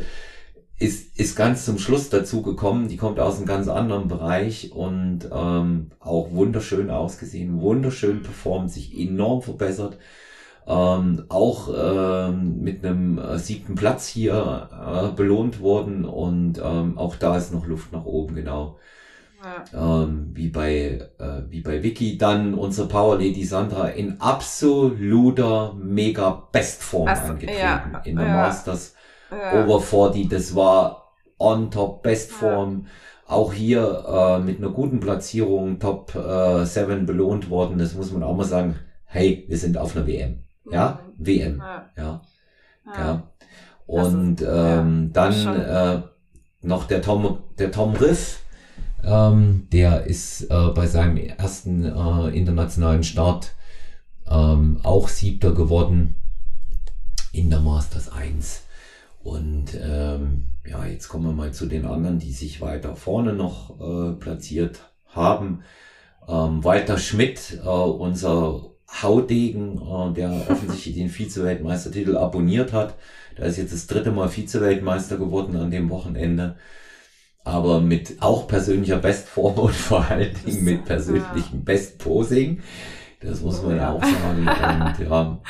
ist, 0.79 1.17
ist 1.19 1.35
ganz 1.35 1.65
zum 1.65 1.77
Schluss 1.77 2.09
dazu 2.09 2.41
gekommen. 2.41 2.87
Die 2.87 2.97
kommt 2.97 3.19
aus 3.19 3.37
einem 3.37 3.45
ganz 3.45 3.67
anderen 3.67 4.07
Bereich 4.07 4.71
und 4.71 5.29
ähm, 5.31 5.91
auch 5.99 6.31
wunderschön 6.31 6.89
ausgesehen, 6.89 7.61
wunderschön 7.61 8.23
performt, 8.23 8.71
sich 8.71 8.97
enorm 8.97 9.41
verbessert. 9.41 9.97
Ähm, 10.67 11.25
auch 11.29 11.69
ähm, 11.77 12.61
mit 12.61 12.83
einem 12.83 13.19
äh, 13.19 13.37
siebten 13.37 13.75
Platz 13.75 14.07
hier 14.07 14.69
äh, 14.71 15.15
belohnt 15.15 15.59
worden 15.59 16.05
und 16.05 16.59
ähm, 16.63 16.97
auch 16.97 17.17
da 17.17 17.37
ist 17.37 17.53
noch 17.53 17.67
Luft 17.67 17.91
nach 17.91 18.05
oben, 18.05 18.33
genau. 18.33 18.79
Ja. 19.71 20.03
Ähm, 20.03 20.31
wie 20.33 20.49
bei 20.49 21.07
äh, 21.19 21.41
wie 21.49 21.61
bei 21.61 21.83
Vicky 21.83 22.17
dann 22.17 22.55
unsere 22.55 22.87
Power 22.87 23.15
Lady 23.15 23.43
Sandra 23.43 23.89
in 23.89 24.19
absoluter 24.19 25.73
mega 25.75 26.47
Bestform 26.51 27.07
also, 27.07 27.33
angetreten 27.33 27.59
ja, 27.59 28.01
in 28.05 28.15
der 28.15 28.27
ja. 28.27 28.33
Masters 28.33 28.95
ja. 29.31 29.63
Over 29.65 29.81
40. 29.81 30.29
Das 30.29 30.55
war 30.55 31.11
on 31.37 31.71
top 31.71 32.03
Bestform. 32.03 32.87
Auch 33.27 33.53
hier 33.53 34.03
äh, 34.07 34.39
mit 34.39 34.59
einer 34.59 34.69
guten 34.69 34.99
Platzierung 34.99 35.79
Top 35.79 36.13
äh, 36.15 36.63
7 36.63 37.05
belohnt 37.05 37.49
worden. 37.49 37.79
Das 37.79 37.95
muss 37.95 38.11
man 38.11 38.23
auch 38.23 38.35
mal 38.35 38.43
sagen. 38.43 38.75
Hey, 39.05 39.45
wir 39.47 39.57
sind 39.57 39.77
auf 39.77 39.95
einer 39.95 40.05
WM. 40.05 40.43
Ja. 40.69 40.99
WM. 41.17 41.59
Ja. 41.59 41.89
ja. 41.97 42.21
ja. 42.85 43.31
Und 43.87 44.41
ist, 44.41 44.47
ähm, 44.51 45.11
dann 45.13 45.55
äh, 45.55 46.01
noch 46.61 46.85
der 46.85 47.01
Tom, 47.01 47.39
der 47.57 47.71
Tom 47.71 47.93
Riff. 47.95 48.41
Ähm, 49.05 49.67
der 49.71 50.05
ist 50.05 50.49
äh, 50.49 50.69
bei 50.73 50.87
seinem 50.87 51.17
ersten 51.17 51.85
äh, 51.85 52.29
internationalen 52.35 53.03
Start 53.03 53.53
ähm, 54.27 54.79
auch 54.83 55.09
Siebter 55.09 55.53
geworden 55.53 56.15
in 57.31 57.49
der 57.49 57.59
Masters 57.59 58.11
1. 58.11 58.63
Und 59.23 59.77
ähm, 59.79 60.47
ja, 60.67 60.85
jetzt 60.85 61.07
kommen 61.07 61.25
wir 61.25 61.33
mal 61.33 61.53
zu 61.53 61.67
den 61.67 61.85
anderen, 61.85 62.19
die 62.19 62.31
sich 62.31 62.61
weiter 62.61 62.95
vorne 62.95 63.33
noch 63.33 63.79
äh, 63.79 64.13
platziert 64.13 64.79
haben. 65.07 65.61
Ähm, 66.27 66.63
Walter 66.63 66.97
Schmidt, 66.97 67.59
äh, 67.63 67.67
unser 67.67 68.71
Haudegen, 69.03 69.77
äh, 69.77 70.13
der 70.13 70.31
offensichtlich 70.49 70.95
den 70.95 71.09
Vize-Weltmeistertitel 71.09 72.17
abonniert 72.17 72.73
hat. 72.73 72.95
Der 73.37 73.45
ist 73.45 73.57
jetzt 73.57 73.73
das 73.73 73.85
dritte 73.85 74.11
Mal 74.11 74.29
Vize-Weltmeister 74.29 75.17
geworden 75.17 75.55
an 75.57 75.69
dem 75.69 75.89
Wochenende. 75.89 76.55
Aber 77.45 77.79
mit 77.79 78.21
auch 78.21 78.47
persönlicher 78.47 78.97
Bestform 78.97 79.57
und 79.57 79.73
vor 79.75 80.05
allen 80.05 80.35
Dingen 80.45 80.63
mit 80.65 80.85
persönlichem 80.85 81.63
Bestposing. 81.63 82.61
Das 83.21 83.41
muss 83.41 83.63
man 83.63 83.77
ja 83.77 83.91
auch 83.91 84.03
sagen. 84.03 84.39
Und, 84.39 84.99
ja, 84.99 85.41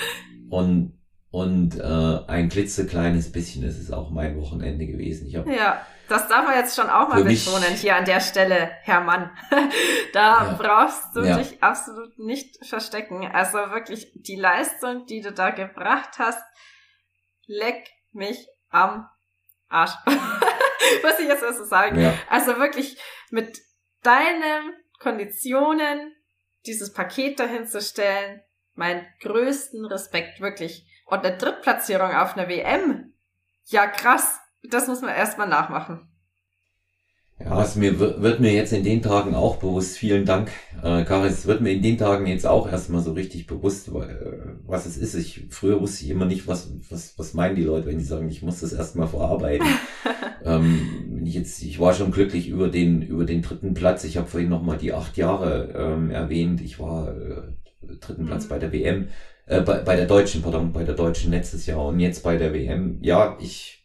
und, 0.49 0.93
und 1.31 1.79
äh, 1.79 2.19
ein 2.27 2.49
klitzekleines 2.49 3.31
bisschen, 3.31 3.63
das 3.63 3.79
ist 3.79 3.91
auch 3.91 4.11
mein 4.11 4.37
Wochenende 4.37 4.85
gewesen. 4.85 5.25
Ich 5.27 5.35
hab, 5.35 5.47
ja 5.47 5.81
das 6.07 6.27
darf 6.27 6.45
man 6.45 6.55
jetzt 6.55 6.75
schon 6.75 6.89
auch 6.89 7.09
mal 7.09 7.23
betonen 7.23 7.73
hier 7.75 7.95
an 7.95 8.05
der 8.05 8.19
Stelle, 8.19 8.71
Herr 8.81 9.01
Mann. 9.01 9.31
da 10.13 10.45
ja. 10.45 10.57
brauchst 10.57 11.15
du 11.15 11.23
ja. 11.23 11.37
dich 11.37 11.63
absolut 11.63 12.17
nicht 12.19 12.63
verstecken. 12.65 13.27
Also 13.31 13.57
wirklich 13.57 14.11
die 14.15 14.35
Leistung, 14.35 15.05
die 15.07 15.21
du 15.21 15.31
da 15.31 15.49
gebracht 15.49 16.19
hast, 16.19 16.43
leck 17.47 17.89
mich 18.11 18.47
am 18.69 19.07
Arsch. 19.69 19.93
Was 21.01 21.19
ich 21.19 21.27
jetzt 21.27 21.41
so 21.57 21.65
sagen. 21.65 21.99
Ja. 21.99 22.13
Also 22.29 22.57
wirklich 22.57 23.01
mit 23.31 23.59
deinen 24.03 24.73
Konditionen 24.99 26.15
dieses 26.65 26.93
Paket 26.93 27.39
dahin 27.39 27.67
zu 27.67 27.81
stellen, 27.81 28.41
meinen 28.73 29.05
größten 29.21 29.85
Respekt, 29.85 30.41
wirklich. 30.41 30.87
Und 31.05 31.25
eine 31.25 31.37
Drittplatzierung 31.37 32.13
auf 32.13 32.35
einer 32.35 32.49
WM. 32.49 33.13
Ja, 33.65 33.87
krass 33.87 34.39
das 34.69 34.87
muss 34.87 35.01
man 35.01 35.13
erstmal 35.13 35.47
nachmachen. 35.47 36.07
Ja, 37.37 37.61
es 37.61 37.75
mir 37.75 37.99
wird 37.99 38.39
mir 38.39 38.53
jetzt 38.53 38.71
in 38.71 38.85
den 38.85 39.01
Tagen 39.01 39.35
auch 39.35 39.57
bewusst. 39.57 39.97
Vielen 39.97 40.23
Dank, 40.25 40.51
äh, 40.81 41.03
Karin. 41.03 41.31
Es 41.33 41.45
wird 41.45 41.59
mir 41.59 41.71
in 41.71 41.81
den 41.81 41.97
Tagen 41.97 42.27
jetzt 42.27 42.47
auch 42.47 42.71
erstmal 42.71 43.01
so 43.01 43.11
richtig 43.11 43.45
bewusst, 43.45 43.93
weil, 43.93 44.09
äh, 44.09 44.55
was 44.65 44.85
es 44.85 44.95
ist. 44.95 45.15
Ich 45.15 45.47
früher 45.49 45.81
wusste 45.81 46.05
ich 46.05 46.11
immer 46.11 46.25
nicht, 46.25 46.47
was 46.47 46.71
was 46.89 47.13
was 47.17 47.33
meinen 47.33 47.57
die 47.57 47.63
Leute, 47.63 47.87
wenn 47.87 47.99
die 47.99 48.05
sagen, 48.05 48.29
ich 48.29 48.41
muss 48.41 48.61
das 48.61 48.71
erstmal 48.71 49.09
verarbeiten. 49.09 49.67
ähm, 50.45 51.23
ich 51.25 51.33
jetzt, 51.33 51.61
ich 51.61 51.77
war 51.77 51.93
schon 51.93 52.11
glücklich 52.11 52.47
über 52.47 52.69
den 52.69 53.01
über 53.01 53.25
den 53.25 53.41
dritten 53.41 53.73
Platz. 53.73 54.05
Ich 54.05 54.15
habe 54.15 54.27
vorhin 54.27 54.49
noch 54.49 54.63
mal 54.63 54.77
die 54.77 54.93
acht 54.93 55.17
Jahre 55.17 55.73
ähm, 55.75 56.11
erwähnt. 56.11 56.61
Ich 56.61 56.79
war 56.79 57.13
äh, 57.13 57.41
dritten 57.99 58.27
Platz 58.27 58.45
mhm. 58.45 58.49
bei 58.49 58.59
der 58.59 58.71
WM, 58.71 59.09
äh, 59.45 59.59
bei, 59.59 59.79
bei 59.79 59.97
der 59.97 60.07
deutschen, 60.07 60.41
pardon, 60.41 60.71
bei 60.71 60.85
der 60.85 60.95
deutschen 60.95 61.31
letztes 61.31 61.65
Jahr 61.65 61.85
und 61.85 61.99
jetzt 61.99 62.23
bei 62.23 62.37
der 62.37 62.53
WM. 62.53 62.99
Ja, 63.01 63.37
ich 63.41 63.84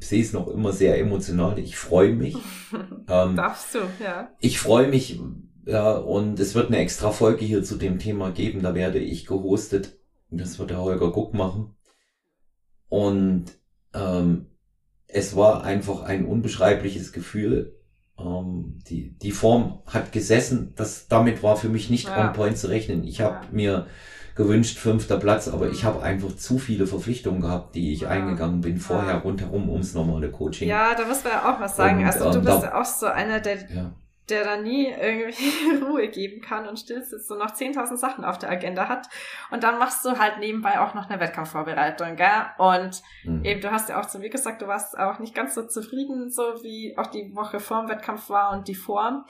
sehe 0.00 0.22
es 0.22 0.32
noch 0.32 0.48
immer 0.48 0.72
sehr 0.72 0.98
emotional. 0.98 1.58
Ich 1.58 1.76
freue 1.76 2.12
mich. 2.12 2.36
ähm, 3.08 3.36
Darfst 3.36 3.74
du, 3.74 3.78
ja. 4.02 4.30
Ich 4.40 4.58
freue 4.58 4.88
mich, 4.88 5.20
ja, 5.66 5.92
und 5.92 6.40
es 6.40 6.54
wird 6.54 6.68
eine 6.68 6.78
extra 6.78 7.10
Folge 7.12 7.44
hier 7.44 7.62
zu 7.62 7.76
dem 7.76 7.98
Thema 7.98 8.30
geben. 8.30 8.62
Da 8.62 8.74
werde 8.74 8.98
ich 8.98 9.26
gehostet. 9.26 9.98
Das 10.30 10.58
wird 10.58 10.70
der 10.70 10.80
Holger 10.80 11.10
Guck 11.10 11.34
machen. 11.34 11.76
Und 12.88 13.46
ähm, 13.94 14.46
es 15.06 15.36
war 15.36 15.64
einfach 15.64 16.02
ein 16.02 16.24
unbeschreibliches 16.24 17.12
Gefühl. 17.12 17.76
Ähm, 18.18 18.78
die, 18.88 19.16
die 19.18 19.32
Form 19.32 19.82
hat 19.86 20.12
gesessen. 20.12 20.72
Das, 20.76 21.08
damit 21.08 21.42
war 21.42 21.56
für 21.56 21.68
mich 21.68 21.90
nicht 21.90 22.08
ja. 22.08 22.28
on 22.28 22.32
point 22.32 22.58
zu 22.58 22.68
rechnen. 22.68 23.04
Ich 23.04 23.20
habe 23.20 23.46
ja. 23.46 23.52
mir 23.52 23.86
gewünscht, 24.34 24.78
fünfter 24.78 25.18
Platz, 25.18 25.48
aber 25.48 25.68
ich 25.68 25.84
habe 25.84 26.02
einfach 26.02 26.34
zu 26.36 26.58
viele 26.58 26.86
Verpflichtungen 26.86 27.40
gehabt, 27.40 27.74
die 27.74 27.92
ich 27.92 28.02
ja. 28.02 28.08
eingegangen 28.08 28.60
bin 28.60 28.78
vorher 28.78 29.16
rundherum 29.16 29.68
ums 29.68 29.94
normale 29.94 30.30
Coaching. 30.30 30.68
Ja, 30.68 30.94
da 30.94 31.04
muss 31.04 31.24
man 31.24 31.32
ja 31.32 31.52
auch 31.52 31.60
was 31.60 31.76
sagen. 31.76 31.98
Und, 32.00 32.06
also 32.06 32.30
du 32.32 32.38
ähm, 32.38 32.44
bist 32.44 32.62
ja 32.62 32.80
auch 32.80 32.84
so 32.84 33.06
einer, 33.06 33.40
der, 33.40 33.56
ja. 33.70 33.92
der 34.28 34.44
da 34.44 34.56
nie 34.56 34.86
irgendwie 34.88 35.84
Ruhe 35.84 36.08
geben 36.08 36.40
kann 36.40 36.66
und 36.66 36.78
still 36.78 37.02
sitzt 37.02 37.28
so 37.28 37.34
noch 37.34 37.52
10.000 37.52 37.96
Sachen 37.96 38.24
auf 38.24 38.38
der 38.38 38.50
Agenda 38.50 38.88
hat. 38.88 39.08
Und 39.50 39.62
dann 39.62 39.78
machst 39.78 40.04
du 40.04 40.18
halt 40.18 40.38
nebenbei 40.38 40.80
auch 40.80 40.94
noch 40.94 41.10
eine 41.10 41.20
Wettkampfvorbereitung, 41.20 42.16
gell? 42.16 42.46
Und 42.58 43.02
mhm. 43.24 43.44
eben, 43.44 43.60
du 43.60 43.70
hast 43.70 43.88
ja 43.88 44.00
auch 44.00 44.06
zu 44.06 44.18
mir 44.18 44.30
gesagt, 44.30 44.62
du 44.62 44.66
warst 44.66 44.98
auch 44.98 45.18
nicht 45.18 45.34
ganz 45.34 45.54
so 45.54 45.66
zufrieden, 45.66 46.30
so 46.30 46.42
wie 46.62 46.94
auch 46.96 47.08
die 47.08 47.34
Woche 47.34 47.60
vor 47.60 47.80
dem 47.80 47.90
Wettkampf 47.90 48.30
war 48.30 48.52
und 48.52 48.68
die 48.68 48.74
Form. 48.74 49.24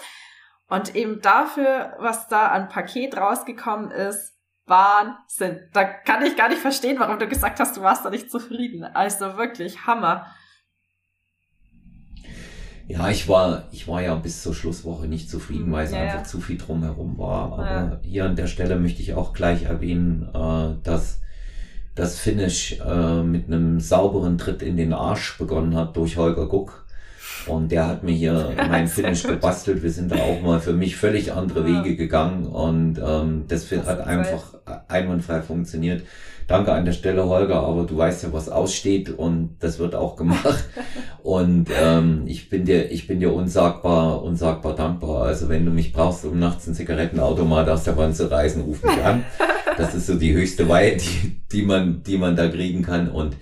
Und 0.69 0.95
eben 0.95 1.21
dafür, 1.21 1.95
was 1.99 2.29
da 2.29 2.47
an 2.47 2.69
Paket 2.69 3.17
rausgekommen 3.17 3.91
ist, 3.91 4.40
Wahnsinn. 4.71 5.69
Da 5.75 5.85
kann 5.85 6.25
ich 6.25 6.37
gar 6.37 6.49
nicht 6.49 6.63
verstehen, 6.63 6.99
warum 6.99 7.19
du 7.19 7.29
gesagt 7.29 7.61
hast, 7.61 7.77
du 7.77 7.83
warst 7.83 8.05
da 8.05 8.11
nicht 8.11 8.31
zufrieden. 8.31 8.85
Also 8.85 9.37
wirklich 9.37 9.87
Hammer. 9.87 10.27
Ja, 12.89 13.09
ich 13.09 13.29
war, 13.29 13.69
ich 13.71 13.87
war 13.87 14.03
ja 14.03 14.15
bis 14.17 14.43
zur 14.43 14.55
Schlusswoche 14.55 15.07
nicht 15.07 15.31
zufrieden, 15.31 15.71
weil 15.71 15.85
es 15.85 15.93
ja, 15.93 15.99
einfach 15.99 16.19
ja. 16.19 16.25
zu 16.25 16.41
viel 16.41 16.59
drumherum 16.59 17.19
war. 17.19 17.53
Aber 17.53 17.65
ja. 17.65 18.01
hier 18.03 18.25
an 18.25 18.35
der 18.35 18.47
Stelle 18.49 18.77
möchte 18.77 19.03
ich 19.03 19.15
auch 19.15 19.33
gleich 19.33 19.65
erwähnen, 19.65 20.29
äh, 20.35 20.83
dass 20.83 21.21
das 21.95 22.19
Finish 22.19 22.81
äh, 22.81 23.23
mit 23.23 23.47
einem 23.47 23.79
sauberen 23.79 24.39
Tritt 24.39 24.63
in 24.63 24.77
den 24.77 24.93
Arsch 24.93 25.39
begonnen 25.39 25.77
hat 25.77 25.97
durch 25.97 26.17
Holger 26.17 26.49
Guck. 26.49 26.87
Und 27.47 27.73
der 27.73 27.87
hat 27.87 28.03
mir 28.03 28.13
hier 28.13 28.53
mein 28.69 28.89
Finish 28.89 29.23
gebastelt. 29.23 29.83
Wir 29.83 29.91
sind 29.91 30.13
da 30.13 30.17
auch 30.17 30.43
mal 30.43 30.61
für 30.61 30.73
mich 30.73 30.97
völlig 30.97 31.33
andere 31.33 31.67
Wege 31.67 31.97
gegangen 31.97 32.47
und 32.47 32.99
ähm, 33.05 33.45
das, 33.49 33.69
das 33.69 33.87
hat 33.87 34.07
einfach 34.07 34.55
einwandfrei 34.89 35.43
funktioniert. 35.43 36.03
Danke 36.51 36.73
an 36.73 36.85
der 36.85 36.93
Stelle, 36.93 37.27
Holger, 37.27 37.61
aber 37.63 37.85
du 37.85 37.97
weißt 37.97 38.25
ja, 38.25 38.33
was 38.33 38.49
aussteht 38.49 39.09
und 39.09 39.57
das 39.61 39.79
wird 39.79 39.95
auch 39.95 40.17
gemacht. 40.17 40.65
und 41.23 41.69
ähm, 41.81 42.25
ich 42.27 42.51
bin 42.51 42.65
dir, 42.65 42.91
ich 42.91 43.07
bin 43.07 43.21
dir 43.21 43.33
unsagbar, 43.33 44.25
unsagbar 44.25 44.75
dankbar. 44.75 45.23
Also 45.23 45.49
wenn 45.49 45.65
du 45.65 45.71
mich 45.71 45.93
brauchst, 45.93 46.25
um 46.25 46.41
nachts 46.41 46.67
ein 46.67 46.75
Zigarettenautomat 46.75 47.69
aus 47.69 47.85
der 47.85 47.97
Wand 47.97 48.17
zu 48.17 48.29
reißen, 48.29 48.63
ruf 48.63 48.83
mich 48.83 49.05
an. 49.05 49.25
Das 49.77 49.95
ist 49.95 50.09
so 50.09 50.17
die 50.17 50.35
höchste 50.35 50.69
Weihe, 50.69 50.97
die, 50.97 51.41
die 51.53 51.63
man, 51.63 52.03
die 52.03 52.19
man 52.19 52.37
da 52.37 52.49
kriegen 52.49 52.83
kann. 52.83 53.09
Und 53.09 53.37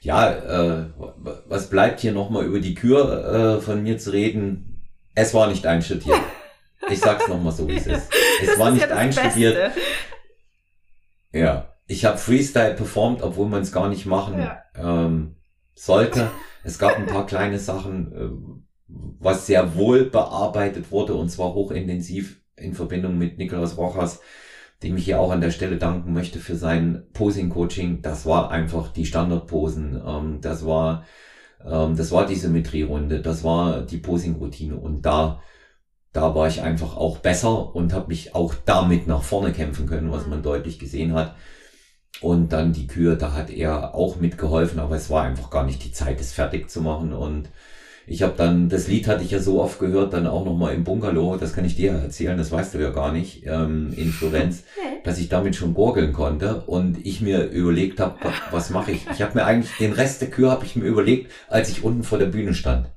ja, 0.00 0.30
äh, 0.30 0.86
was 1.46 1.68
bleibt 1.68 2.00
hier 2.00 2.12
nochmal 2.12 2.44
über 2.44 2.60
die 2.60 2.74
Kür 2.74 3.56
äh, 3.58 3.60
von 3.60 3.82
mir 3.82 3.98
zu 3.98 4.12
reden? 4.12 4.86
Es 5.14 5.34
war 5.34 5.48
nicht 5.48 5.66
einstudiert. 5.66 6.20
Ich 6.88 7.00
sag's 7.00 7.26
nochmal 7.26 7.52
so, 7.52 7.66
wie 7.66 7.74
es 7.74 7.86
ist. 7.88 8.08
Es 8.40 8.50
das 8.50 8.58
war 8.60 8.68
ist 8.68 8.74
nicht 8.74 8.88
ja 8.88 8.94
einstudiert. 8.94 9.56
Beste. 9.56 9.80
Ja, 11.32 11.74
ich 11.88 12.04
habe 12.04 12.18
Freestyle 12.18 12.74
performt, 12.74 13.22
obwohl 13.22 13.48
man 13.48 13.62
es 13.62 13.72
gar 13.72 13.88
nicht 13.88 14.06
machen 14.06 14.38
ja. 14.38 14.62
ähm, 14.76 15.34
sollte. 15.74 16.30
Es 16.62 16.78
gab 16.78 16.96
ein 16.96 17.06
paar 17.06 17.26
kleine 17.26 17.58
Sachen, 17.58 18.12
äh, 18.12 18.56
was 18.86 19.46
sehr 19.46 19.74
wohl 19.74 20.04
bearbeitet 20.04 20.90
wurde 20.90 21.14
und 21.14 21.28
zwar 21.28 21.54
hochintensiv 21.54 22.40
in 22.56 22.74
Verbindung 22.74 23.18
mit 23.18 23.38
Nicolas 23.38 23.76
Rojas 23.76 24.20
dem 24.82 24.96
ich 24.96 25.04
hier 25.04 25.20
auch 25.20 25.30
an 25.30 25.40
der 25.40 25.50
Stelle 25.50 25.78
danken 25.78 26.12
möchte 26.12 26.38
für 26.38 26.56
sein 26.56 27.04
Posing-Coaching. 27.14 28.02
Das 28.02 28.26
war 28.26 28.50
einfach 28.50 28.92
die 28.92 29.06
Standardposen. 29.06 30.00
Ähm, 30.06 30.40
das 30.40 30.66
war, 30.66 31.04
ähm, 31.64 31.96
das 31.96 32.12
war 32.12 32.26
die 32.26 32.34
Symmetrierunde. 32.34 33.20
Das 33.20 33.42
war 33.42 33.82
die 33.82 33.98
Posing-Routine. 33.98 34.76
Und 34.76 35.02
da, 35.02 35.40
da 36.12 36.34
war 36.34 36.48
ich 36.48 36.62
einfach 36.62 36.96
auch 36.96 37.18
besser 37.18 37.74
und 37.74 37.92
habe 37.94 38.08
mich 38.08 38.34
auch 38.34 38.54
damit 38.64 39.06
nach 39.06 39.22
vorne 39.22 39.52
kämpfen 39.52 39.86
können, 39.86 40.12
was 40.12 40.26
man 40.26 40.42
deutlich 40.42 40.78
gesehen 40.78 41.14
hat. 41.14 41.34
Und 42.20 42.52
dann 42.52 42.72
die 42.72 42.86
Kühe, 42.86 43.16
da 43.16 43.32
hat 43.32 43.50
er 43.50 43.94
auch 43.94 44.16
mitgeholfen, 44.16 44.78
aber 44.78 44.96
es 44.96 45.10
war 45.10 45.22
einfach 45.22 45.50
gar 45.50 45.64
nicht 45.64 45.84
die 45.84 45.92
Zeit, 45.92 46.20
es 46.20 46.32
fertig 46.32 46.70
zu 46.70 46.80
machen. 46.82 47.12
Und 47.12 47.50
ich 48.06 48.22
habe 48.22 48.34
dann, 48.36 48.68
das 48.68 48.86
Lied 48.86 49.08
hatte 49.08 49.24
ich 49.24 49.32
ja 49.32 49.40
so 49.40 49.60
oft 49.60 49.80
gehört, 49.80 50.12
dann 50.12 50.26
auch 50.26 50.44
nochmal 50.44 50.74
im 50.74 50.84
Bungalow, 50.84 51.36
das 51.36 51.54
kann 51.54 51.64
ich 51.64 51.76
dir 51.76 51.92
erzählen, 51.92 52.38
das 52.38 52.52
weißt 52.52 52.74
du 52.74 52.78
ja 52.78 52.90
gar 52.90 53.12
nicht, 53.12 53.44
ähm, 53.46 53.92
in 53.96 54.12
Florenz, 54.12 54.62
dass 55.04 55.18
ich 55.18 55.28
damit 55.28 55.56
schon 55.56 55.74
gurgeln 55.74 56.12
konnte 56.12 56.62
und 56.66 57.04
ich 57.04 57.20
mir 57.20 57.44
überlegt 57.50 57.98
habe, 57.98 58.16
was 58.50 58.70
mache 58.70 58.92
ich? 58.92 59.06
Ich 59.10 59.22
habe 59.22 59.34
mir 59.34 59.44
eigentlich, 59.44 59.76
den 59.78 59.92
Rest 59.92 60.20
der 60.20 60.30
Kühe 60.30 60.50
habe 60.50 60.64
ich 60.64 60.76
mir 60.76 60.84
überlegt, 60.84 61.32
als 61.48 61.68
ich 61.68 61.82
unten 61.82 62.04
vor 62.04 62.18
der 62.18 62.26
Bühne 62.26 62.54
stand. 62.54 62.88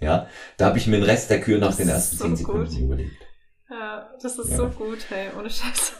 Ja, 0.00 0.28
da 0.58 0.66
habe 0.66 0.78
ich 0.78 0.86
mir 0.86 0.96
den 0.96 1.04
Rest 1.04 1.30
der 1.30 1.40
Kühe 1.40 1.58
nach 1.58 1.74
den 1.74 1.88
ersten 1.88 2.16
so 2.16 2.24
zehn 2.24 2.36
Sekunden 2.36 2.70
gut. 2.70 2.78
überlegt. 2.78 3.26
Ja, 3.70 4.10
das 4.22 4.38
ist 4.38 4.50
ja. 4.50 4.56
so 4.56 4.68
gut, 4.68 4.98
hey, 5.08 5.28
ohne 5.36 5.50
Scheiß. 5.50 5.94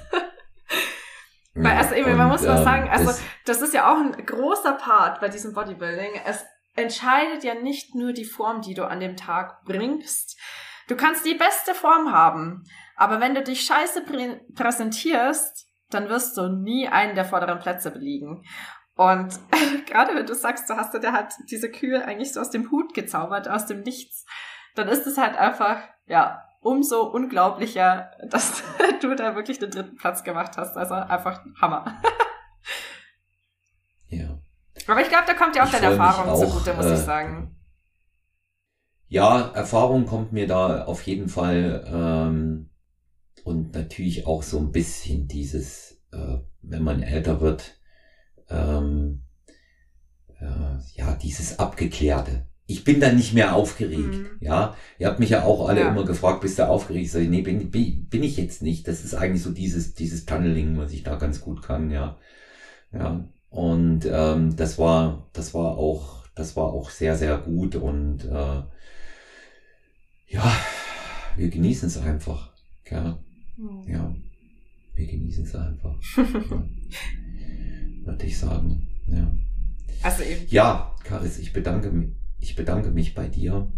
Weil, 1.54 1.76
also 1.76 1.94
eben, 1.94 2.16
man 2.16 2.28
muss 2.28 2.42
mal 2.42 2.58
ähm, 2.58 2.64
sagen, 2.64 2.88
also 2.88 3.20
das 3.44 3.62
ist 3.62 3.74
ja 3.74 3.92
auch 3.92 3.98
ein 3.98 4.24
großer 4.24 4.74
Part 4.74 5.20
bei 5.20 5.28
diesem 5.28 5.54
Bodybuilding. 5.54 6.12
Es 6.24 6.44
entscheidet 6.78 7.44
ja 7.44 7.54
nicht 7.54 7.94
nur 7.94 8.12
die 8.12 8.24
Form, 8.24 8.62
die 8.62 8.74
du 8.74 8.86
an 8.86 9.00
dem 9.00 9.16
Tag 9.16 9.64
bringst. 9.64 10.38
Du 10.88 10.96
kannst 10.96 11.26
die 11.26 11.34
beste 11.34 11.74
Form 11.74 12.12
haben, 12.12 12.64
aber 12.96 13.20
wenn 13.20 13.34
du 13.34 13.42
dich 13.42 13.62
scheiße 13.62 14.02
prä 14.04 14.40
präsentierst, 14.54 15.66
dann 15.90 16.08
wirst 16.08 16.36
du 16.36 16.48
nie 16.48 16.88
einen 16.88 17.14
der 17.14 17.24
vorderen 17.24 17.58
Plätze 17.58 17.90
belegen. 17.90 18.44
Und 18.96 19.38
gerade 19.86 20.14
wenn 20.14 20.26
du 20.26 20.34
sagst, 20.34 20.68
du 20.68 20.76
hast 20.76 20.94
der 20.94 21.12
hat 21.12 21.34
diese 21.50 21.70
Kühe 21.70 22.04
eigentlich 22.04 22.32
so 22.32 22.40
aus 22.40 22.50
dem 22.50 22.70
Hut 22.70 22.94
gezaubert, 22.94 23.48
aus 23.48 23.66
dem 23.66 23.82
Nichts, 23.82 24.24
dann 24.74 24.88
ist 24.88 25.06
es 25.06 25.18
halt 25.18 25.36
einfach, 25.36 25.80
ja, 26.06 26.44
umso 26.60 27.02
unglaublicher, 27.02 28.10
dass 28.28 28.62
du 29.00 29.14
da 29.14 29.34
wirklich 29.34 29.58
den 29.58 29.70
dritten 29.70 29.96
Platz 29.96 30.24
gemacht 30.24 30.56
hast. 30.56 30.76
Also 30.76 30.94
einfach 30.94 31.44
Hammer. 31.60 32.00
ja. 34.08 34.38
Aber 34.86 35.00
ich 35.00 35.08
glaube, 35.08 35.24
da 35.26 35.34
kommt 35.34 35.56
ja 35.56 35.62
auch 35.62 35.66
ich 35.66 35.72
deine 35.72 35.86
Erfahrung 35.86 36.30
auch, 36.30 36.40
zugute, 36.40 36.74
muss 36.74 36.86
äh, 36.86 36.94
ich 36.94 37.00
sagen. 37.00 37.56
Ja, 39.08 39.50
Erfahrung 39.54 40.06
kommt 40.06 40.32
mir 40.32 40.46
da 40.46 40.84
auf 40.84 41.02
jeden 41.02 41.28
Fall 41.28 41.84
ähm, 41.86 42.70
und 43.44 43.74
natürlich 43.74 44.26
auch 44.26 44.42
so 44.42 44.58
ein 44.58 44.70
bisschen 44.70 45.28
dieses, 45.28 46.00
äh, 46.12 46.38
wenn 46.62 46.82
man 46.82 47.02
älter 47.02 47.40
wird, 47.40 47.78
ähm, 48.50 49.24
äh, 50.40 50.78
ja, 50.94 51.14
dieses 51.14 51.58
Abgeklärte 51.58 52.48
ich 52.70 52.84
bin 52.84 53.00
dann 53.00 53.16
nicht 53.16 53.32
mehr 53.32 53.56
aufgeregt. 53.56 54.14
Mhm. 54.14 54.28
Ja, 54.40 54.76
ihr 54.98 55.08
habt 55.08 55.18
mich 55.18 55.30
ja 55.30 55.44
auch 55.44 55.68
alle 55.68 55.80
ja. 55.80 55.88
immer 55.88 56.04
gefragt, 56.04 56.42
bist 56.42 56.58
du 56.58 56.68
aufgeregt? 56.68 57.06
Ich 57.06 57.12
sage, 57.12 57.24
nee, 57.24 57.40
bin, 57.40 57.70
bin, 57.70 58.06
bin 58.08 58.22
ich 58.22 58.36
jetzt 58.36 58.60
nicht. 58.60 58.86
Das 58.86 59.04
ist 59.04 59.14
eigentlich 59.14 59.42
so 59.42 59.50
dieses, 59.50 59.94
dieses 59.94 60.26
Tunneling, 60.26 60.76
was 60.76 60.92
ich 60.92 61.02
da 61.02 61.16
ganz 61.16 61.40
gut 61.40 61.62
kann, 61.62 61.90
ja. 61.90 62.18
Ja. 62.92 63.26
Und 63.50 64.06
ähm, 64.10 64.56
das 64.56 64.78
war, 64.78 65.28
das 65.32 65.54
war 65.54 65.78
auch, 65.78 66.26
das 66.34 66.56
war 66.56 66.64
auch 66.64 66.90
sehr, 66.90 67.16
sehr 67.16 67.38
gut. 67.38 67.76
Und 67.76 68.24
äh, 68.24 68.62
ja, 70.26 70.52
wir 71.36 71.48
genießen 71.48 71.88
es 71.88 71.98
einfach. 71.98 72.52
Ja. 72.90 73.18
Mhm. 73.56 73.84
ja. 73.86 74.14
Wir 74.94 75.06
genießen 75.06 75.44
es 75.44 75.54
einfach. 75.54 75.96
ja. 76.16 76.62
Würde 78.04 78.26
ich 78.26 78.38
sagen. 78.38 78.88
Ja. 79.06 79.32
Also 80.02 80.22
eben. 80.22 80.46
Ja, 80.48 80.94
Karis, 81.04 81.38
ich 81.38 81.52
bedanke 81.52 81.90
mich 81.90 82.18
ich 82.40 82.54
bedanke 82.54 82.90
mich 82.90 83.14
bei 83.14 83.28
dir. 83.28 83.70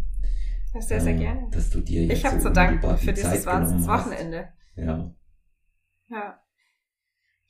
Ja, 0.74 0.80
sehr, 0.80 1.00
sehr 1.00 1.14
äh, 1.14 1.18
gerne. 1.18 1.48
Dass 1.50 1.70
du 1.70 1.80
dir 1.80 2.04
jetzt 2.04 2.18
ich 2.18 2.24
habe 2.24 2.40
so 2.40 2.48
zu 2.48 2.52
danken 2.52 2.96
für 2.98 3.12
dieses 3.12 3.46
Wochenende. 3.46 4.48
Ja. 4.76 5.12
Ja. 6.08 6.40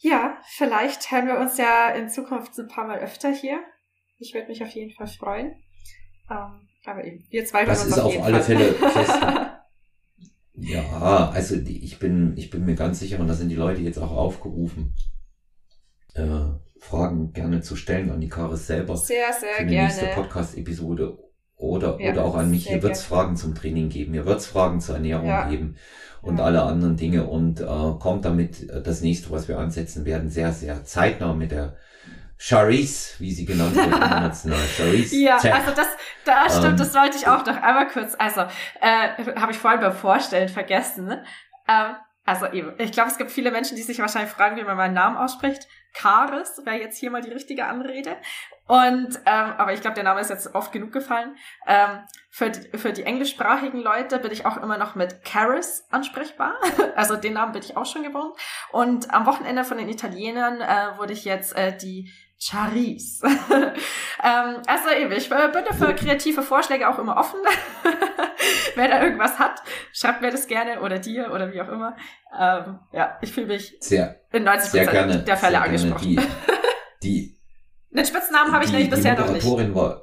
Ja, 0.02 0.38
vielleicht 0.46 1.10
hören 1.10 1.26
wir 1.26 1.38
uns 1.38 1.58
ja 1.58 1.90
in 1.90 2.08
Zukunft 2.08 2.58
ein 2.58 2.68
paar 2.68 2.86
Mal 2.86 3.00
öfter 3.00 3.32
hier. 3.32 3.60
Ich 4.18 4.32
würde 4.34 4.48
mich 4.48 4.62
auf 4.62 4.70
jeden 4.70 4.92
Fall 4.92 5.06
freuen. 5.06 5.54
Ähm, 6.30 6.68
aber 6.86 7.04
eben, 7.04 7.26
wir 7.28 7.44
zwei 7.44 7.66
das 7.66 7.84
uns 7.84 7.98
auf, 7.98 8.16
auf 8.16 8.22
alle 8.22 8.42
Fall. 8.42 8.56
Fälle 8.56 8.72
fest. 8.92 9.20
ja, 10.54 11.30
also 11.30 11.56
ich 11.56 11.98
bin, 11.98 12.34
ich 12.36 12.48
bin 12.48 12.64
mir 12.64 12.76
ganz 12.76 13.00
sicher, 13.00 13.20
und 13.20 13.28
da 13.28 13.34
sind 13.34 13.50
die 13.50 13.56
Leute 13.56 13.82
jetzt 13.82 13.98
auch 13.98 14.12
aufgerufen, 14.12 14.94
äh, 16.14 16.46
Fragen 16.78 17.32
gerne 17.32 17.60
zu 17.60 17.76
stellen 17.76 18.10
an 18.10 18.22
die 18.22 18.30
Karis 18.30 18.66
selber. 18.66 18.96
Sehr, 18.96 19.32
sehr 19.34 19.54
für 19.58 19.66
die 19.66 19.74
gerne. 19.74 19.88
nächste 19.88 20.06
Podcast-Episode. 20.14 21.18
Oder, 21.60 22.00
ja, 22.00 22.12
oder 22.12 22.24
auch 22.24 22.36
an 22.36 22.50
mich. 22.50 22.68
Hier 22.68 22.82
wird 22.82 22.94
es 22.94 23.02
Fragen 23.02 23.36
zum 23.36 23.54
Training 23.54 23.90
geben, 23.90 24.14
hier 24.14 24.24
wird 24.24 24.38
es 24.38 24.46
Fragen 24.46 24.80
zur 24.80 24.94
Ernährung 24.94 25.26
ja. 25.26 25.46
geben 25.46 25.76
und 26.22 26.38
ja. 26.38 26.44
alle 26.44 26.62
anderen 26.62 26.96
Dinge. 26.96 27.24
Und 27.24 27.60
äh, 27.60 27.64
kommt 27.98 28.24
damit 28.24 28.70
äh, 28.70 28.80
das 28.82 29.02
nächste, 29.02 29.30
was 29.30 29.46
wir 29.46 29.58
ansetzen 29.58 30.06
werden, 30.06 30.30
sehr, 30.30 30.52
sehr 30.52 30.84
zeitnah 30.84 31.34
mit 31.34 31.52
der 31.52 31.76
Charisse, 32.38 33.20
wie 33.20 33.30
sie 33.30 33.44
genannt 33.44 33.76
wird 33.76 33.86
international. 33.94 34.58
Charisse. 34.74 35.16
Ja, 35.16 35.36
Tech. 35.36 35.54
also 35.54 35.72
das, 35.76 35.88
da 36.24 36.48
stimmt, 36.48 36.64
ähm, 36.64 36.76
das 36.78 36.94
wollte 36.94 37.18
ich 37.18 37.28
auch 37.28 37.44
noch 37.44 37.62
einmal 37.62 37.88
kurz, 37.88 38.14
also 38.18 38.40
äh, 38.80 39.36
habe 39.36 39.52
ich 39.52 39.58
vorhin 39.58 39.80
beim 39.80 39.92
Vorstellen 39.92 40.48
vergessen. 40.48 41.04
Ne? 41.04 41.22
Ähm, 41.68 41.96
also 42.24 42.46
eben, 42.46 42.72
ich 42.78 42.92
glaube, 42.92 43.10
es 43.10 43.18
gibt 43.18 43.30
viele 43.30 43.50
Menschen, 43.50 43.76
die 43.76 43.82
sich 43.82 43.98
wahrscheinlich 43.98 44.32
fragen, 44.32 44.56
wie 44.56 44.62
man 44.62 44.78
meinen 44.78 44.94
Namen 44.94 45.18
ausspricht. 45.18 45.68
Karis 45.92 46.62
wäre 46.64 46.78
jetzt 46.78 46.96
hier 46.96 47.10
mal 47.10 47.20
die 47.20 47.30
richtige 47.30 47.66
Anrede. 47.66 48.16
Und 48.70 49.18
ähm, 49.26 49.52
aber 49.58 49.72
ich 49.72 49.80
glaube, 49.80 49.96
der 49.96 50.04
Name 50.04 50.20
ist 50.20 50.30
jetzt 50.30 50.54
oft 50.54 50.70
genug 50.70 50.92
gefallen. 50.92 51.34
Ähm, 51.66 52.04
für, 52.30 52.50
die, 52.50 52.78
für 52.78 52.92
die 52.92 53.02
englischsprachigen 53.02 53.80
Leute 53.80 54.20
bin 54.20 54.30
ich 54.30 54.46
auch 54.46 54.58
immer 54.58 54.78
noch 54.78 54.94
mit 54.94 55.24
Caris 55.24 55.88
ansprechbar. 55.90 56.54
also 56.94 57.16
den 57.16 57.32
Namen 57.32 57.50
bin 57.50 57.62
ich 57.64 57.76
auch 57.76 57.84
schon 57.84 58.04
gewohnt. 58.04 58.32
Und 58.70 59.12
am 59.12 59.26
Wochenende 59.26 59.64
von 59.64 59.76
den 59.76 59.88
Italienern 59.88 60.60
äh, 60.60 60.96
wurde 60.98 61.14
ich 61.14 61.24
jetzt 61.24 61.56
äh, 61.56 61.76
die 61.76 62.12
Charis. 62.38 63.22
ähm, 64.22 64.62
also 64.68 64.90
eben, 64.96 65.10
ich 65.14 65.28
bin 65.28 65.38
für 65.76 65.92
kreative 65.96 66.42
Vorschläge 66.42 66.88
auch 66.88 67.00
immer 67.00 67.16
offen. 67.16 67.40
Wer 68.76 68.86
da 68.86 69.02
irgendwas 69.02 69.40
hat, 69.40 69.64
schreibt 69.92 70.20
mir 70.20 70.30
das 70.30 70.46
gerne 70.46 70.80
oder 70.80 71.00
dir 71.00 71.32
oder 71.32 71.52
wie 71.52 71.60
auch 71.60 71.68
immer. 71.68 71.96
Ähm, 72.38 72.78
ja, 72.92 73.18
ich 73.20 73.32
fühle 73.32 73.48
mich 73.48 73.76
sehr, 73.80 74.20
in 74.30 74.44
90 74.44 74.70
sehr 74.70 74.86
gerne, 74.86 75.18
der 75.18 75.36
Fälle 75.36 75.60
angesprochen. 75.60 76.06
Die, 76.06 76.20
die, 77.02 77.39
Den 77.90 78.06
Spitznamen 78.06 78.52
habe 78.52 78.64
ich 78.64 78.72
nämlich 78.72 78.90
bisher 78.90 79.18
noch 79.18 79.32
nicht. 79.32 79.44
War, 79.74 80.02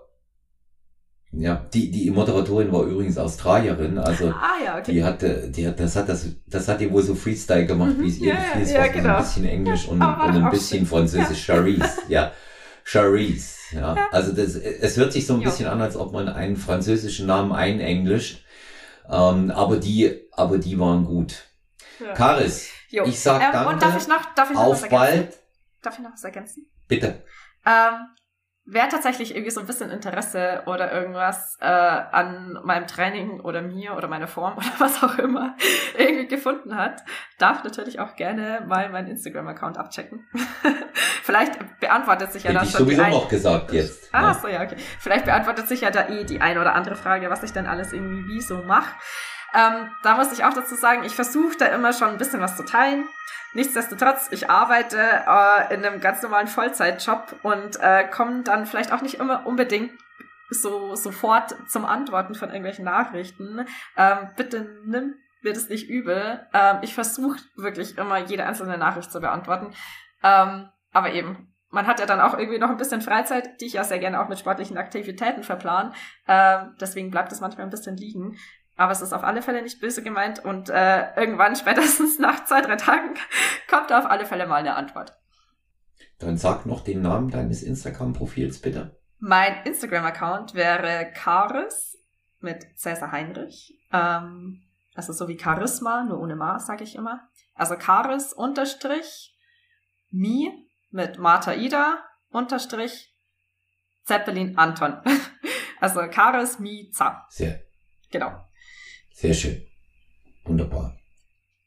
ja, 1.31 1.65
die, 1.73 1.91
die 1.91 2.09
Moderatorin 2.09 2.71
war 2.71 2.83
übrigens 2.83 3.17
Australierin, 3.17 3.97
also 3.97 4.29
ah, 4.29 4.55
ja, 4.63 4.77
okay. 4.77 4.91
die 4.91 5.03
hatte, 5.03 5.51
die 5.51 5.67
hat, 5.67 5.79
das 5.79 5.95
hat 5.95 6.07
das, 6.07 6.25
das 6.47 6.67
hat 6.67 6.79
die 6.79 6.91
wohl 6.91 7.03
so 7.03 7.15
Freestyle 7.15 7.65
gemacht, 7.65 7.97
mhm, 7.97 8.03
wie 8.03 8.07
es 8.07 8.17
ihr 8.17 8.33
gefiel. 8.33 8.61
Es 8.61 8.71
ja, 8.71 8.79
war 8.79 8.89
genau. 8.89 9.15
ein 9.17 9.23
bisschen 9.23 9.45
Englisch 9.45 9.87
und, 9.87 10.01
und 10.01 10.01
ein 10.01 10.49
bisschen. 10.49 10.85
Französisch. 10.85 11.47
Ja. 11.47 11.55
Charisse, 11.55 12.01
ja. 12.07 12.31
Charisse, 12.83 13.75
ja. 13.75 13.95
ja. 13.95 14.07
Also 14.11 14.31
das, 14.31 14.55
es 14.55 14.97
hört 14.97 15.11
sich 15.11 15.27
so 15.27 15.33
ein 15.33 15.41
jo. 15.41 15.49
bisschen 15.49 15.67
an, 15.67 15.81
als 15.81 15.97
ob 15.97 16.13
man 16.13 16.29
einen 16.29 16.55
französischen 16.55 17.27
Namen 17.27 17.51
einenglischt. 17.51 18.43
Ähm, 19.09 19.51
aber 19.51 19.77
die, 19.77 20.27
aber 20.31 20.57
die 20.57 20.79
waren 20.79 21.05
gut. 21.05 21.43
Ja. 21.99 22.13
Karis, 22.13 22.69
jo. 22.89 23.03
ich 23.05 23.19
sag 23.19 23.41
ähm, 23.41 23.49
danke. 23.51 23.73
Und 23.73 23.81
darf 23.81 23.97
ich 23.97 24.07
noch, 24.07 24.33
darf 24.33 24.49
ich 24.49 24.55
noch 24.55 24.63
auf 24.63 24.71
was 24.71 24.83
ergänzen? 24.83 25.17
bald. 25.23 25.37
Darf 25.81 25.97
ich 25.97 26.03
noch 26.03 26.13
was 26.13 26.23
ergänzen? 26.23 26.65
Bitte. 26.87 27.23
Ähm, 27.67 28.07
wer 28.67 28.89
tatsächlich 28.89 29.31
irgendwie 29.31 29.51
so 29.51 29.61
ein 29.61 29.65
bisschen 29.65 29.89
Interesse 29.91 30.63
oder 30.65 30.91
irgendwas 30.91 31.57
äh, 31.61 31.65
an 31.65 32.59
meinem 32.63 32.85
Training 32.85 33.39
oder 33.39 33.61
mir 33.61 33.95
oder 33.95 34.07
meiner 34.07 34.27
Form 34.27 34.53
oder 34.57 34.67
was 34.77 35.03
auch 35.03 35.17
immer 35.17 35.55
irgendwie 35.97 36.27
gefunden 36.27 36.75
hat, 36.75 37.03
darf 37.39 37.63
natürlich 37.63 37.99
auch 37.99 38.15
gerne 38.15 38.63
mal 38.67 38.89
meinen 38.89 39.07
Instagram-Account 39.07 39.77
abchecken. 39.77 40.27
Vielleicht 41.23 41.79
beantwortet 41.79 42.31
sich 42.31 42.43
ja 42.43 42.53
da 42.53 42.59
schon. 42.59 42.85
Sowieso 42.85 43.03
die 43.03 43.11
noch 43.11 43.29
gesagt 43.29 43.71
jetzt. 43.73 44.13
Ah, 44.13 44.33
ne? 44.33 44.39
so 44.41 44.47
ja, 44.47 44.61
okay. 44.61 44.77
Vielleicht 44.99 45.25
beantwortet 45.25 45.67
sich 45.67 45.81
ja 45.81 45.91
da 45.91 46.07
eh 46.09 46.23
die 46.23 46.41
eine 46.41 46.61
oder 46.61 46.73
andere 46.73 46.95
Frage, 46.95 47.29
was 47.29 47.43
ich 47.43 47.51
denn 47.51 47.67
alles 47.67 47.93
irgendwie 47.93 48.35
wie 48.35 48.41
so 48.41 48.63
mache. 48.63 48.95
Ähm, 49.57 49.89
da 50.03 50.15
muss 50.15 50.31
ich 50.31 50.45
auch 50.45 50.53
dazu 50.53 50.75
sagen, 50.75 51.03
ich 51.03 51.15
versuche 51.15 51.57
da 51.57 51.65
immer 51.65 51.91
schon 51.91 52.09
ein 52.09 52.17
bisschen 52.17 52.41
was 52.41 52.55
zu 52.55 52.63
teilen. 52.63 53.07
Nichtsdestotrotz, 53.53 54.27
ich 54.31 54.51
arbeite 54.51 54.99
äh, 54.99 55.73
in 55.73 55.83
einem 55.83 55.99
ganz 55.99 56.21
normalen 56.21 56.47
Vollzeitjob 56.47 57.35
und 57.41 57.79
äh, 57.81 58.07
komme 58.07 58.43
dann 58.43 58.67
vielleicht 58.67 58.91
auch 58.91 59.01
nicht 59.01 59.15
immer 59.15 59.47
unbedingt 59.47 59.91
so 60.49 60.95
sofort 60.95 61.55
zum 61.67 61.85
Antworten 61.85 62.35
von 62.35 62.49
irgendwelchen 62.49 62.85
Nachrichten. 62.85 63.65
Ähm, 63.97 64.29
bitte 64.35 64.79
nimm 64.85 65.15
mir 65.41 65.53
das 65.53 65.69
nicht 65.69 65.89
übel. 65.89 66.45
Ähm, 66.53 66.77
ich 66.81 66.93
versuche 66.93 67.39
wirklich 67.55 67.97
immer 67.97 68.19
jede 68.19 68.45
einzelne 68.45 68.77
Nachricht 68.77 69.11
zu 69.11 69.19
beantworten. 69.19 69.73
Ähm, 70.23 70.69
aber 70.91 71.13
eben, 71.13 71.53
man 71.69 71.87
hat 71.87 71.99
ja 71.99 72.05
dann 72.05 72.21
auch 72.21 72.37
irgendwie 72.37 72.59
noch 72.59 72.69
ein 72.69 72.77
bisschen 72.77 73.01
Freizeit, 73.01 73.59
die 73.59 73.65
ich 73.65 73.73
ja 73.73 73.83
sehr 73.83 73.99
gerne 73.99 74.21
auch 74.21 74.29
mit 74.29 74.39
sportlichen 74.39 74.77
Aktivitäten 74.77 75.43
verplan. 75.43 75.93
Ähm, 76.27 76.75
deswegen 76.79 77.11
bleibt 77.11 77.31
es 77.31 77.41
manchmal 77.41 77.65
ein 77.65 77.71
bisschen 77.71 77.97
liegen. 77.97 78.37
Aber 78.77 78.91
es 78.91 79.01
ist 79.01 79.11
auf 79.11 79.23
alle 79.23 79.41
Fälle 79.41 79.61
nicht 79.63 79.81
böse 79.81 80.03
gemeint 80.03 80.45
und 80.45 80.69
äh, 80.69 81.13
irgendwann, 81.15 81.55
spätestens 81.57 82.19
nach 82.19 82.45
zwei, 82.45 82.61
drei 82.61 82.75
Tagen, 82.75 83.15
kommt 83.69 83.89
da 83.89 83.99
auf 83.99 84.05
alle 84.05 84.25
Fälle 84.25 84.47
mal 84.47 84.55
eine 84.57 84.75
Antwort. 84.75 85.17
Dann 86.19 86.37
sag 86.37 86.65
noch 86.65 86.83
den 86.83 87.01
Namen 87.01 87.29
deines 87.29 87.63
Instagram-Profils 87.63 88.61
bitte. 88.61 88.97
Mein 89.19 89.63
Instagram-Account 89.65 90.53
wäre 90.53 91.11
Charis 91.13 91.97
mit 92.39 92.65
Cäsar 92.77 93.11
Heinrich. 93.11 93.79
Ähm, 93.91 94.63
also 94.95 95.13
so 95.13 95.27
wie 95.27 95.39
Charisma, 95.39 96.03
nur 96.03 96.19
ohne 96.19 96.35
Ma, 96.35 96.59
sage 96.59 96.83
ich 96.83 96.95
immer. 96.95 97.27
Also 97.55 97.75
Charis 97.75 98.33
unterstrich 98.33 99.35
Mi 100.11 100.51
mit 100.91 101.17
Martha 101.17 101.53
Ida 101.53 102.03
unterstrich 102.29 103.13
Zeppelin 104.03 104.57
Anton. 104.57 105.01
also 105.79 106.01
Karis 106.09 106.59
Miza. 106.59 107.25
Sehr. 107.29 107.61
Genau. 108.11 108.46
Sehr 109.17 109.33
schön. 109.33 109.65
Wunderbar. 110.45 110.95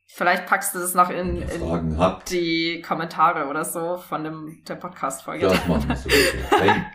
Vielleicht 0.07 0.47
packst 0.47 0.73
du 0.73 0.79
das 0.79 0.95
noch 0.95 1.11
in, 1.11 1.45
Fragen 1.49 1.99
habt, 1.99 2.31
die 2.31 2.81
Kommentare 2.81 3.49
oder 3.49 3.65
so 3.65 3.97
von 3.97 4.23
dem, 4.23 4.63
der 4.69 4.77
Podcast-Folge. 4.77 5.49
das 5.49 5.67
machen 5.67 5.89
wir 5.89 5.97
sowieso. 5.97 6.39
wenn, 6.61 6.87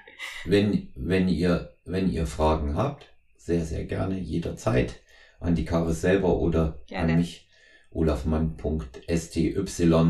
wenn, 0.46 0.94
wenn 0.96 1.28
ihr, 1.28 1.76
wenn 1.84 2.10
ihr 2.10 2.26
Fragen 2.26 2.78
habt, 2.78 3.14
sehr, 3.36 3.66
sehr 3.66 3.84
gerne, 3.84 4.18
jederzeit 4.18 5.02
an 5.42 5.56
die 5.56 5.66
Karis 5.66 6.00
selber 6.00 6.38
oder 6.38 6.80
Gerne. 6.88 7.12
an 7.12 7.20
mich. 7.20 7.50
olafmann.sty, 7.92 9.56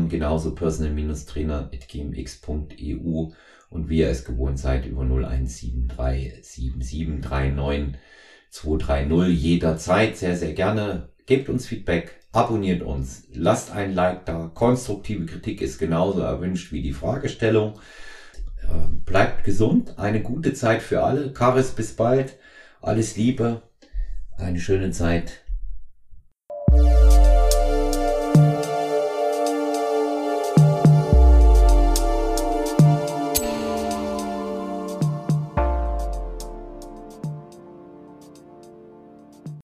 genauso 0.08 0.54
personal-trainer.gmx.eu 0.54 3.32
und 3.68 3.88
wie 3.88 3.98
ihr 3.98 4.10
es 4.10 4.24
gewohnt 4.24 4.60
seid 4.60 4.86
über 4.86 5.02
01737739230 8.52 9.26
jederzeit 9.28 10.16
sehr, 10.16 10.36
sehr 10.36 10.52
gerne. 10.52 11.08
Gebt 11.26 11.48
uns 11.48 11.66
Feedback, 11.66 12.20
abonniert 12.32 12.82
uns, 12.82 13.26
lasst 13.32 13.72
ein 13.72 13.94
Like 13.94 14.26
da. 14.26 14.50
Konstruktive 14.54 15.26
Kritik 15.26 15.60
ist 15.60 15.78
genauso 15.78 16.20
erwünscht 16.20 16.72
wie 16.72 16.82
die 16.82 16.92
Fragestellung. 16.92 17.80
Ähm, 18.62 19.02
Bleibt 19.04 19.44
gesund, 19.44 19.98
eine 19.98 20.22
gute 20.22 20.54
Zeit 20.54 20.82
für 20.82 21.02
alle. 21.02 21.32
Karis, 21.32 21.70
bis 21.70 21.94
bald. 21.94 22.36
Alles 22.80 23.16
Liebe, 23.16 23.62
eine 24.36 24.60
schöne 24.60 24.90
Zeit. 24.90 25.45